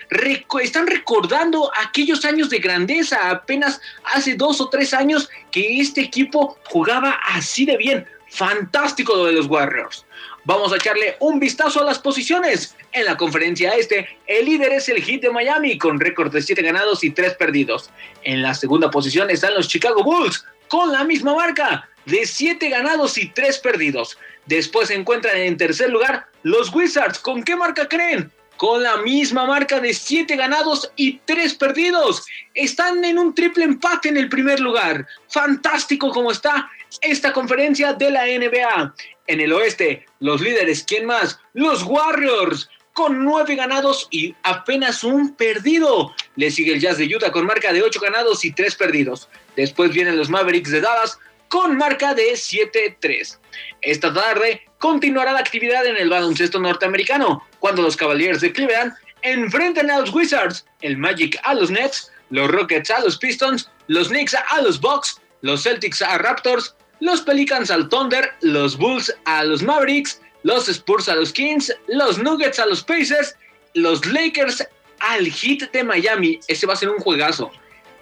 están 0.63 0.87
recordando 0.87 1.71
aquellos 1.81 2.25
años 2.25 2.49
de 2.51 2.59
grandeza, 2.59 3.31
apenas 3.31 3.81
hace 4.15 4.35
dos 4.35 4.61
o 4.61 4.69
tres 4.69 4.95
años 4.95 5.29
que 5.51 5.81
este 5.81 6.01
equipo 6.01 6.59
jugaba 6.65 7.21
así 7.29 7.67
de 7.67 7.77
bien. 7.77 8.07
Fantástico 8.31 9.15
lo 9.15 9.27
de 9.27 9.35
los 9.35 9.47
Warriors. 9.47 10.07
Vamos 10.45 10.73
a 10.73 10.77
echarle 10.77 11.17
un 11.21 11.39
vistazo 11.39 11.83
a 11.83 11.85
las 11.85 11.99
posiciones. 11.99 12.75
En 12.93 13.05
la 13.05 13.19
conferencia 13.19 13.75
este, 13.75 14.09
el 14.27 14.47
líder 14.47 14.73
es 14.73 14.89
el 14.89 15.03
Heat 15.03 15.21
de 15.21 15.31
Miami 15.31 15.77
con 15.77 16.01
récord 16.01 16.33
de 16.33 16.41
7 16.41 16.63
ganados 16.63 17.05
y 17.05 17.11
3 17.11 17.35
perdidos. 17.35 17.91
En 18.25 18.41
la 18.41 18.55
segunda 18.55 18.91
posición 18.91 19.29
están 19.29 19.55
los 19.55 19.69
Chicago 19.69 20.03
Bulls 20.03 20.45
con 20.69 20.91
la 20.91 21.05
misma 21.05 21.35
marca 21.35 21.91
de 22.07 22.27
7 22.27 22.69
ganados 22.69 23.19
y 23.19 23.29
3 23.29 23.59
perdidos. 23.59 24.19
Después 24.47 24.89
se 24.89 24.95
encuentran 24.95 25.37
en 25.37 25.57
tercer 25.57 25.91
lugar 25.91 26.27
los 26.43 26.75
Wizards. 26.75 27.19
¿Con 27.19 27.43
qué 27.43 27.57
marca 27.57 27.89
creen? 27.89 28.31
Con 28.57 28.83
la 28.83 28.99
misma 28.99 29.47
marca 29.47 29.81
de 29.81 29.95
7 29.95 30.37
ganados 30.37 30.91
y 30.97 31.19
3 31.25 31.55
perdidos. 31.55 32.25
Están 32.55 33.05
en 33.05 33.19
un 33.19 33.35
triple 33.35 33.65
empate 33.65 34.09
en 34.09 34.17
el 34.17 34.29
primer 34.29 34.61
lugar. 34.61 35.07
Fantástico 35.29 36.11
como 36.11 36.31
está 36.31 36.71
esta 37.01 37.33
conferencia 37.33 37.93
de 37.93 38.11
la 38.11 38.27
NBA. 38.27 38.95
En 39.27 39.41
el 39.41 39.53
oeste, 39.53 40.05
los 40.21 40.41
líderes, 40.41 40.85
¿quién 40.85 41.07
más? 41.07 41.39
Los 41.55 41.83
Warriors 41.85 42.69
con 42.93 43.25
9 43.25 43.55
ganados 43.55 44.09
y 44.11 44.35
apenas 44.43 45.03
un 45.03 45.35
perdido. 45.35 46.15
Le 46.37 46.51
sigue 46.51 46.75
el 46.75 46.81
Jazz 46.81 46.99
de 46.99 47.07
Utah 47.07 47.33
con 47.33 47.47
marca 47.47 47.73
de 47.73 47.83
8 47.83 48.01
ganados 48.01 48.45
y 48.45 48.53
3 48.53 48.75
perdidos. 48.75 49.29
Después 49.57 49.93
vienen 49.93 50.17
los 50.17 50.29
Mavericks 50.29 50.71
de 50.71 50.81
Dallas 50.81 51.19
con 51.53 51.77
marca 51.77 52.15
de 52.15 52.33
7-3. 52.33 53.39
Esta 53.83 54.11
tarde 54.11 54.63
continuará 54.79 55.35
la 55.35 55.41
actividad 55.41 55.85
en 55.85 55.99
el 55.99 56.09
baloncesto 56.09 56.59
norteamericano, 56.59 57.47
cuando 57.59 57.83
los 57.83 57.95
Cavaliers 57.95 58.41
de 58.41 58.55
Cleveland 58.55 58.95
enfrenten 59.21 59.91
a 59.91 59.99
los 59.99 60.15
Wizards, 60.15 60.65
el 60.81 60.97
Magic 60.97 61.39
a 61.43 61.53
los 61.53 61.71
Nets, 61.71 62.11
los 62.31 62.51
Rockets 62.51 62.91
a 62.91 63.01
los 63.01 63.19
Pistons, 63.19 63.71
los 63.89 64.09
Knicks 64.09 64.35
a 64.35 64.63
los 64.63 64.81
Bucks, 64.81 65.21
los 65.43 65.63
Celtics 65.63 66.01
a 66.01 66.17
Raptors, 66.17 66.75
los 67.01 67.21
Pelicans 67.21 67.71
al 67.71 67.87
Thunder, 67.91 68.33
los 68.41 68.79
Bulls 68.79 69.15
a 69.27 69.45
los 69.45 69.63
Mavericks, 69.63 70.23
los 70.45 70.69
Spurs 70.69 71.11
a 71.11 71.17
los 71.17 71.35
Kings, 71.35 71.71
los 71.87 72.17
Nuggets 72.17 72.61
a 72.61 72.65
los 72.65 72.83
Pacers, 72.83 73.37
los 73.75 74.07
Lakers 74.07 74.67
al 75.01 75.27
Heat 75.27 75.71
de 75.71 75.85
Miami. 75.85 76.41
Ese 76.49 76.67
va 76.67 76.73
a 76.73 76.77
ser 76.77 76.89
un 76.89 76.99
juegazo. 76.99 77.53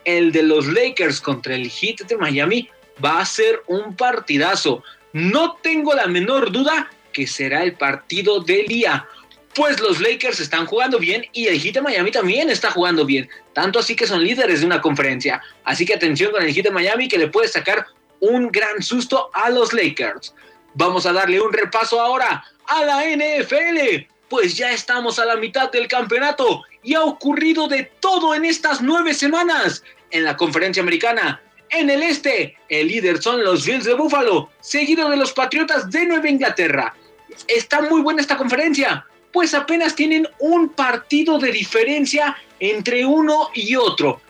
El 0.05 0.31
de 0.31 0.45
los 0.45 0.69
Lakers 0.69 1.21
contra 1.21 1.57
el 1.57 1.69
Heat 1.69 2.03
de 2.07 2.17
Miami 2.17 2.71
va 3.05 3.21
a 3.21 3.25
ser 3.27 3.63
un 3.67 3.95
partidazo. 3.97 4.83
No 5.13 5.57
tengo 5.63 5.95
la 5.95 6.07
menor 6.07 6.53
duda 6.53 6.91
que 7.13 7.27
será 7.27 7.63
el 7.63 7.75
partido 7.75 8.41
del 8.41 8.67
día. 8.67 9.07
Pues 9.55 9.81
los 9.81 10.01
Lakers 10.01 10.39
están 10.39 10.67
jugando 10.67 10.99
bien 10.99 11.27
y 11.33 11.49
el 11.49 11.61
Heat 11.61 11.75
de 11.75 11.83
Miami 11.83 12.13
también 12.13 12.51
está 12.51 12.71
jugando 12.71 13.05
bien. 13.05 13.29
Tanto 13.53 13.81
así 13.81 13.97
que 13.97 14.07
son 14.07 14.23
líderes 14.23 14.61
de 14.61 14.67
una 14.67 14.81
conferencia. 14.81 15.43
Así 15.65 15.85
que 15.85 15.95
atención 15.95 16.31
con 16.31 16.43
el 16.43 16.55
Heat 16.55 16.67
de 16.67 16.71
Miami 16.71 17.09
que 17.09 17.19
le 17.19 17.29
puede 17.29 17.49
sacar 17.49 17.87
un 18.21 18.51
gran 18.53 18.83
susto 18.83 19.31
a 19.35 19.51
los 19.51 19.73
Lakers. 19.73 20.35
Vamos 20.75 21.05
a 21.07 21.13
darle 21.13 21.41
un 21.41 21.53
repaso 21.53 22.01
ahora 22.01 22.45
a 22.67 22.85
la 22.85 23.05
NFL. 23.05 24.07
Pues 24.29 24.57
ya 24.57 24.71
estamos 24.71 25.19
a 25.19 25.25
la 25.25 25.35
mitad 25.35 25.73
del 25.73 25.89
campeonato 25.89 26.63
y 26.85 26.95
ha 26.95 27.03
ocurrido 27.03 27.67
de 27.67 27.91
todo 27.99 28.35
en 28.35 28.45
estas 28.45 28.81
nueve 28.81 29.15
semanas. 29.15 29.83
En 30.13 30.25
la 30.25 30.37
conferencia 30.37 30.83
americana, 30.83 31.43
en 31.71 31.91
el 31.91 32.03
este, 32.03 32.57
el 32.69 32.89
líder 32.89 33.23
son 33.23 33.43
los 33.45 33.65
Bills 33.65 33.85
de 33.85 33.95
Buffalo, 33.95 34.51
seguido 34.61 35.09
de 35.09 35.17
los 35.17 35.33
Patriotas 35.33 35.91
de 35.91 36.07
Nueva 36.07 36.29
Inglaterra. 36.29 36.95
Está 37.49 37.81
muy 37.83 38.01
buena 38.01 38.21
esta 38.21 38.37
conferencia, 38.37 39.07
pues 39.33 39.55
apenas 39.55 39.95
tienen 39.95 40.29
un 40.39 40.71
partido 40.71 41.39
de 41.39 41.53
diferencia 41.53 42.37
entre 42.59 43.05
uno 43.05 43.51
y 43.55 43.77
otro. 43.77 44.21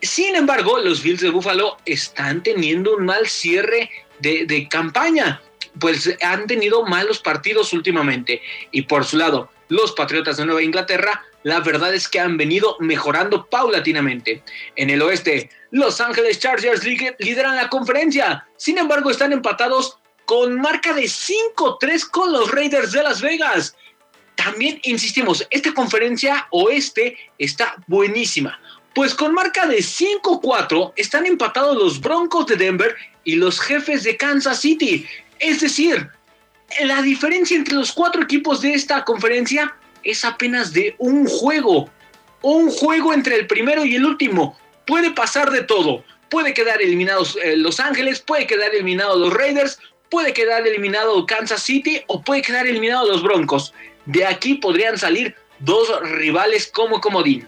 Sin 0.00 0.34
embargo, 0.34 0.78
los 0.78 1.02
Bills 1.02 1.20
de 1.20 1.30
Buffalo 1.30 1.76
están 1.84 2.42
teniendo 2.42 2.96
un 2.96 3.06
mal 3.06 3.28
cierre 3.28 3.90
de, 4.18 4.68
campaña, 4.68 5.40
pues 5.78 6.16
han 6.22 6.46
tenido 6.46 6.84
malos 6.84 7.18
partidos 7.20 7.72
últimamente. 7.72 8.42
Y 8.70 8.82
por 8.82 9.04
su 9.04 9.16
lado, 9.16 9.50
los 9.68 9.92
Patriotas 9.92 10.36
de 10.36 10.46
Nueva 10.46 10.62
Inglaterra, 10.62 11.24
la 11.42 11.60
verdad 11.60 11.94
es 11.94 12.08
que 12.08 12.20
han 12.20 12.36
venido 12.36 12.76
mejorando 12.80 13.46
paulatinamente. 13.46 14.42
En 14.76 14.90
el 14.90 15.02
oeste, 15.02 15.50
los 15.70 16.00
Ángeles 16.00 16.38
Chargers 16.38 16.84
lideran 17.18 17.56
la 17.56 17.68
conferencia. 17.68 18.46
Sin 18.56 18.78
embargo, 18.78 19.10
están 19.10 19.32
empatados 19.32 19.98
con 20.24 20.60
marca 20.60 20.92
de 20.92 21.02
5-3 21.02 22.10
con 22.10 22.32
los 22.32 22.50
Raiders 22.50 22.92
de 22.92 23.02
Las 23.02 23.20
Vegas. 23.20 23.76
También 24.36 24.80
insistimos, 24.84 25.46
esta 25.50 25.74
conferencia 25.74 26.46
oeste 26.50 27.16
está 27.38 27.76
buenísima. 27.86 28.58
Pues 28.94 29.14
con 29.14 29.34
marca 29.34 29.66
de 29.66 29.78
5-4 29.78 30.92
están 30.96 31.26
empatados 31.26 31.76
los 31.76 32.00
Broncos 32.00 32.46
de 32.46 32.56
Denver 32.56 32.94
y 33.24 33.36
los 33.36 33.60
jefes 33.60 34.04
de 34.04 34.16
Kansas 34.16 34.60
City. 34.60 35.06
Es 35.38 35.60
decir, 35.60 36.08
la 36.84 37.02
diferencia 37.02 37.56
entre 37.56 37.74
los 37.74 37.92
cuatro 37.92 38.22
equipos 38.22 38.60
de 38.60 38.74
esta 38.74 39.04
conferencia 39.04 39.74
es 40.04 40.24
apenas 40.24 40.72
de 40.72 40.94
un 40.98 41.26
juego. 41.26 41.90
Un 42.42 42.70
juego 42.70 43.14
entre 43.14 43.36
el 43.36 43.46
primero 43.46 43.84
y 43.84 43.94
el 43.94 44.04
último 44.04 44.58
puede 44.86 45.10
pasar 45.10 45.50
de 45.50 45.62
todo. 45.62 46.04
Puede 46.28 46.54
quedar 46.54 46.80
eliminados 46.80 47.38
eh, 47.42 47.56
Los 47.56 47.78
Ángeles, 47.78 48.20
puede 48.20 48.46
quedar 48.46 48.74
eliminados 48.74 49.18
los 49.18 49.34
Raiders, 49.34 49.78
puede 50.10 50.32
quedar 50.32 50.66
eliminado 50.66 51.26
Kansas 51.26 51.62
City 51.62 52.02
o 52.06 52.22
puede 52.22 52.42
quedar 52.42 52.66
eliminado 52.66 53.06
los 53.06 53.22
Broncos. 53.22 53.72
De 54.06 54.26
aquí 54.26 54.54
podrían 54.54 54.98
salir 54.98 55.34
dos 55.60 55.88
rivales 56.02 56.66
como 56.66 57.00
comodín. 57.00 57.46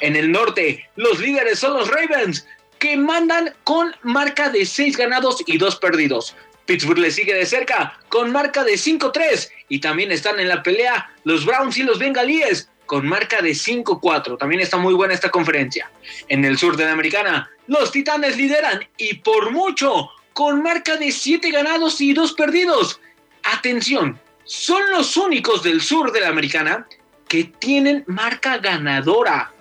En 0.00 0.16
el 0.16 0.30
norte, 0.30 0.88
los 0.96 1.18
líderes 1.18 1.58
son 1.58 1.74
los 1.74 1.88
Ravens, 1.88 2.46
que 2.78 2.96
mandan 2.96 3.54
con 3.64 3.94
marca 4.02 4.50
de 4.50 4.64
6 4.64 4.96
ganados 4.96 5.42
y 5.46 5.58
2 5.58 5.76
perdidos. 5.76 6.36
Pittsburgh 6.66 6.98
le 6.98 7.10
sigue 7.10 7.34
de 7.34 7.46
cerca 7.46 7.98
con 8.08 8.32
marca 8.32 8.64
de 8.64 8.74
5-3 8.74 9.50
y 9.68 9.80
también 9.80 10.12
están 10.12 10.38
en 10.40 10.48
la 10.48 10.62
pelea 10.62 11.10
los 11.24 11.44
Browns 11.44 11.76
y 11.78 11.82
los 11.82 11.98
Bengalíes 11.98 12.68
con 12.86 13.06
marca 13.06 13.42
de 13.42 13.50
5-4. 13.50 14.38
También 14.38 14.60
está 14.60 14.76
muy 14.76 14.94
buena 14.94 15.14
esta 15.14 15.30
conferencia. 15.30 15.90
En 16.28 16.44
el 16.44 16.56
sur 16.56 16.76
de 16.76 16.84
la 16.84 16.92
americana, 16.92 17.50
los 17.66 17.90
Titanes 17.90 18.36
lideran 18.36 18.86
y 18.96 19.14
por 19.14 19.50
mucho, 19.50 20.10
con 20.32 20.62
marca 20.62 20.96
de 20.96 21.10
7 21.10 21.50
ganados 21.50 22.00
y 22.00 22.12
2 22.12 22.32
perdidos. 22.34 23.00
Atención, 23.42 24.20
son 24.44 24.82
los 24.92 25.16
únicos 25.16 25.62
del 25.62 25.80
sur 25.80 26.12
de 26.12 26.20
la 26.20 26.28
americana 26.28 26.86
que 27.28 27.44
tienen 27.44 28.04
marca 28.06 28.58
ganadora. 28.58 29.52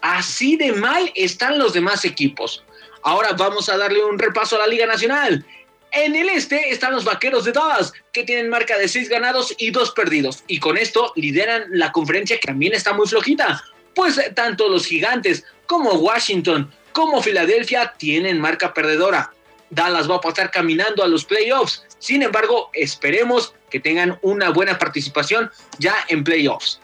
Así 0.00 0.56
de 0.56 0.72
mal 0.72 1.12
están 1.14 1.58
los 1.58 1.72
demás 1.72 2.04
equipos. 2.04 2.64
Ahora 3.04 3.32
vamos 3.32 3.68
a 3.68 3.76
darle 3.76 4.04
un 4.04 4.18
repaso 4.18 4.56
a 4.56 4.60
la 4.60 4.66
Liga 4.66 4.86
Nacional. 4.86 5.44
En 5.92 6.16
el 6.16 6.30
este 6.30 6.70
están 6.70 6.92
los 6.92 7.04
Vaqueros 7.04 7.44
de 7.44 7.52
Dallas, 7.52 7.92
que 8.12 8.24
tienen 8.24 8.48
marca 8.48 8.78
de 8.78 8.88
6 8.88 9.10
ganados 9.10 9.54
y 9.58 9.70
2 9.70 9.90
perdidos. 9.90 10.42
Y 10.46 10.58
con 10.58 10.78
esto 10.78 11.12
lideran 11.16 11.64
la 11.70 11.92
conferencia 11.92 12.38
que 12.38 12.46
también 12.46 12.72
está 12.72 12.94
muy 12.94 13.06
flojita. 13.06 13.62
Pues 13.94 14.18
tanto 14.34 14.68
los 14.68 14.86
Gigantes 14.86 15.44
como 15.66 15.92
Washington 15.92 16.72
como 16.92 17.22
Filadelfia 17.22 17.92
tienen 17.98 18.40
marca 18.40 18.72
perdedora. 18.72 19.32
Dallas 19.68 20.10
va 20.10 20.16
a 20.16 20.20
pasar 20.20 20.50
caminando 20.50 21.02
a 21.02 21.08
los 21.08 21.26
playoffs. 21.26 21.84
Sin 21.98 22.22
embargo, 22.22 22.70
esperemos 22.72 23.54
que 23.70 23.80
tengan 23.80 24.18
una 24.22 24.50
buena 24.50 24.78
participación 24.78 25.50
ya 25.78 25.94
en 26.08 26.24
playoffs. 26.24 26.80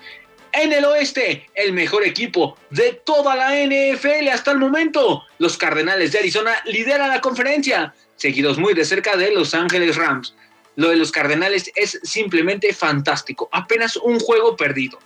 En 0.52 0.72
el 0.72 0.84
oeste, 0.84 1.46
el 1.54 1.72
mejor 1.72 2.04
equipo 2.04 2.56
de 2.70 3.00
toda 3.04 3.36
la 3.36 3.54
NFL 3.54 4.28
hasta 4.32 4.50
el 4.50 4.59
momento. 4.59 5.24
Los 5.38 5.59
Cardenales 5.59 6.12
de 6.12 6.20
Arizona 6.20 6.56
lideran 6.64 7.11
la 7.11 7.20
conferencia 7.20 7.94
seguidos 8.18 8.58
muy 8.58 8.74
de 8.74 8.84
cerca 8.84 9.16
de 9.16 9.32
Los 9.32 9.54
Ángeles 9.54 9.96
Rams. 9.96 10.34
Lo 10.76 10.90
de 10.90 10.96
los 10.96 11.10
Cardenales 11.10 11.72
es 11.74 11.98
simplemente 12.04 12.72
fantástico, 12.72 13.48
apenas 13.50 13.96
un 13.96 14.20
juego 14.20 14.56
perdido. 14.56 14.98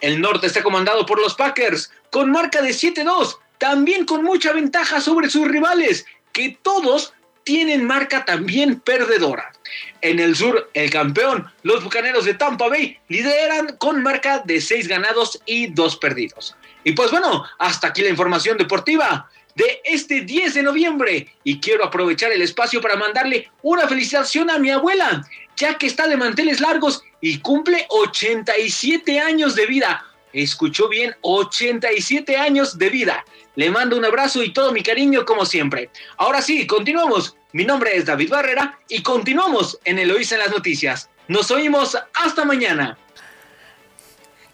El 0.00 0.20
norte 0.20 0.48
está 0.48 0.62
comandado 0.64 1.06
por 1.06 1.20
los 1.20 1.34
Packers, 1.34 1.92
con 2.10 2.32
marca 2.32 2.60
de 2.60 2.70
7-2, 2.70 3.38
también 3.58 4.04
con 4.04 4.24
mucha 4.24 4.52
ventaja 4.52 5.00
sobre 5.00 5.30
sus 5.30 5.46
rivales, 5.46 6.06
que 6.32 6.58
todos 6.62 7.14
tienen 7.44 7.84
marca 7.84 8.24
también 8.24 8.80
perdedora. 8.80 9.52
En 10.00 10.18
el 10.18 10.34
sur, 10.34 10.70
el 10.74 10.90
campeón, 10.90 11.46
los 11.62 11.84
Bucaneros 11.84 12.24
de 12.24 12.34
Tampa 12.34 12.68
Bay, 12.68 12.98
lideran 13.08 13.76
con 13.78 14.02
marca 14.02 14.42
de 14.44 14.60
6 14.60 14.88
ganados 14.88 15.40
y 15.46 15.68
2 15.68 15.96
perdidos. 15.98 16.56
Y 16.84 16.92
pues 16.92 17.10
bueno, 17.12 17.44
hasta 17.58 17.88
aquí 17.88 18.02
la 18.02 18.08
información 18.08 18.58
deportiva 18.58 19.30
de 19.54 19.80
este 19.84 20.22
10 20.22 20.54
de 20.54 20.62
noviembre 20.62 21.28
y 21.44 21.60
quiero 21.60 21.84
aprovechar 21.84 22.32
el 22.32 22.42
espacio 22.42 22.80
para 22.80 22.96
mandarle 22.96 23.50
una 23.62 23.86
felicitación 23.88 24.50
a 24.50 24.58
mi 24.58 24.70
abuela, 24.70 25.26
ya 25.56 25.76
que 25.76 25.86
está 25.86 26.06
de 26.06 26.16
manteles 26.16 26.60
largos 26.60 27.02
y 27.20 27.38
cumple 27.38 27.86
87 27.88 29.20
años 29.20 29.54
de 29.54 29.66
vida. 29.66 30.04
Escuchó 30.32 30.88
bien, 30.88 31.14
87 31.20 32.36
años 32.36 32.78
de 32.78 32.88
vida. 32.88 33.24
Le 33.54 33.70
mando 33.70 33.96
un 33.98 34.04
abrazo 34.04 34.42
y 34.42 34.52
todo 34.52 34.72
mi 34.72 34.82
cariño 34.82 35.26
como 35.26 35.44
siempre. 35.44 35.90
Ahora 36.16 36.40
sí, 36.40 36.66
continuamos. 36.66 37.36
Mi 37.52 37.66
nombre 37.66 37.94
es 37.94 38.06
David 38.06 38.30
Barrera 38.30 38.78
y 38.88 39.02
continuamos 39.02 39.78
en 39.84 39.98
Eloísa 39.98 40.36
en 40.36 40.40
las 40.40 40.50
noticias. 40.50 41.10
Nos 41.28 41.50
oímos 41.50 41.96
hasta 42.14 42.46
mañana. 42.46 42.96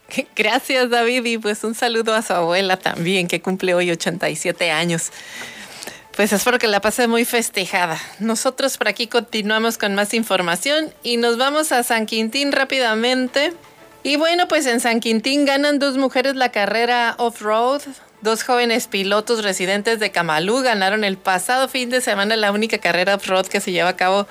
Gracias 0.36 0.90
David 0.90 1.24
y 1.24 1.38
pues 1.38 1.64
un 1.64 1.74
saludo 1.74 2.14
a 2.14 2.22
su 2.22 2.32
abuela 2.32 2.76
también 2.76 3.28
que 3.28 3.40
cumple 3.40 3.74
hoy 3.74 3.90
87 3.90 4.70
años. 4.70 5.10
Pues 6.16 6.32
espero 6.32 6.58
que 6.58 6.66
la 6.66 6.80
pase 6.80 7.06
muy 7.06 7.24
festejada. 7.24 8.00
Nosotros 8.18 8.76
por 8.76 8.88
aquí 8.88 9.06
continuamos 9.06 9.78
con 9.78 9.94
más 9.94 10.14
información 10.14 10.92
y 11.04 11.16
nos 11.16 11.38
vamos 11.38 11.70
a 11.70 11.84
San 11.84 12.06
Quintín 12.06 12.50
rápidamente. 12.50 13.52
Y 14.02 14.16
bueno, 14.16 14.48
pues 14.48 14.66
en 14.66 14.80
San 14.80 15.00
Quintín 15.00 15.44
ganan 15.44 15.78
dos 15.78 15.96
mujeres 15.96 16.34
la 16.34 16.50
carrera 16.50 17.14
off-road 17.18 17.82
Dos 18.20 18.42
jóvenes 18.42 18.88
pilotos 18.88 19.44
residentes 19.44 20.00
de 20.00 20.10
Camalú 20.10 20.60
ganaron 20.62 21.04
el 21.04 21.18
pasado 21.18 21.68
fin 21.68 21.88
de 21.88 22.00
semana 22.00 22.34
la 22.34 22.50
única 22.50 22.78
carrera 22.78 23.14
off-road 23.14 23.46
que 23.46 23.60
se 23.60 23.70
lleva 23.70 23.90
a 23.90 23.96
cabo 23.96 24.26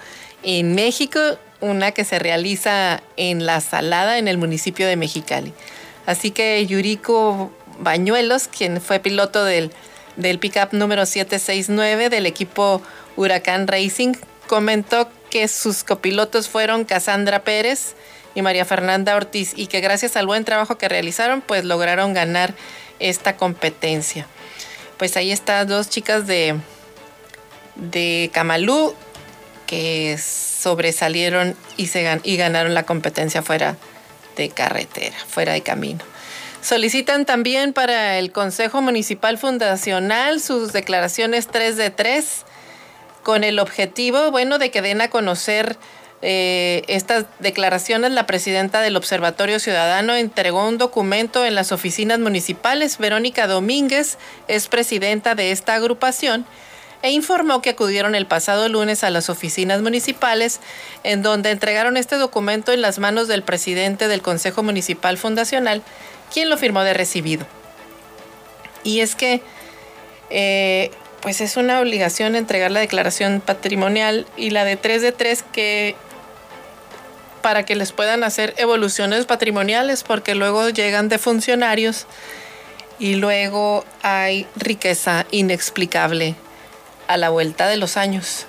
en 0.48 0.76
México, 0.76 1.20
una 1.60 1.92
que 1.92 2.06
se 2.06 2.20
realiza 2.20 3.04
en 3.18 3.46
La 3.46 3.60
Salada, 3.60 4.18
en 4.18 4.30
el 4.30 4.38
municipio 4.38 4.88
de 4.88 4.96
Mexicali. 4.96 5.54
Así 6.06 6.32
que 6.32 6.66
Yuriko 6.66 7.52
Bañuelos, 7.80 8.48
quien 8.48 8.80
fue 8.80 9.00
piloto 9.00 9.44
del, 9.44 9.74
del 10.16 10.40
pickup 10.40 10.72
número 10.72 11.06
769 11.06 12.10
del 12.10 12.26
equipo 12.26 12.82
Huracán 13.18 13.68
Racing, 13.68 14.14
comentó 14.48 15.10
que 15.30 15.50
sus 15.50 15.84
copilotos 15.84 16.48
fueron 16.48 16.86
Cassandra 16.86 17.44
Pérez 17.44 17.96
y 18.34 18.42
María 18.42 18.64
Fernanda 18.64 19.18
Ortiz 19.18 19.52
y 19.54 19.68
que 19.68 19.82
gracias 19.82 20.16
al 20.16 20.28
buen 20.28 20.46
trabajo 20.46 20.78
que 20.78 20.88
realizaron, 20.88 21.42
pues 21.42 21.66
lograron 21.66 22.14
ganar 22.14 22.54
esta 23.00 23.36
competencia. 23.36 24.28
Pues 24.98 25.18
ahí 25.18 25.34
están 25.34 25.68
dos 25.68 25.90
chicas 25.90 26.26
de, 26.26 26.56
de 27.76 28.32
Camalú 28.34 28.96
que 29.68 30.18
sobresalieron 30.18 31.56
y, 31.76 31.88
se, 31.88 32.20
y 32.24 32.38
ganaron 32.38 32.74
la 32.74 32.84
competencia 32.84 33.44
fuera 33.44 33.78
de 34.36 34.50
carretera, 34.50 35.16
fuera 35.28 35.54
de 35.54 35.62
camino. 35.62 36.00
Solicitan 36.62 37.26
también 37.26 37.74
para 37.74 38.18
el 38.18 38.32
Consejo 38.32 38.82
Municipal 38.82 39.38
Fundacional 39.38 40.42
sus 40.42 40.74
declaraciones 40.74 41.48
3 41.48 41.78
de 41.78 41.92
3 41.92 42.46
con 43.24 43.44
el 43.44 43.60
objetivo, 43.60 44.32
bueno, 44.32 44.58
de 44.58 44.72
que 44.72 44.82
den 44.82 45.02
a 45.02 45.10
conocer 45.10 45.78
eh, 46.22 46.84
estas 46.88 47.26
declaraciones. 47.40 48.12
La 48.12 48.26
presidenta 48.26 48.82
del 48.82 48.96
Observatorio 48.96 49.60
Ciudadano 49.60 50.16
entregó 50.16 50.68
un 50.68 50.78
documento 50.78 51.46
en 51.46 51.54
las 51.54 51.72
oficinas 51.72 52.20
municipales. 52.20 52.98
Verónica 52.98 53.48
Domínguez 53.48 54.18
es 54.48 54.68
presidenta 54.68 55.36
de 55.36 55.52
esta 55.52 55.76
agrupación 55.76 56.46
e 57.02 57.12
informó 57.12 57.62
que 57.62 57.72
acudieron 57.72 58.16
el 58.16 58.26
pasado 58.26 58.68
lunes 58.70 59.04
a 59.04 59.10
las 59.10 59.30
oficinas 59.30 59.82
municipales 59.82 60.60
en 61.04 61.22
donde 61.22 61.52
entregaron 61.52 61.98
este 61.98 62.16
documento 62.16 62.72
en 62.72 62.82
las 62.82 63.00
manos 63.00 63.28
del 63.28 63.44
presidente 63.44 64.08
del 64.08 64.22
Consejo 64.22 64.64
Municipal 64.64 65.18
Fundacional, 65.18 65.84
quien 66.34 66.50
lo 66.50 66.58
firmó 66.58 66.84
de 66.84 66.94
recibido. 66.94 67.46
Y 68.84 69.02
es 69.02 69.16
que 69.16 69.42
eh, 70.30 70.92
pues 71.22 71.42
es 71.42 71.58
una 71.58 71.80
obligación 71.80 72.36
entregar 72.36 72.72
la 72.72 72.80
declaración 72.80 73.42
patrimonial 73.42 74.26
y 74.36 74.50
la 74.50 74.66
de 74.66 74.78
3 74.78 75.02
de 75.02 75.12
3 75.12 75.44
que 75.52 75.96
para 77.42 77.64
que 77.64 77.76
les 77.76 77.92
puedan 77.92 78.24
hacer 78.24 78.54
evoluciones 78.58 79.26
patrimoniales 79.26 80.04
porque 80.04 80.36
luego 80.36 80.70
llegan 80.70 81.08
de 81.08 81.18
funcionarios 81.18 82.08
y 83.00 83.16
luego 83.16 83.86
hay 84.02 84.48
riqueza 84.56 85.26
inexplicable 85.32 86.36
a 87.08 87.18
la 87.18 87.30
vuelta 87.30 87.68
de 87.68 87.78
los 87.78 87.98
años. 87.98 88.46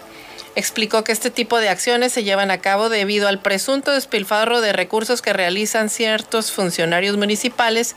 Explicó 0.54 1.04
que 1.04 1.12
este 1.12 1.30
tipo 1.30 1.58
de 1.58 1.68
acciones 1.68 2.12
se 2.12 2.24
llevan 2.24 2.50
a 2.50 2.60
cabo 2.60 2.88
debido 2.88 3.28
al 3.28 3.38
presunto 3.38 3.92
despilfarro 3.92 4.60
de 4.60 4.72
recursos 4.72 5.22
que 5.22 5.32
realizan 5.32 5.88
ciertos 5.88 6.50
funcionarios 6.50 7.16
municipales 7.16 7.94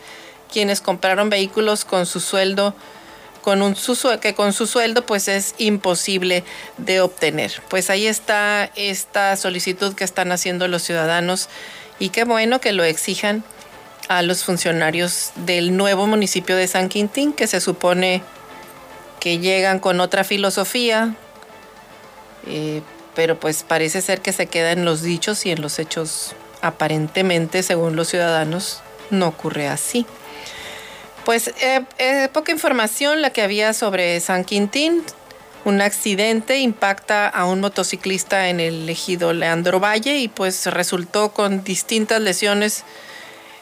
quienes 0.51 0.81
compraron 0.81 1.29
vehículos 1.29 1.85
con 1.85 2.05
su 2.05 2.19
sueldo 2.19 2.75
con 3.41 3.61
un 3.63 3.75
que 4.21 4.35
con 4.35 4.53
su 4.53 4.67
sueldo 4.67 5.05
pues 5.05 5.27
es 5.27 5.55
imposible 5.57 6.43
de 6.77 7.01
obtener. 7.01 7.51
Pues 7.69 7.89
ahí 7.89 8.05
está 8.05 8.69
esta 8.75 9.35
solicitud 9.35 9.95
que 9.95 10.03
están 10.03 10.31
haciendo 10.31 10.67
los 10.67 10.83
ciudadanos 10.83 11.49
y 11.99 12.09
qué 12.09 12.23
bueno 12.23 12.61
que 12.61 12.71
lo 12.71 12.83
exijan 12.83 13.43
a 14.07 14.21
los 14.21 14.43
funcionarios 14.43 15.31
del 15.35 15.75
nuevo 15.75 16.05
municipio 16.05 16.55
de 16.55 16.67
San 16.67 16.89
Quintín 16.89 17.33
que 17.33 17.47
se 17.47 17.61
supone 17.61 18.21
que 19.21 19.37
llegan 19.37 19.79
con 19.79 20.01
otra 20.01 20.23
filosofía, 20.23 21.13
eh, 22.47 22.81
pero 23.13 23.39
pues 23.39 23.61
parece 23.61 24.01
ser 24.01 24.19
que 24.19 24.33
se 24.33 24.47
queda 24.47 24.71
en 24.71 24.83
los 24.83 25.03
dichos 25.03 25.45
y 25.45 25.51
en 25.51 25.61
los 25.61 25.77
hechos 25.77 26.33
aparentemente, 26.61 27.61
según 27.61 27.95
los 27.95 28.09
ciudadanos, 28.09 28.81
no 29.11 29.27
ocurre 29.27 29.67
así. 29.67 30.07
Pues 31.23 31.49
eh, 31.61 31.85
eh, 31.99 32.29
poca 32.33 32.51
información 32.51 33.21
la 33.21 33.29
que 33.29 33.43
había 33.43 33.73
sobre 33.73 34.19
San 34.19 34.43
Quintín. 34.43 35.03
Un 35.65 35.81
accidente 35.81 36.57
impacta 36.57 37.29
a 37.29 37.45
un 37.45 37.61
motociclista 37.61 38.49
en 38.49 38.59
el 38.59 38.89
ejido 38.89 39.33
Leandro 39.33 39.79
Valle 39.79 40.17
y 40.17 40.29
pues 40.29 40.65
resultó 40.65 41.31
con 41.31 41.63
distintas 41.63 42.19
lesiones 42.19 42.83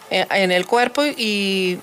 en 0.10 0.52
el 0.52 0.66
cuerpo 0.66 1.04
y 1.04 1.80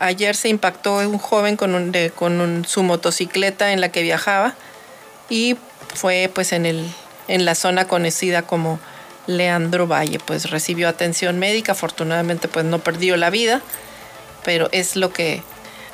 ayer 0.00 0.36
se 0.36 0.48
impactó 0.48 0.96
un 0.96 1.18
joven 1.18 1.56
con, 1.56 2.64
su 2.66 2.82
motocicleta 2.82 3.72
en 3.72 3.80
la 3.80 3.90
que 3.90 4.02
viajaba 4.02 4.54
y 5.28 5.56
fue 5.94 6.30
pues 6.34 6.52
en 6.52 6.92
la 7.26 7.54
zona 7.54 7.86
conocida 7.86 8.42
como 8.42 8.80
Leandro 9.26 9.86
Valle. 9.86 10.18
Pues 10.18 10.50
recibió 10.50 10.88
atención 10.88 11.38
médica, 11.38 11.72
afortunadamente 11.72 12.48
pues 12.48 12.64
no 12.64 12.78
perdió 12.78 13.16
la 13.16 13.30
vida 13.30 13.62
pero 14.48 14.70
es 14.72 14.96
lo 14.96 15.12
que 15.12 15.42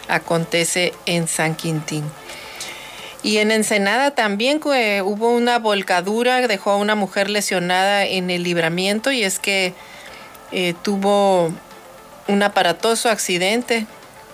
acontece 0.06 0.92
en 1.06 1.26
San 1.26 1.56
Quintín. 1.56 2.04
Y 3.24 3.38
en 3.38 3.50
Ensenada 3.50 4.12
también 4.12 4.60
hubo 4.62 5.30
una 5.30 5.58
volcadura, 5.58 6.46
dejó 6.46 6.70
a 6.70 6.76
una 6.76 6.94
mujer 6.94 7.30
lesionada 7.30 8.04
en 8.04 8.30
el 8.30 8.44
libramiento 8.44 9.10
y 9.10 9.24
es 9.24 9.40
que 9.40 9.72
eh, 10.52 10.74
tuvo 10.82 11.52
un 12.28 12.42
aparatoso 12.42 13.08
accidente. 13.08 13.86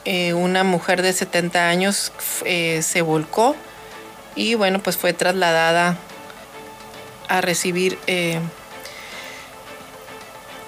Eh, 0.05 0.33
una 0.33 0.65
mujer 0.65 1.03
de 1.03 1.13
70 1.13 1.69
años 1.69 2.13
eh, 2.45 2.81
se 2.83 3.03
volcó 3.03 3.55
y 4.35 4.55
bueno, 4.55 4.79
pues 4.81 4.97
fue 4.97 5.13
trasladada 5.13 5.99
a 7.29 7.41
recibir 7.43 7.99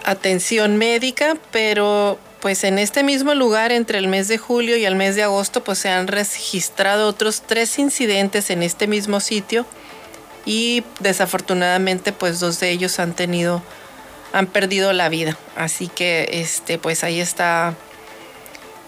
atención 0.04 0.76
médica, 0.76 1.36
pero 1.50 2.18
pues 2.42 2.64
en 2.64 2.80
este 2.80 3.04
mismo 3.04 3.34
lugar, 3.34 3.70
entre 3.70 3.98
el 3.98 4.08
mes 4.08 4.26
de 4.26 4.36
julio 4.36 4.76
y 4.76 4.84
el 4.84 4.96
mes 4.96 5.14
de 5.14 5.22
agosto, 5.22 5.62
pues 5.62 5.78
se 5.78 5.90
han 5.90 6.08
registrado 6.08 7.06
otros 7.06 7.42
tres 7.46 7.78
incidentes 7.78 8.50
en 8.50 8.64
este 8.64 8.88
mismo 8.88 9.20
sitio 9.20 9.64
y 10.44 10.82
desafortunadamente 10.98 12.12
pues 12.12 12.40
dos 12.40 12.58
de 12.58 12.70
ellos 12.70 12.98
han 12.98 13.14
tenido, 13.14 13.62
han 14.32 14.46
perdido 14.46 14.92
la 14.92 15.08
vida. 15.08 15.36
Así 15.56 15.88
que 15.88 16.28
este, 16.32 16.78
pues 16.78 17.04
ahí 17.04 17.20
está 17.20 17.74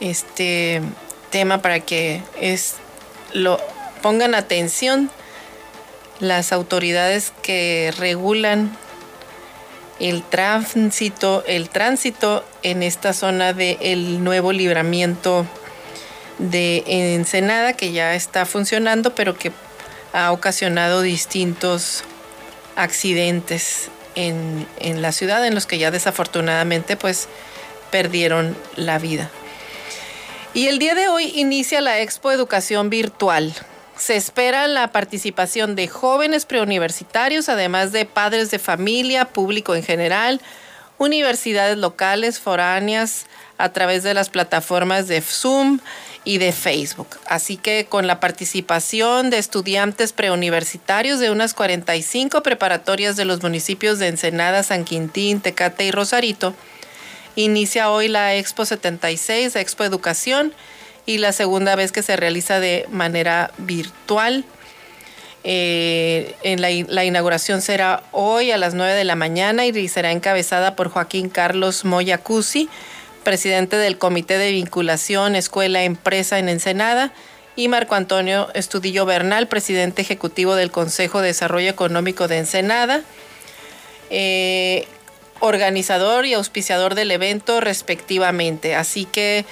este 0.00 0.82
tema 1.30 1.62
para 1.62 1.80
que 1.80 2.22
es, 2.40 2.76
lo 3.32 3.60
pongan 4.02 4.34
atención 4.34 5.10
las 6.20 6.52
autoridades 6.52 7.32
que 7.42 7.92
regulan 7.98 8.76
el 10.00 10.22
tránsito, 10.22 11.44
el 11.46 11.68
tránsito 11.68 12.44
en 12.62 12.82
esta 12.82 13.12
zona 13.12 13.52
del 13.52 14.24
nuevo 14.24 14.52
libramiento 14.52 15.46
de 16.38 16.82
Ensenada 16.86 17.74
que 17.74 17.92
ya 17.92 18.14
está 18.14 18.44
funcionando, 18.44 19.14
pero 19.14 19.36
que 19.36 19.52
ha 20.12 20.32
ocasionado 20.32 21.02
distintos 21.02 22.04
accidentes 22.76 23.90
en, 24.14 24.66
la 25.02 25.12
ciudad 25.12 25.46
en 25.46 25.54
los 25.54 25.66
que 25.66 25.78
ya 25.78 25.90
desafortunadamente 25.90 26.96
pues 26.96 27.28
perdieron 27.90 28.56
la 28.76 28.98
vida. 28.98 29.30
Y 30.52 30.68
el 30.68 30.78
día 30.78 30.94
de 30.94 31.08
hoy 31.08 31.32
inicia 31.34 31.80
la 31.80 32.00
Expo 32.00 32.30
Educación 32.30 32.90
Virtual, 32.90 33.54
se 33.96 34.16
espera 34.16 34.66
la 34.66 34.90
participación 34.92 35.76
de 35.76 35.88
jóvenes 35.88 36.46
preuniversitarios, 36.46 37.48
además 37.48 37.92
de 37.92 38.06
padres 38.06 38.50
de 38.50 38.58
familia, 38.58 39.26
público 39.26 39.74
en 39.74 39.84
general, 39.84 40.40
universidades 40.98 41.76
locales, 41.76 42.40
foráneas, 42.40 43.26
a 43.58 43.72
través 43.72 44.02
de 44.02 44.14
las 44.14 44.30
plataformas 44.30 45.06
de 45.06 45.20
Zoom 45.20 45.78
y 46.24 46.38
de 46.38 46.52
Facebook. 46.52 47.18
Así 47.26 47.56
que 47.56 47.86
con 47.88 48.06
la 48.06 48.20
participación 48.20 49.30
de 49.30 49.38
estudiantes 49.38 50.12
preuniversitarios 50.12 51.20
de 51.20 51.30
unas 51.30 51.54
45 51.54 52.42
preparatorias 52.42 53.16
de 53.16 53.24
los 53.24 53.42
municipios 53.42 53.98
de 53.98 54.08
Ensenada, 54.08 54.62
San 54.62 54.84
Quintín, 54.84 55.40
Tecate 55.40 55.84
y 55.84 55.90
Rosarito, 55.90 56.54
inicia 57.36 57.90
hoy 57.90 58.08
la 58.08 58.34
Expo 58.34 58.64
76, 58.64 59.56
Expo 59.56 59.84
Educación, 59.84 60.54
y 61.06 61.18
la 61.18 61.32
segunda 61.32 61.76
vez 61.76 61.92
que 61.92 62.02
se 62.02 62.16
realiza 62.16 62.60
de 62.60 62.86
manera 62.90 63.52
virtual. 63.58 64.44
Eh, 65.46 66.34
en 66.42 66.62
la, 66.62 67.04
inauguración 67.04 67.60
será 67.60 68.02
hoy 68.12 68.50
a 68.50 68.56
las 68.56 68.72
9 68.72 68.94
de 68.94 69.04
la 69.04 69.14
mañana 69.14 69.66
y 69.66 69.88
será 69.88 70.10
encabezada 70.10 70.74
por 70.74 70.88
Joaquín 70.88 71.28
Carlos 71.28 71.84
Moyacusi, 71.84 72.70
presidente 73.24 73.76
del 73.76 73.98
Comité 73.98 74.38
de 74.38 74.52
Vinculación 74.52 75.34
Escuela 75.34 75.82
Empresa 75.82 76.38
en 76.38 76.48
Ensenada, 76.48 77.12
y 77.56 77.68
Marco 77.68 77.94
Antonio 77.94 78.48
Estudillo 78.54 79.06
Bernal, 79.06 79.48
presidente 79.48 80.02
ejecutivo 80.02 80.54
del 80.56 80.70
Consejo 80.70 81.20
de 81.20 81.28
Desarrollo 81.28 81.70
Económico 81.70 82.28
de 82.28 82.38
Ensenada, 82.38 83.02
eh, 84.10 84.86
organizador 85.40 86.26
y 86.26 86.34
auspiciador 86.34 86.94
del 86.94 87.10
evento 87.10 87.60
respectivamente. 87.60 88.74
Así 88.74 89.04
que 89.04 89.44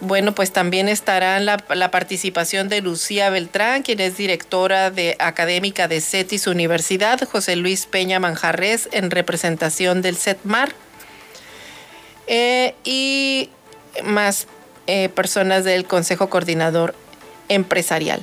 Bueno, 0.00 0.32
pues 0.32 0.52
también 0.52 0.88
estará 0.88 1.40
la, 1.40 1.56
la, 1.74 1.90
participación 1.90 2.68
de 2.68 2.80
Lucía 2.80 3.30
Beltrán, 3.30 3.82
quien 3.82 3.98
es 3.98 4.16
directora 4.16 4.92
de 4.92 5.16
académica 5.18 5.88
de 5.88 6.00
CETIS 6.00 6.46
Universidad, 6.46 7.20
José 7.28 7.56
Luis 7.56 7.86
Peña 7.86 8.20
Manjarres 8.20 8.88
en 8.92 9.10
representación 9.10 10.00
del 10.00 10.16
CETMAR 10.16 10.72
eh, 12.28 12.74
y 12.84 13.50
más 14.04 14.46
eh, 14.86 15.08
personas 15.08 15.64
del 15.64 15.84
Consejo 15.84 16.30
Coordinador 16.30 16.94
Empresarial. 17.48 18.22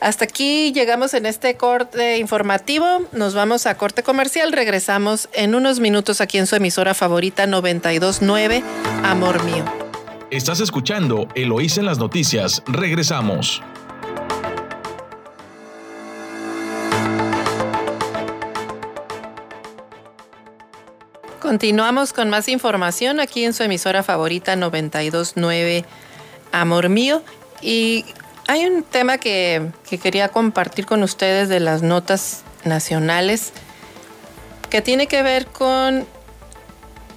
Hasta 0.00 0.24
aquí 0.24 0.72
llegamos 0.72 1.14
en 1.14 1.26
este 1.26 1.56
corte 1.56 2.18
informativo. 2.18 3.02
Nos 3.12 3.34
vamos 3.34 3.66
a 3.66 3.76
corte 3.76 4.02
comercial. 4.02 4.52
Regresamos 4.52 5.28
en 5.32 5.54
unos 5.54 5.78
minutos 5.78 6.20
aquí 6.20 6.38
en 6.38 6.48
su 6.48 6.56
emisora 6.56 6.92
favorita 6.92 7.46
929, 7.46 8.64
Amor 9.04 9.44
Mío. 9.44 9.64
Estás 10.30 10.58
escuchando 10.60 11.28
Eloís 11.36 11.78
en 11.78 11.84
las 11.84 11.98
noticias. 11.98 12.64
Regresamos. 12.66 13.62
Continuamos 21.52 22.14
con 22.14 22.30
más 22.30 22.48
información 22.48 23.20
aquí 23.20 23.44
en 23.44 23.52
su 23.52 23.62
emisora 23.62 24.02
favorita 24.02 24.56
929 24.56 25.84
Amor 26.50 26.88
Mío. 26.88 27.22
Y 27.60 28.06
hay 28.48 28.64
un 28.64 28.82
tema 28.82 29.18
que, 29.18 29.70
quería 30.02 30.28
compartir 30.28 30.86
con 30.86 31.02
ustedes 31.02 31.50
de 31.50 31.60
las 31.60 31.82
notas 31.82 32.40
nacionales 32.64 33.52
que 34.70 34.80
tiene 34.80 35.08
que 35.08 35.22
ver 35.22 35.44
con, 35.44 36.06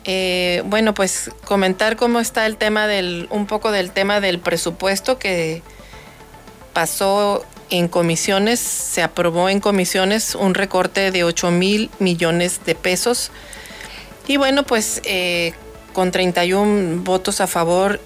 eh, 0.04 0.64
bueno, 0.66 0.94
pues 0.94 1.32
comentar 1.46 1.96
cómo 1.96 2.20
está 2.20 2.46
el 2.46 2.58
tema 2.58 2.88
del, 2.88 3.30
un 3.30 3.48
poco 3.48 3.72
del 3.72 3.92
tema 3.92 4.20
del 4.20 4.40
presupuesto 4.40 5.18
que 5.18 5.64
pasó 6.74 7.46
en 7.70 7.88
comisiones, 7.88 8.60
se 8.60 9.02
aprobó 9.02 9.48
en 9.48 9.62
comisiones 9.62 10.36
un 10.36 10.56
recorte 10.56 11.12
de 11.12 11.24
8 11.24 11.52
mil 11.52 11.90
millones 12.00 12.66
de 12.66 12.76
pesos 12.76 13.32
y 14.28 14.38
bueno, 14.38 14.64
pues 14.64 15.02
eh, 15.06 15.54
con 15.94 16.12
31 16.12 17.04
votos 17.04 17.42
a 17.42 17.48
favor 17.48 18.00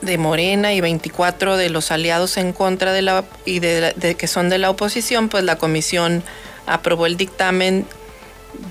de 0.00 0.18
Morena 0.18 0.72
y 0.74 0.80
24 0.80 1.56
de 1.56 1.70
los 1.70 1.90
aliados 1.90 2.36
en 2.36 2.52
contra 2.52 2.92
de 2.92 3.02
la 3.02 3.24
y 3.44 3.58
de, 3.60 4.16
que 4.18 4.26
son 4.26 4.48
de 4.48 4.58
la 4.58 4.70
oposición, 4.70 5.28
pues 5.28 5.44
la 5.44 5.56
comisión 5.56 6.22
aprobó 6.66 7.06
el 7.06 7.16
dictamen 7.16 7.86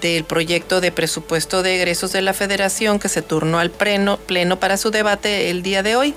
del 0.02 0.24
proyecto 0.24 0.82
de 0.82 0.92
presupuesto 0.92 1.64
de 1.64 1.76
egresos 1.76 2.12
de 2.12 2.22
la 2.22 2.34
Federación 2.34 3.00
que 3.00 3.10
se 3.10 3.22
turnó 3.22 3.60
al 3.60 3.72
pleno, 3.72 4.18
pleno 4.18 4.60
para 4.60 4.78
su 4.78 4.92
debate 4.92 5.50
el 5.50 5.64
día 5.64 5.84
de 5.84 5.96
hoy. 5.96 6.14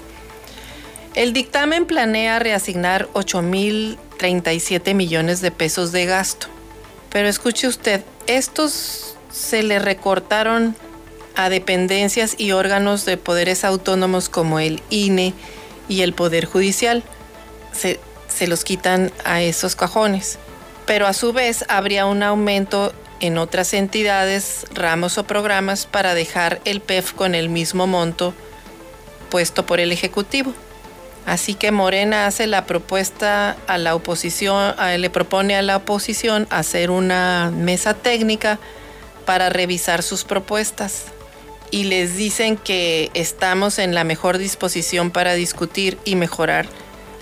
El 1.15 1.33
dictamen 1.33 1.87
planea 1.87 2.39
reasignar 2.39 3.09
8.037 3.15 4.95
millones 4.95 5.41
de 5.41 5.51
pesos 5.51 5.93
de 5.93 6.07
gasto. 6.07 6.47
Pero 7.11 7.29
escuche 7.29 7.67
usted, 7.67 8.05
estos 8.29 9.10
se 9.31 9.63
le 9.63 9.79
recortaron 9.79 10.75
a 11.37 11.49
dependencias 11.49 12.35
y 12.39 12.53
órganos 12.53 13.05
de 13.05 13.17
poderes 13.17 13.65
autónomos 13.65 14.29
como 14.29 14.59
el 14.59 14.83
INE 14.91 15.33
y 15.89 16.03
el 16.03 16.13
Poder 16.13 16.45
Judicial. 16.45 17.03
Se, 17.73 17.99
los 18.47 18.65
quitan 18.65 19.13
a 19.25 19.43
esos 19.43 19.77
cajones. 19.77 20.39
Pero 20.87 21.07
a 21.07 21.13
su 21.13 21.33
vez 21.33 21.65
habría 21.69 22.07
un 22.07 22.23
aumento 22.23 22.93
en 23.21 23.37
otras 23.37 23.75
entidades, 23.75 24.65
ramos 24.73 25.19
o 25.19 25.25
programas 25.25 25.85
para 25.87 26.15
dejar 26.15 26.61
el 26.65 26.81
PEF 26.81 27.13
con 27.13 27.35
el 27.35 27.51
mismo 27.51 27.87
monto 27.87 28.33
puesto 29.29 29.67
por 29.67 29.79
el 29.79 29.93
Ejecutivo. 29.93 30.55
Así 31.27 31.55
que 31.55 31.71
Morena 31.71 32.27
hace 32.27 32.47
la 32.47 32.65
propuesta 32.65 33.57
a 33.67 33.77
la 33.77 33.95
oposición, 33.95 34.75
le 34.99 35.11
propone 35.11 35.55
a 35.55 35.63
la 35.63 35.77
oposición 35.77 36.47
hacer 36.51 36.91
una 36.91 37.53
mesa 37.55 37.95
técnica 37.95 38.59
para 39.25 39.49
revisar 39.49 40.03
sus 40.03 40.25
propuestas 40.25 41.05
y 41.71 41.85
les 41.85 42.17
dicen 42.17 42.57
que 42.57 43.11
estamos 43.15 43.79
en 43.79 43.95
la 43.95 44.05
mejor 44.05 44.39
disposición 44.39 45.11
para 45.11 45.35
discutir 45.35 45.99
y 46.05 46.17
mejorar 46.17 46.67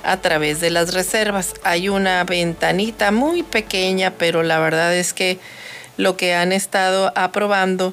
a 0.02 0.20
través 0.20 0.60
de 0.60 0.70
las 0.70 0.94
reservas. 0.94 1.54
Hay 1.64 1.88
una 1.88 2.24
ventanita 2.24 3.10
muy 3.10 3.42
pequeña, 3.42 4.12
pero 4.12 4.42
la 4.42 4.58
verdad 4.58 4.94
es 4.94 5.12
que 5.12 5.38
lo 5.96 6.16
que 6.16 6.34
han 6.34 6.52
estado 6.52 7.12
aprobando 7.16 7.92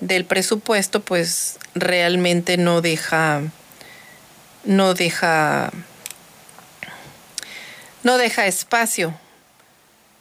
del 0.00 0.24
presupuesto 0.24 1.00
pues 1.00 1.58
realmente 1.74 2.56
no 2.56 2.80
deja 2.80 3.42
no 4.64 4.94
deja 4.94 5.70
no 8.02 8.16
deja 8.16 8.46
espacio 8.46 9.14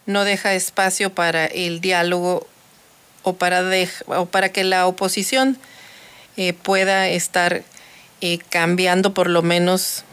no 0.06 0.24
deja 0.24 0.54
espacio 0.54 1.14
para 1.14 1.46
el 1.46 1.82
diálogo 1.82 2.48
o 3.28 3.34
para, 3.34 3.64
o 4.08 4.26
para 4.26 4.50
que 4.50 4.64
la 4.64 4.88
oposición 4.88 5.58
eh, 6.38 6.54
pueda 6.54 7.10
estar 7.10 7.64
eh, 8.22 8.40
cambiando 8.50 9.14
por 9.14 9.30
lo 9.30 9.42
menos 9.42 10.04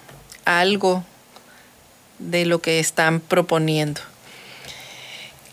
algo 0.44 1.04
de 2.18 2.44
lo 2.44 2.60
que 2.60 2.80
están 2.80 3.20
proponiendo. 3.20 4.00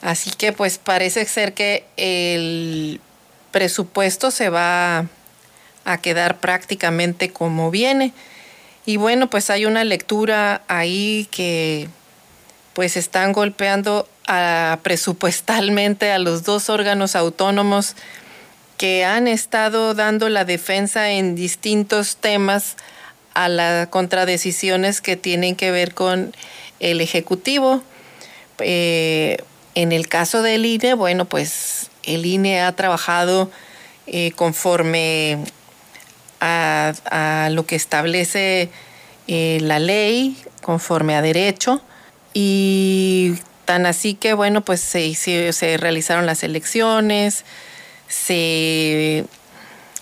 Así 0.01 0.31
que 0.31 0.51
pues 0.53 0.79
parece 0.79 1.25
ser 1.25 1.53
que 1.53 1.85
el 1.97 2.99
presupuesto 3.51 4.31
se 4.31 4.49
va 4.49 5.05
a 5.85 5.97
quedar 6.01 6.39
prácticamente 6.39 7.31
como 7.31 7.69
viene. 7.69 8.13
Y 8.87 8.97
bueno, 8.97 9.29
pues 9.29 9.51
hay 9.51 9.65
una 9.65 9.83
lectura 9.83 10.63
ahí 10.67 11.27
que 11.29 11.87
pues 12.73 12.97
están 12.97 13.33
golpeando 13.33 14.07
presupuestalmente 14.83 16.11
a 16.11 16.19
los 16.19 16.43
dos 16.43 16.69
órganos 16.69 17.15
autónomos 17.15 17.95
que 18.77 19.05
han 19.05 19.27
estado 19.27 19.93
dando 19.93 20.27
la 20.29 20.45
defensa 20.45 21.11
en 21.11 21.35
distintos 21.35 22.15
temas 22.15 22.77
a 23.33 23.47
las 23.47 23.87
contradecisiones 23.89 25.01
que 25.01 25.15
tienen 25.15 25.55
que 25.55 25.69
ver 25.69 25.93
con 25.93 26.33
el 26.79 27.01
Ejecutivo. 27.01 27.83
Eh, 28.59 29.37
en 29.75 29.91
el 29.91 30.07
caso 30.07 30.41
del 30.41 30.65
INE, 30.65 30.95
bueno, 30.95 31.25
pues 31.25 31.91
el 32.03 32.25
INE 32.25 32.61
ha 32.61 32.75
trabajado 32.75 33.51
eh, 34.07 34.31
conforme 34.31 35.37
a, 36.39 37.49
lo 37.51 37.65
que 37.67 37.75
establece 37.75 38.69
eh, 39.27 39.59
la 39.61 39.79
ley, 39.79 40.35
conforme 40.61 41.15
a 41.15 41.21
derecho, 41.21 41.81
y 42.33 43.35
Tan 43.65 43.85
así 43.85 44.15
que, 44.15 44.33
bueno, 44.33 44.61
pues 44.61 44.81
se, 44.81 45.13
se 45.13 45.77
realizaron 45.77 46.25
las 46.25 46.43
elecciones, 46.43 47.45
se 48.07 49.25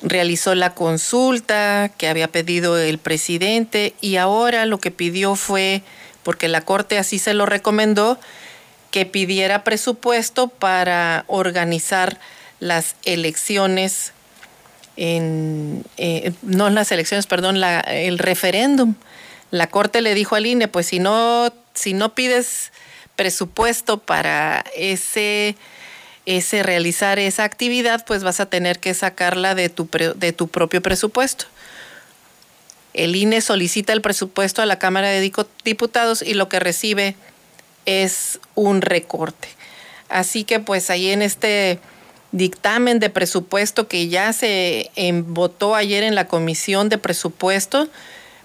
realizó 0.02 0.56
la 0.56 0.74
consulta 0.74 1.92
que 1.98 2.08
había 2.08 2.30
pedido 2.30 2.78
el 2.78 2.98
presidente 2.98 3.94
y 4.02 4.16
ahora 4.16 4.66
lo 4.66 4.80
que 4.80 4.92
pidió 4.92 5.36
fue, 5.36 5.82
porque 6.24 6.48
la 6.48 6.62
Corte 6.62 6.98
así 6.98 7.20
se 7.20 7.34
lo 7.34 7.46
recomendó, 7.46 8.20
que 8.92 9.06
pidiera 9.06 9.64
presupuesto 9.64 10.48
para 10.48 11.26
organizar 11.28 12.20
las 12.60 12.96
elecciones, 13.06 14.14
en, 14.96 15.86
eh, 15.98 16.34
no 16.42 16.70
las 16.70 16.92
elecciones, 16.92 17.28
perdón, 17.28 17.62
el 17.88 18.18
referéndum. 18.20 18.96
La 19.52 19.68
Corte 19.68 20.02
le 20.02 20.14
dijo 20.14 20.36
al 20.36 20.46
INE, 20.46 20.68
pues 20.68 20.88
si 20.88 21.00
no, 21.00 21.54
si 21.74 21.94
no 21.94 22.16
pides 22.16 22.72
presupuesto 23.20 23.98
para 23.98 24.64
ese, 24.78 25.58
ese 26.26 26.64
realizar 26.64 27.20
esa 27.20 27.44
actividad, 27.44 28.06
pues 28.06 28.24
vas 28.24 28.40
a 28.40 28.46
tener 28.46 28.80
que 28.80 28.94
sacarla 28.94 29.56
de 29.56 29.68
tu, 29.68 29.90
de 30.16 30.32
tu 30.32 30.48
propio 30.48 30.82
presupuesto. 30.82 31.44
El 32.94 33.18
INE 33.18 33.42
solicita 33.42 33.92
el 33.92 34.02
presupuesto 34.02 34.62
a 34.62 34.66
la 34.66 34.80
Cámara 34.80 35.10
de 35.10 35.34
Diputados 35.66 36.22
y 36.22 36.34
lo 36.34 36.48
que 36.48 36.62
recibe 36.62 37.18
es 37.86 38.40
un 38.56 38.80
recorte. 38.80 39.50
Así 40.08 40.46
que 40.46 40.62
pues 40.62 40.90
ahí 40.90 41.10
en 41.10 41.22
este 41.22 41.82
dictamen 42.32 43.00
de 43.00 43.10
presupuesto 43.10 43.90
que 43.90 44.08
ya 44.08 44.32
se 44.32 44.92
votó 45.26 45.76
ayer 45.76 46.06
en 46.06 46.16
la 46.16 46.30
Comisión 46.30 46.88
de 46.88 46.98
Presupuesto, 46.98 47.90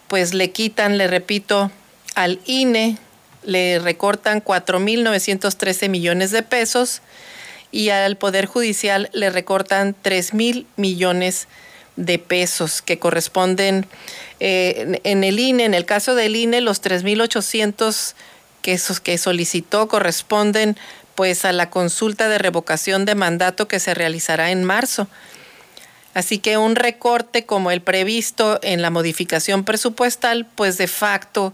pues 0.09 0.35
le 0.35 0.51
quitan, 0.51 0.99
le 0.99 1.07
repito, 1.07 1.70
al 2.16 2.41
INE 2.45 2.99
le 3.45 3.78
recortan 3.78 4.42
4.913 4.42 5.88
millones 5.88 6.30
de 6.30 6.42
pesos 6.42 7.03
y 7.70 7.90
al 7.90 8.16
Poder 8.16 8.47
Judicial 8.47 9.11
le 9.12 9.30
recortan 9.30 9.97
3.000 10.03 10.66
millones 10.76 11.49
de 11.97 12.18
pesos 12.18 12.82
que 12.82 12.99
corresponden 12.99 13.86
eh, 14.40 15.01
en 15.05 15.24
el 15.24 15.38
INE. 15.38 15.64
En 15.64 15.74
el 15.74 15.84
caso 15.84 16.14
del 16.14 16.36
INE, 16.36 16.61
los 16.61 16.82
3.800 16.82 18.14
que, 18.62 18.80
que 19.03 19.18
solicitó 19.18 19.88
corresponden 19.88 20.76
pues 21.14 21.45
a 21.45 21.53
la 21.53 21.70
consulta 21.70 22.28
de 22.28 22.38
revocación 22.38 23.05
de 23.05 23.14
mandato 23.14 23.68
que 23.68 23.78
se 23.78 23.95
realizará 23.95 24.51
en 24.51 24.64
marzo. 24.64 25.07
Así 26.14 26.38
que 26.38 26.57
un 26.57 26.76
recorte 26.76 27.45
como 27.45 27.70
el 27.70 27.82
previsto 27.82 28.59
en 28.62 28.82
la 28.82 28.90
modificación 28.90 29.64
presupuestal, 29.64 30.47
pues 30.55 30.78
de 30.78 30.86
facto 30.86 31.53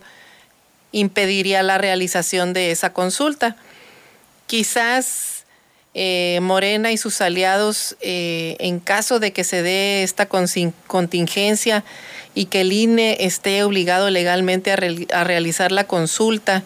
impediría 0.92 1.62
la 1.62 1.78
realización 1.78 2.52
de 2.52 2.70
esa 2.70 2.92
consulta. 2.92 3.56
Quizás 4.46 5.44
eh, 5.92 6.38
Morena 6.40 6.92
y 6.92 6.96
sus 6.96 7.20
aliados, 7.20 7.96
eh, 8.00 8.56
en 8.60 8.78
caso 8.78 9.18
de 9.18 9.32
que 9.32 9.42
se 9.42 9.62
dé 9.62 10.04
esta 10.04 10.26
contingencia 10.26 11.84
y 12.32 12.44
que 12.46 12.60
el 12.60 12.72
INE 12.72 13.16
esté 13.20 13.64
obligado 13.64 14.08
legalmente 14.08 14.70
a, 14.70 14.76
realizar 15.24 15.72
la 15.72 15.84
consulta 15.84 16.62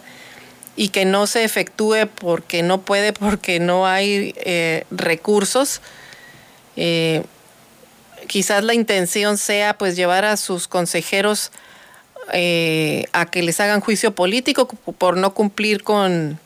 y 0.75 0.89
que 0.89 1.05
no 1.05 1.25
se 1.25 1.43
efectúe 1.43 2.07
porque 2.19 2.61
no 2.61 2.81
puede, 2.81 3.13
porque 3.13 3.59
no 3.59 3.87
hay 3.87 4.35
eh, 4.37 4.83
recursos, 4.91 5.81
quizás 8.27 8.63
la 8.63 8.73
intención 8.73 9.37
sea 9.37 9.77
pues 9.77 9.95
llevar 9.95 10.25
a 10.25 10.35
sus 10.37 10.67
consejeros 10.67 11.51
eh, 12.33 13.05
a 13.13 13.25
que 13.25 13.43
les 13.43 13.59
hagan 13.59 13.81
juicio 13.81 14.13
político 14.15 14.67
por 14.67 15.17
no 15.17 15.33
cumplir 15.33 15.83
con, 15.83 16.39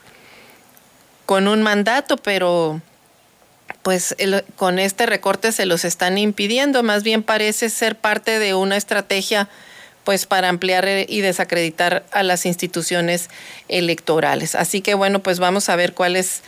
con 1.25 1.47
un 1.47 1.61
mandato, 1.61 2.17
pero 2.17 2.81
pues 3.81 4.15
con 4.55 4.79
este 4.79 5.05
recorte 5.05 5.51
se 5.51 5.65
los 5.65 5.85
están 5.85 6.17
impidiendo, 6.17 6.83
más 6.83 7.03
bien 7.03 7.23
parece 7.23 7.69
ser 7.69 7.95
parte 7.95 8.39
de 8.39 8.53
una 8.53 8.77
estrategia 8.77 9.49
pues 10.03 10.25
para 10.25 10.49
ampliar 10.49 10.87
y 11.07 11.21
desacreditar 11.21 12.03
a 12.11 12.23
las 12.23 12.45
instituciones 12.45 13.29
electorales. 13.67 14.55
Así 14.55 14.81
que 14.81 14.95
bueno, 14.95 15.19
pues 15.19 15.39
vamos 15.39 15.69
a 15.69 15.75
ver 15.75 15.93
cuál 15.93 16.15
es 16.15 16.41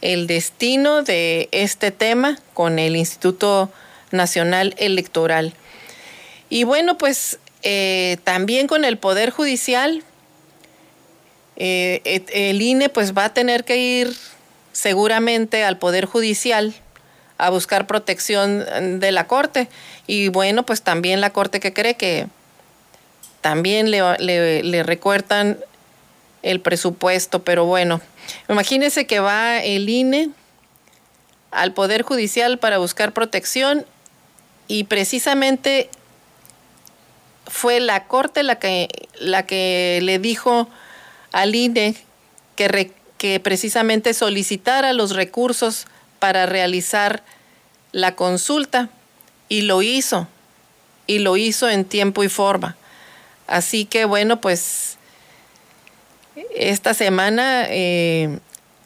el 0.00 0.26
destino 0.26 1.02
de 1.02 1.48
este 1.52 1.90
tema 1.90 2.38
con 2.54 2.78
el 2.78 2.96
Instituto 2.96 3.70
Nacional 4.10 4.74
Electoral. 4.78 5.54
Y 6.50 6.64
bueno, 6.64 6.98
pues 6.98 7.38
eh, 7.64 8.18
también 8.24 8.66
con 8.66 8.84
el 8.84 8.98
Poder 8.98 9.30
Judicial, 9.30 10.02
eh, 11.56 12.24
el 12.32 12.60
INE 12.60 12.90
pues 12.90 13.16
va 13.16 13.24
a 13.26 13.34
tener 13.34 13.64
que 13.64 13.78
ir 13.78 14.14
seguramente 14.72 15.64
al 15.64 15.78
Poder 15.78 16.04
Judicial 16.04 16.74
a 17.38 17.50
buscar 17.50 17.86
protección 17.86 19.00
de 19.00 19.12
la 19.12 19.26
Corte. 19.26 19.68
Y 20.06 20.28
bueno, 20.28 20.64
pues 20.64 20.82
también 20.82 21.20
la 21.20 21.30
Corte 21.30 21.58
que 21.58 21.72
cree 21.72 21.94
que 21.94 22.26
también 23.40 23.90
le, 23.90 24.02
le, 24.18 24.62
le 24.62 24.82
recuertan 24.82 25.58
el 26.42 26.60
presupuesto, 26.60 27.42
pero 27.42 27.64
bueno, 27.64 28.02
imagínense 28.48 29.06
que 29.06 29.20
va 29.20 29.62
el 29.62 29.88
INE 29.88 30.30
al 31.50 31.72
Poder 31.72 32.02
Judicial 32.02 32.58
para 32.58 32.78
buscar 32.78 33.12
protección 33.12 33.86
y 34.68 34.84
precisamente 34.84 35.88
fue 37.46 37.80
la 37.80 38.04
Corte 38.06 38.42
la 38.42 38.58
que, 38.58 38.88
la 39.18 39.46
que 39.46 40.00
le 40.02 40.18
dijo 40.18 40.68
al 41.32 41.54
INE 41.54 41.96
que, 42.56 42.92
que 43.18 43.40
precisamente 43.40 44.14
solicitara 44.14 44.92
los 44.92 45.14
recursos 45.14 45.86
para 46.18 46.46
realizar 46.46 47.22
la 47.92 48.16
consulta 48.16 48.88
y 49.48 49.62
lo 49.62 49.82
hizo, 49.82 50.26
y 51.06 51.18
lo 51.18 51.36
hizo 51.36 51.68
en 51.68 51.84
tiempo 51.84 52.24
y 52.24 52.28
forma. 52.28 52.76
Así 53.46 53.84
que 53.84 54.04
bueno, 54.04 54.40
pues 54.40 54.96
esta 56.54 56.94
semana 56.94 57.66
eh, 57.68 58.38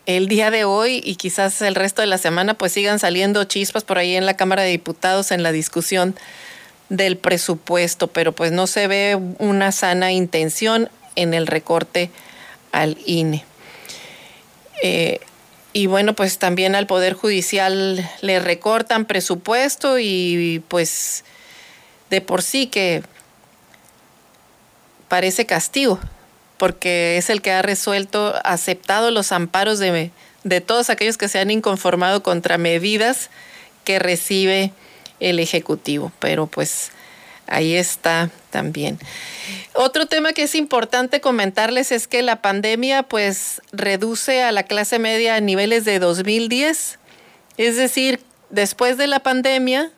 el 0.07 0.27
día 0.29 0.51
de 0.51 0.65
hoy 0.65 1.01
y 1.05 1.17
quizás 1.17 1.63
el 1.63 1.75
resto 1.75 2.03
de 2.03 2.07
la 2.07 2.19
semana 2.19 2.55
pues 2.55 2.73
sigan 2.73 2.99
saliendo 2.99 3.45
chispas 3.45 3.85
por 3.85 3.99
ahí 3.99 4.17
en 4.17 4.27
la 4.27 4.37
Cámara 4.37 4.63
de 4.63 4.71
Diputados 4.71 5.31
en 5.31 5.43
la 5.43 5.53
discusión 5.53 6.17
del 6.89 7.17
presupuesto, 7.17 8.07
pero 8.07 8.33
pues 8.33 8.53
no 8.53 8.67
se 8.67 8.87
ve 8.87 9.19
una 9.39 9.73
sana 9.73 10.13
intención 10.13 10.89
en 11.17 11.35
el 11.35 11.47
recorte 11.47 12.11
al 12.73 12.97
INE. 13.05 13.45
Eh, 14.83 15.21
y 15.73 15.87
bueno, 15.87 16.15
pues 16.15 16.39
también 16.39 16.75
al 16.75 16.87
Poder 16.87 17.15
Judicial 17.15 18.09
le 18.21 18.39
recortan 18.41 19.05
presupuesto 19.05 19.99
y 19.99 20.63
pues 20.69 21.25
de 22.11 22.21
por 22.21 22.43
sí 22.43 22.69
que 22.69 23.03
parece 25.09 25.47
castigo 25.47 26.01
porque 26.59 27.17
es 27.17 27.31
el 27.31 27.41
que 27.41 27.53
ha 27.53 27.63
resuelto, 27.63 28.35
aceptado 28.45 29.11
los 29.11 29.33
amparos 29.33 29.79
de, 29.79 30.11
de 30.45 30.61
todos 30.61 30.91
aquellos 30.91 31.17
que 31.17 31.29
se 31.29 31.39
han 31.39 31.51
inconformado 31.51 32.23
contra 32.23 32.59
medidas 32.59 33.31
que 33.85 33.99
recibe 33.99 34.73
el 35.21 35.39
Ejecutivo. 35.39 36.13
Pero 36.19 36.47
pues 36.47 36.91
ahí 37.47 37.75
está 37.75 38.31
también. 38.51 38.99
Otro 39.75 40.07
tema 40.07 40.33
que 40.33 40.43
es 40.43 40.55
importante 40.55 41.21
comentarles 41.21 41.93
es 41.93 42.07
que 42.07 42.23
la 42.23 42.43
pandemia 42.43 43.03
pues 43.03 43.63
reduce 43.73 44.43
a 44.43 44.53
la 44.53 44.63
clase 44.63 44.99
media 44.99 45.37
a 45.37 45.41
niveles 45.41 45.85
de 45.85 45.99
2010. 45.99 46.99
Es 47.57 47.77
decir, 47.77 48.21
después 48.51 48.97
de 48.97 49.07
la 49.07 49.21
pandemia, 49.21 49.91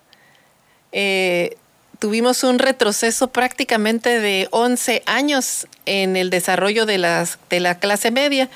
eh, 0.93 1.57
tuvimos 1.99 2.43
un 2.43 2.59
retroceso 2.59 3.29
prácticamente 3.29 4.21
de 4.21 4.49
11 4.51 5.03
años 5.07 5.67
en 5.87 6.17
el 6.17 6.31
desarrollo 6.31 6.87
de, 6.87 7.27
de 7.51 7.61
la 7.61 7.79
clase 7.79 8.11
media. 8.11 8.49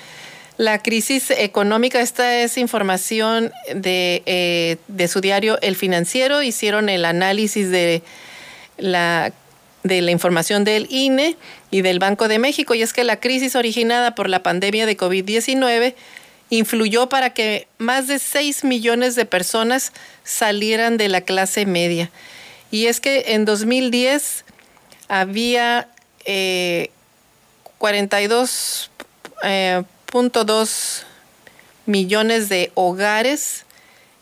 La 0.56 0.78
crisis 0.78 1.30
económica, 1.30 2.00
esta 2.00 2.38
es 2.38 2.58
información 2.58 3.52
de, 3.74 4.22
eh, 4.26 4.76
de 4.86 5.08
su 5.08 5.20
diario 5.20 5.58
El 5.62 5.74
Financiero, 5.74 6.42
hicieron 6.42 6.88
el 6.88 7.04
análisis 7.04 7.70
de 7.70 8.02
la, 8.78 9.32
de 9.82 10.00
la 10.00 10.12
información 10.12 10.62
del 10.62 10.86
INE 10.90 11.36
y 11.72 11.82
del 11.82 11.98
Banco 11.98 12.28
de 12.28 12.38
México, 12.38 12.72
y 12.74 12.82
es 12.82 12.92
que 12.92 13.02
la 13.02 13.18
crisis 13.18 13.56
originada 13.56 14.14
por 14.14 14.28
la 14.28 14.44
pandemia 14.44 14.86
de 14.86 14.96
COVID-19 14.96 15.94
influyó 16.50 17.08
para 17.08 17.30
que 17.30 17.66
más 17.78 18.06
de 18.06 18.20
6 18.20 18.62
millones 18.62 19.16
de 19.16 19.26
personas 19.26 19.92
salieran 20.22 20.98
de 20.98 21.08
la 21.08 21.22
clase 21.22 21.66
media. 21.66 22.12
Y 22.70 22.86
es 22.86 23.00
que 23.00 23.24
en 23.28 23.44
2010 23.44 24.44
había 25.08 25.88
42.2 26.26 28.90
eh, 29.42 29.82
eh, 30.14 30.64
millones 31.86 32.48
de 32.48 32.70
hogares 32.74 33.64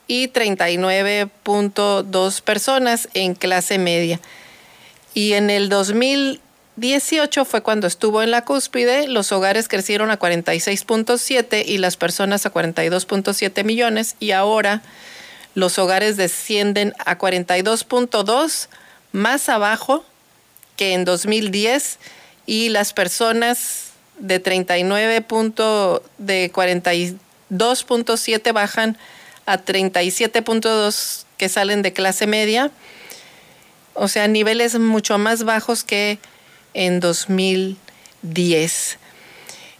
y 0.07 0.28
39.2 0.28 2.40
personas 2.40 3.11
en 3.14 3.34
clase 3.34 3.78
media. 3.78 4.20
Y 5.14 5.32
en 5.34 5.51
el 5.51 5.68
2018 5.68 7.45
fue 7.45 7.62
cuando 7.62 7.86
estuvo 7.86 8.22
en 8.22 8.30
la 8.30 8.43
cúspide, 8.45 9.07
los 9.07 9.30
hogares 9.32 9.68
crecieron 9.68 10.11
a 10.11 10.18
46.7 10.18 11.62
y 11.66 11.76
las 11.78 11.99
personas 11.99 12.47
a 12.47 12.53
42.7 12.53 13.64
millones 13.64 14.16
y 14.18 14.30
ahora 14.30 14.80
los 15.55 15.78
hogares 15.78 16.16
descienden 16.16 16.95
a 17.05 17.18
42.2, 17.18 18.68
más 19.12 19.51
abajo 19.51 20.03
que 20.76 20.95
en 20.95 21.05
2010, 21.05 21.99
y 22.47 22.70
las 22.70 22.95
personas 22.95 23.91
de 24.19 24.41
39. 24.41 25.25
de 26.19 26.53
42.7 26.53 28.53
bajan 28.53 28.99
a 29.47 29.59
37.2 29.59 31.25
que 31.37 31.49
salen 31.49 31.83
de 31.83 31.93
clase 31.93 32.29
media, 32.29 32.71
o 33.95 34.09
sea, 34.09 34.27
niveles 34.29 34.79
mucho 34.79 35.19
más 35.19 35.45
bajos 35.45 35.85
que 35.85 36.19
en 36.73 37.01
2010. 37.01 38.99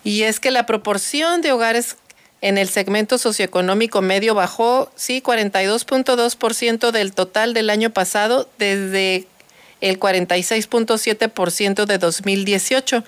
Y 0.05 0.25
es 0.25 0.41
que 0.41 0.51
la 0.51 0.67
proporción 0.67 1.41
de 1.43 1.53
hogares 1.53 1.97
en 2.41 2.59
el 2.59 2.69
segmento 2.69 3.19
socioeconómico 3.19 4.03
medio 4.03 4.35
bajó, 4.35 4.91
sí, 4.97 5.23
42.2% 5.25 6.91
del 6.91 7.13
total 7.13 7.55
del 7.55 7.71
año 7.71 7.91
pasado 7.91 8.49
desde 8.59 9.29
el 9.81 10.01
46.7% 10.01 11.87
de 11.87 11.99
2018 11.99 13.05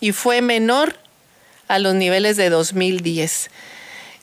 y 0.00 0.12
fue 0.12 0.42
menor 0.42 0.96
a 1.68 1.78
los 1.78 1.94
niveles 1.94 2.36
de 2.36 2.50
2010. 2.50 3.50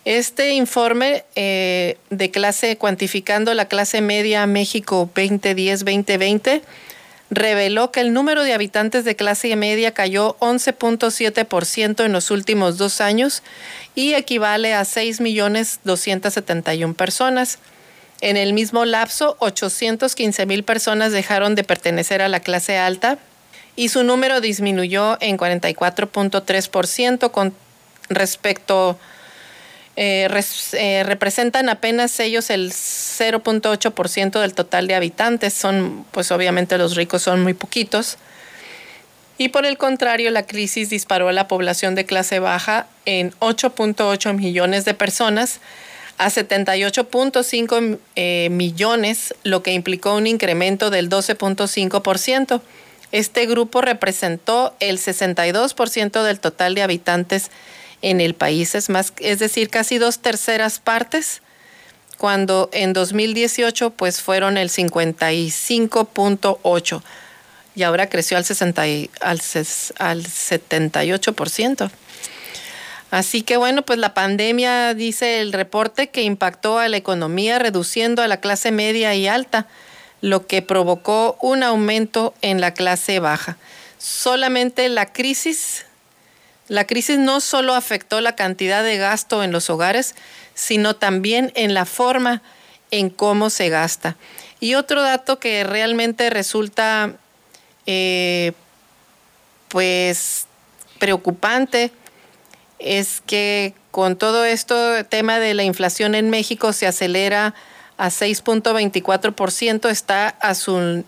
Este 0.05 0.51
informe 0.51 1.25
eh, 1.35 1.97
de 2.09 2.29
clase 2.31 2.77
cuantificando 2.77 3.53
la 3.53 3.67
clase 3.67 4.01
media 4.01 4.47
México 4.47 5.09
2010-2020 5.13 6.61
reveló 7.29 7.91
que 7.91 7.99
el 7.99 8.13
número 8.13 8.43
de 8.43 8.53
habitantes 8.53 9.03
de 9.03 9.17
clase 9.17 9.53
media 9.55 9.93
cayó 9.93 10.37
11.7% 10.39 12.05
en 12.05 12.13
los 12.13 12.31
últimos 12.31 12.77
dos 12.77 13.01
años 13.01 13.43
y 13.95 14.13
equivale 14.13 14.73
a 14.73 14.83
6.271.000 14.83 16.95
personas. 16.95 17.59
En 18.21 18.37
el 18.37 18.53
mismo 18.53 18.85
lapso, 18.85 19.35
815.000 19.39 20.63
personas 20.63 21.11
dejaron 21.11 21.55
de 21.55 21.65
pertenecer 21.65 22.21
a 22.21 22.29
la 22.29 22.39
clase 22.39 22.77
alta 22.77 23.19
y 23.77 23.87
su 23.87 24.03
número 24.03 24.41
disminuyó 24.41 25.17
en 25.21 25.37
44.3% 25.37 27.31
con 27.31 27.53
respecto 28.09 28.99
eh, 29.95 30.27
eh, 30.73 31.03
representan 31.05 31.69
apenas 31.69 32.19
ellos 32.19 32.49
el 32.49 32.71
0.8% 32.71 34.41
del 34.41 34.53
total 34.53 34.87
de 34.87 34.95
habitantes. 34.95 35.53
Son, 35.53 36.05
pues 36.11 36.31
obviamente 36.31 36.77
los 36.77 36.95
ricos 36.95 37.21
son 37.21 37.41
muy 37.41 37.53
poquitos. 37.53 38.17
Y 39.39 39.49
por 39.49 39.65
el 39.65 39.77
contrario, 39.77 40.31
la 40.31 40.45
crisis 40.45 40.89
disparó 40.89 41.29
a 41.29 41.33
la 41.33 41.47
población 41.47 41.95
de 41.95 42.05
clase 42.05 42.39
baja 42.39 42.87
en 43.05 43.31
8.8 43.39 44.33
millones 44.33 44.85
de 44.85 44.93
personas 44.93 45.59
a 46.17 46.29
78.5 46.29 47.99
eh, 48.15 48.49
millones, 48.51 49.35
lo 49.43 49.61
que 49.61 49.73
implicó 49.73 50.15
un 50.15 50.25
incremento 50.25 50.89
del 50.89 51.09
12.5%. 51.09 52.61
Este 53.11 53.45
grupo 53.45 53.81
representó 53.81 54.73
el 54.79 54.99
62% 54.99 56.23
del 56.23 56.39
total 56.39 56.75
de 56.75 56.81
habitantes 56.81 57.51
en 58.01 58.21
el 58.21 58.33
país, 58.35 58.75
es, 58.75 58.87
decir, 59.39 59.69
casi 59.69 59.97
dos 59.97 60.19
terceras 60.19 60.79
partes, 60.79 61.41
cuando 62.17 62.69
en 62.73 62.93
2018 62.93 63.89
pues 63.91 64.21
fueron 64.21 64.57
el 64.57 64.69
55.8% 64.69 67.01
y 67.75 67.83
ahora 67.83 68.09
creció 68.09 68.37
al, 68.37 68.45
60 68.45 68.81
al, 68.81 69.09
al 69.21 69.39
78%. 69.39 71.91
Así 73.09 73.41
que 73.43 73.55
bueno, 73.55 73.83
pues 73.83 73.99
la 73.99 74.13
pandemia, 74.13 74.93
dice 74.93 75.39
el 75.39 75.53
reporte, 75.53 76.09
que 76.09 76.23
impactó 76.23 76.77
a 76.79 76.89
la 76.89 76.97
economía 76.97 77.57
reduciendo 77.59 78.21
a 78.21 78.27
la 78.27 78.41
clase 78.41 78.71
media 78.71 79.15
y 79.15 79.27
alta, 79.27 79.67
lo 80.21 80.47
que 80.47 80.61
provocó 80.61 81.37
un 81.41 81.63
aumento 81.63 82.33
en 82.41 82.61
la 82.61 82.73
clase 82.73 83.19
baja. 83.19 83.57
Solamente 83.97 84.89
la 84.89 85.11
crisis, 85.11 85.85
la 86.67 86.85
crisis 86.85 87.17
no 87.17 87.39
solo 87.39 87.73
afectó 87.73 88.21
la 88.21 88.35
cantidad 88.35 88.83
de 88.83 88.97
gasto 88.97 89.43
en 89.43 89.51
los 89.51 89.69
hogares, 89.69 90.15
sino 90.53 90.95
también 90.95 91.51
en 91.55 91.73
la 91.73 91.85
forma 91.85 92.41
en 92.91 93.09
cómo 93.09 93.49
se 93.49 93.69
gasta. 93.69 94.15
Y 94.59 94.75
otro 94.75 95.01
dato 95.01 95.39
que 95.39 95.63
realmente 95.63 96.29
resulta 96.29 97.13
eh, 97.85 98.53
pues 99.69 100.47
preocupante 100.99 101.91
es 102.79 103.21
que 103.25 103.73
con 103.91 104.15
todo 104.15 104.45
esto, 104.45 105.05
tema 105.05 105.39
de 105.39 105.53
la 105.53 105.63
inflación 105.63 106.15
en 106.15 106.29
México 106.29 106.73
se 106.73 106.87
acelera 106.87 107.55
a 107.97 108.09
6.24%, 108.09 109.89
está 109.89 110.29
a 110.29 110.53
su 110.55 111.03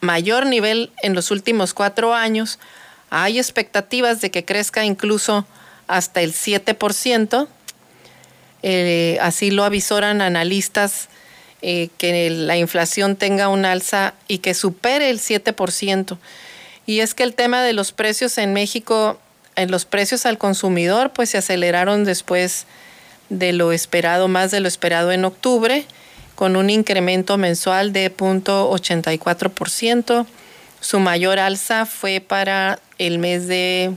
mayor 0.00 0.46
nivel 0.46 0.90
en 1.02 1.14
los 1.14 1.30
últimos 1.30 1.74
cuatro 1.74 2.14
años. 2.14 2.58
Hay 3.10 3.38
expectativas 3.38 4.20
de 4.20 4.30
que 4.30 4.44
crezca 4.44 4.84
incluso 4.84 5.46
hasta 5.86 6.20
el 6.22 6.32
7%. 6.32 7.48
Eh, 8.62 9.18
así 9.20 9.50
lo 9.50 9.64
avisoran 9.64 10.22
analistas 10.22 11.08
eh, 11.62 11.88
que 11.98 12.30
la 12.30 12.56
inflación 12.56 13.16
tenga 13.16 13.48
un 13.48 13.64
alza 13.64 14.14
y 14.28 14.38
que 14.38 14.54
supere 14.54 15.10
el 15.10 15.20
7%. 15.20 16.18
Y 16.86 17.00
es 17.00 17.14
que 17.14 17.24
el 17.24 17.34
tema 17.34 17.62
de 17.62 17.72
los 17.72 17.92
precios 17.92 18.38
en 18.38 18.52
México, 18.52 19.18
en 19.56 19.70
los 19.70 19.84
precios 19.84 20.26
al 20.26 20.38
consumidor, 20.38 21.12
pues 21.12 21.30
se 21.30 21.38
aceleraron 21.38 22.04
después 22.04 22.66
de 23.28 23.52
lo 23.52 23.72
esperado, 23.72 24.28
más 24.28 24.50
de 24.50 24.60
lo 24.60 24.68
esperado 24.68 25.12
en 25.12 25.24
octubre, 25.24 25.84
con 26.34 26.56
un 26.56 26.70
incremento 26.70 27.36
mensual 27.38 27.92
de 27.92 28.14
0.84%. 28.14 30.26
Su 30.80 31.00
mayor 31.00 31.38
alza 31.38 31.86
fue 31.86 32.20
para 32.20 32.78
el 32.98 33.18
mes 33.18 33.48
de 33.48 33.92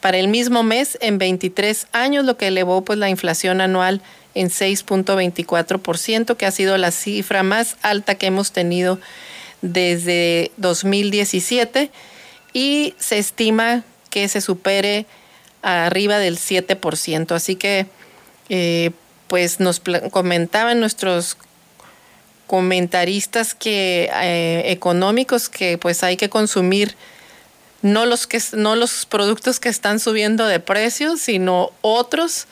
para 0.00 0.18
el 0.18 0.26
mismo 0.26 0.64
mes 0.64 0.98
en 1.00 1.18
23 1.18 1.86
años, 1.92 2.24
lo 2.24 2.36
que 2.36 2.48
elevó 2.48 2.82
pues 2.82 2.98
la 2.98 3.08
inflación 3.08 3.60
anual 3.60 4.02
en 4.34 4.48
6.24%, 4.48 6.36
que 6.36 6.44
ha 6.44 6.50
sido 6.50 6.76
la 6.76 6.90
cifra 6.90 7.44
más 7.44 7.76
alta 7.82 8.16
que 8.16 8.26
hemos 8.26 8.50
tenido 8.50 8.98
desde 9.60 10.50
2017 10.56 11.92
y 12.52 12.94
se 12.98 13.18
estima 13.18 13.84
que 14.10 14.28
se 14.28 14.40
supere 14.40 15.06
arriba 15.62 16.18
del 16.18 16.36
7%. 16.36 17.32
Así 17.32 17.56
que, 17.56 17.86
eh, 18.54 18.90
pues 19.28 19.60
nos 19.60 19.80
comentaban 20.10 20.78
nuestros 20.78 21.38
comentaristas 22.46 23.54
que 23.54 24.10
eh, 24.12 24.64
económicos 24.66 25.48
que 25.48 25.78
pues 25.78 26.02
hay 26.04 26.18
que 26.18 26.28
consumir 26.28 26.94
no 27.80 28.04
los 28.04 28.26
que 28.26 28.42
no 28.52 28.76
los 28.76 29.06
productos 29.06 29.58
que 29.58 29.70
están 29.70 30.00
subiendo 30.00 30.46
de 30.46 30.60
precio, 30.60 31.16
sino 31.16 31.70
otros 31.80 32.46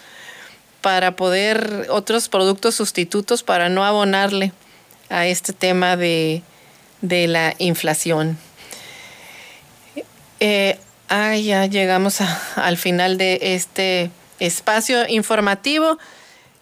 para 0.80 1.16
poder, 1.16 1.88
otros 1.90 2.30
productos 2.30 2.76
sustitutos 2.76 3.42
para 3.42 3.68
no 3.68 3.84
abonarle 3.84 4.52
a 5.10 5.26
este 5.26 5.52
tema 5.52 5.98
de, 5.98 6.42
la 7.02 7.54
inflación. 7.58 8.38
Eh, 10.40 10.78
ya 11.10 11.66
llegamos 11.66 12.22
al 12.56 12.78
final 12.78 13.18
de 13.18 13.38
este 13.42 14.10
espacio 14.40 15.08
informativo 15.08 15.98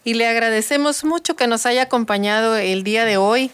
y 0.05 0.15
le 0.15 0.27
agradecemos 0.27 1.05
mucho 1.05 1.37
que 1.37 1.47
nos 1.47 1.67
haya 1.67 1.83
acompañado 1.83 2.57
el 2.57 2.83
día 2.83 3.05
de 3.05 3.17
hoy 3.17 3.51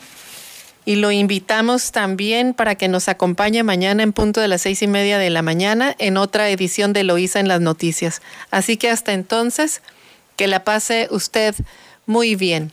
y 0.85 0.97
lo 0.97 1.11
invitamos 1.11 1.93
también 1.93 2.53
para 2.53 2.75
que 2.75 2.89
nos 2.89 3.09
acompañe 3.09 3.63
mañana 3.63 4.03
en 4.03 4.13
punto 4.13 4.41
de 4.41 4.49
las 4.49 4.63
seis 4.63 4.83
y 4.83 4.87
media 4.87 5.19
de 5.19 5.31
la 5.31 5.43
mañana 5.43 5.95
en 5.99 6.17
otra 6.17 6.51
edición 6.51 6.93
de 6.93 7.05
Loíza 7.05 7.41
en 7.41 7.49
las 7.49 7.61
noticias. 7.61 8.21
Así 8.51 8.77
que 8.77 8.91
hasta 8.91 9.13
entonces, 9.13 9.81
que 10.37 10.47
la 10.47 10.65
pase 10.65 11.09
usted 11.11 11.55
muy 12.07 12.35
bien. 12.37 12.73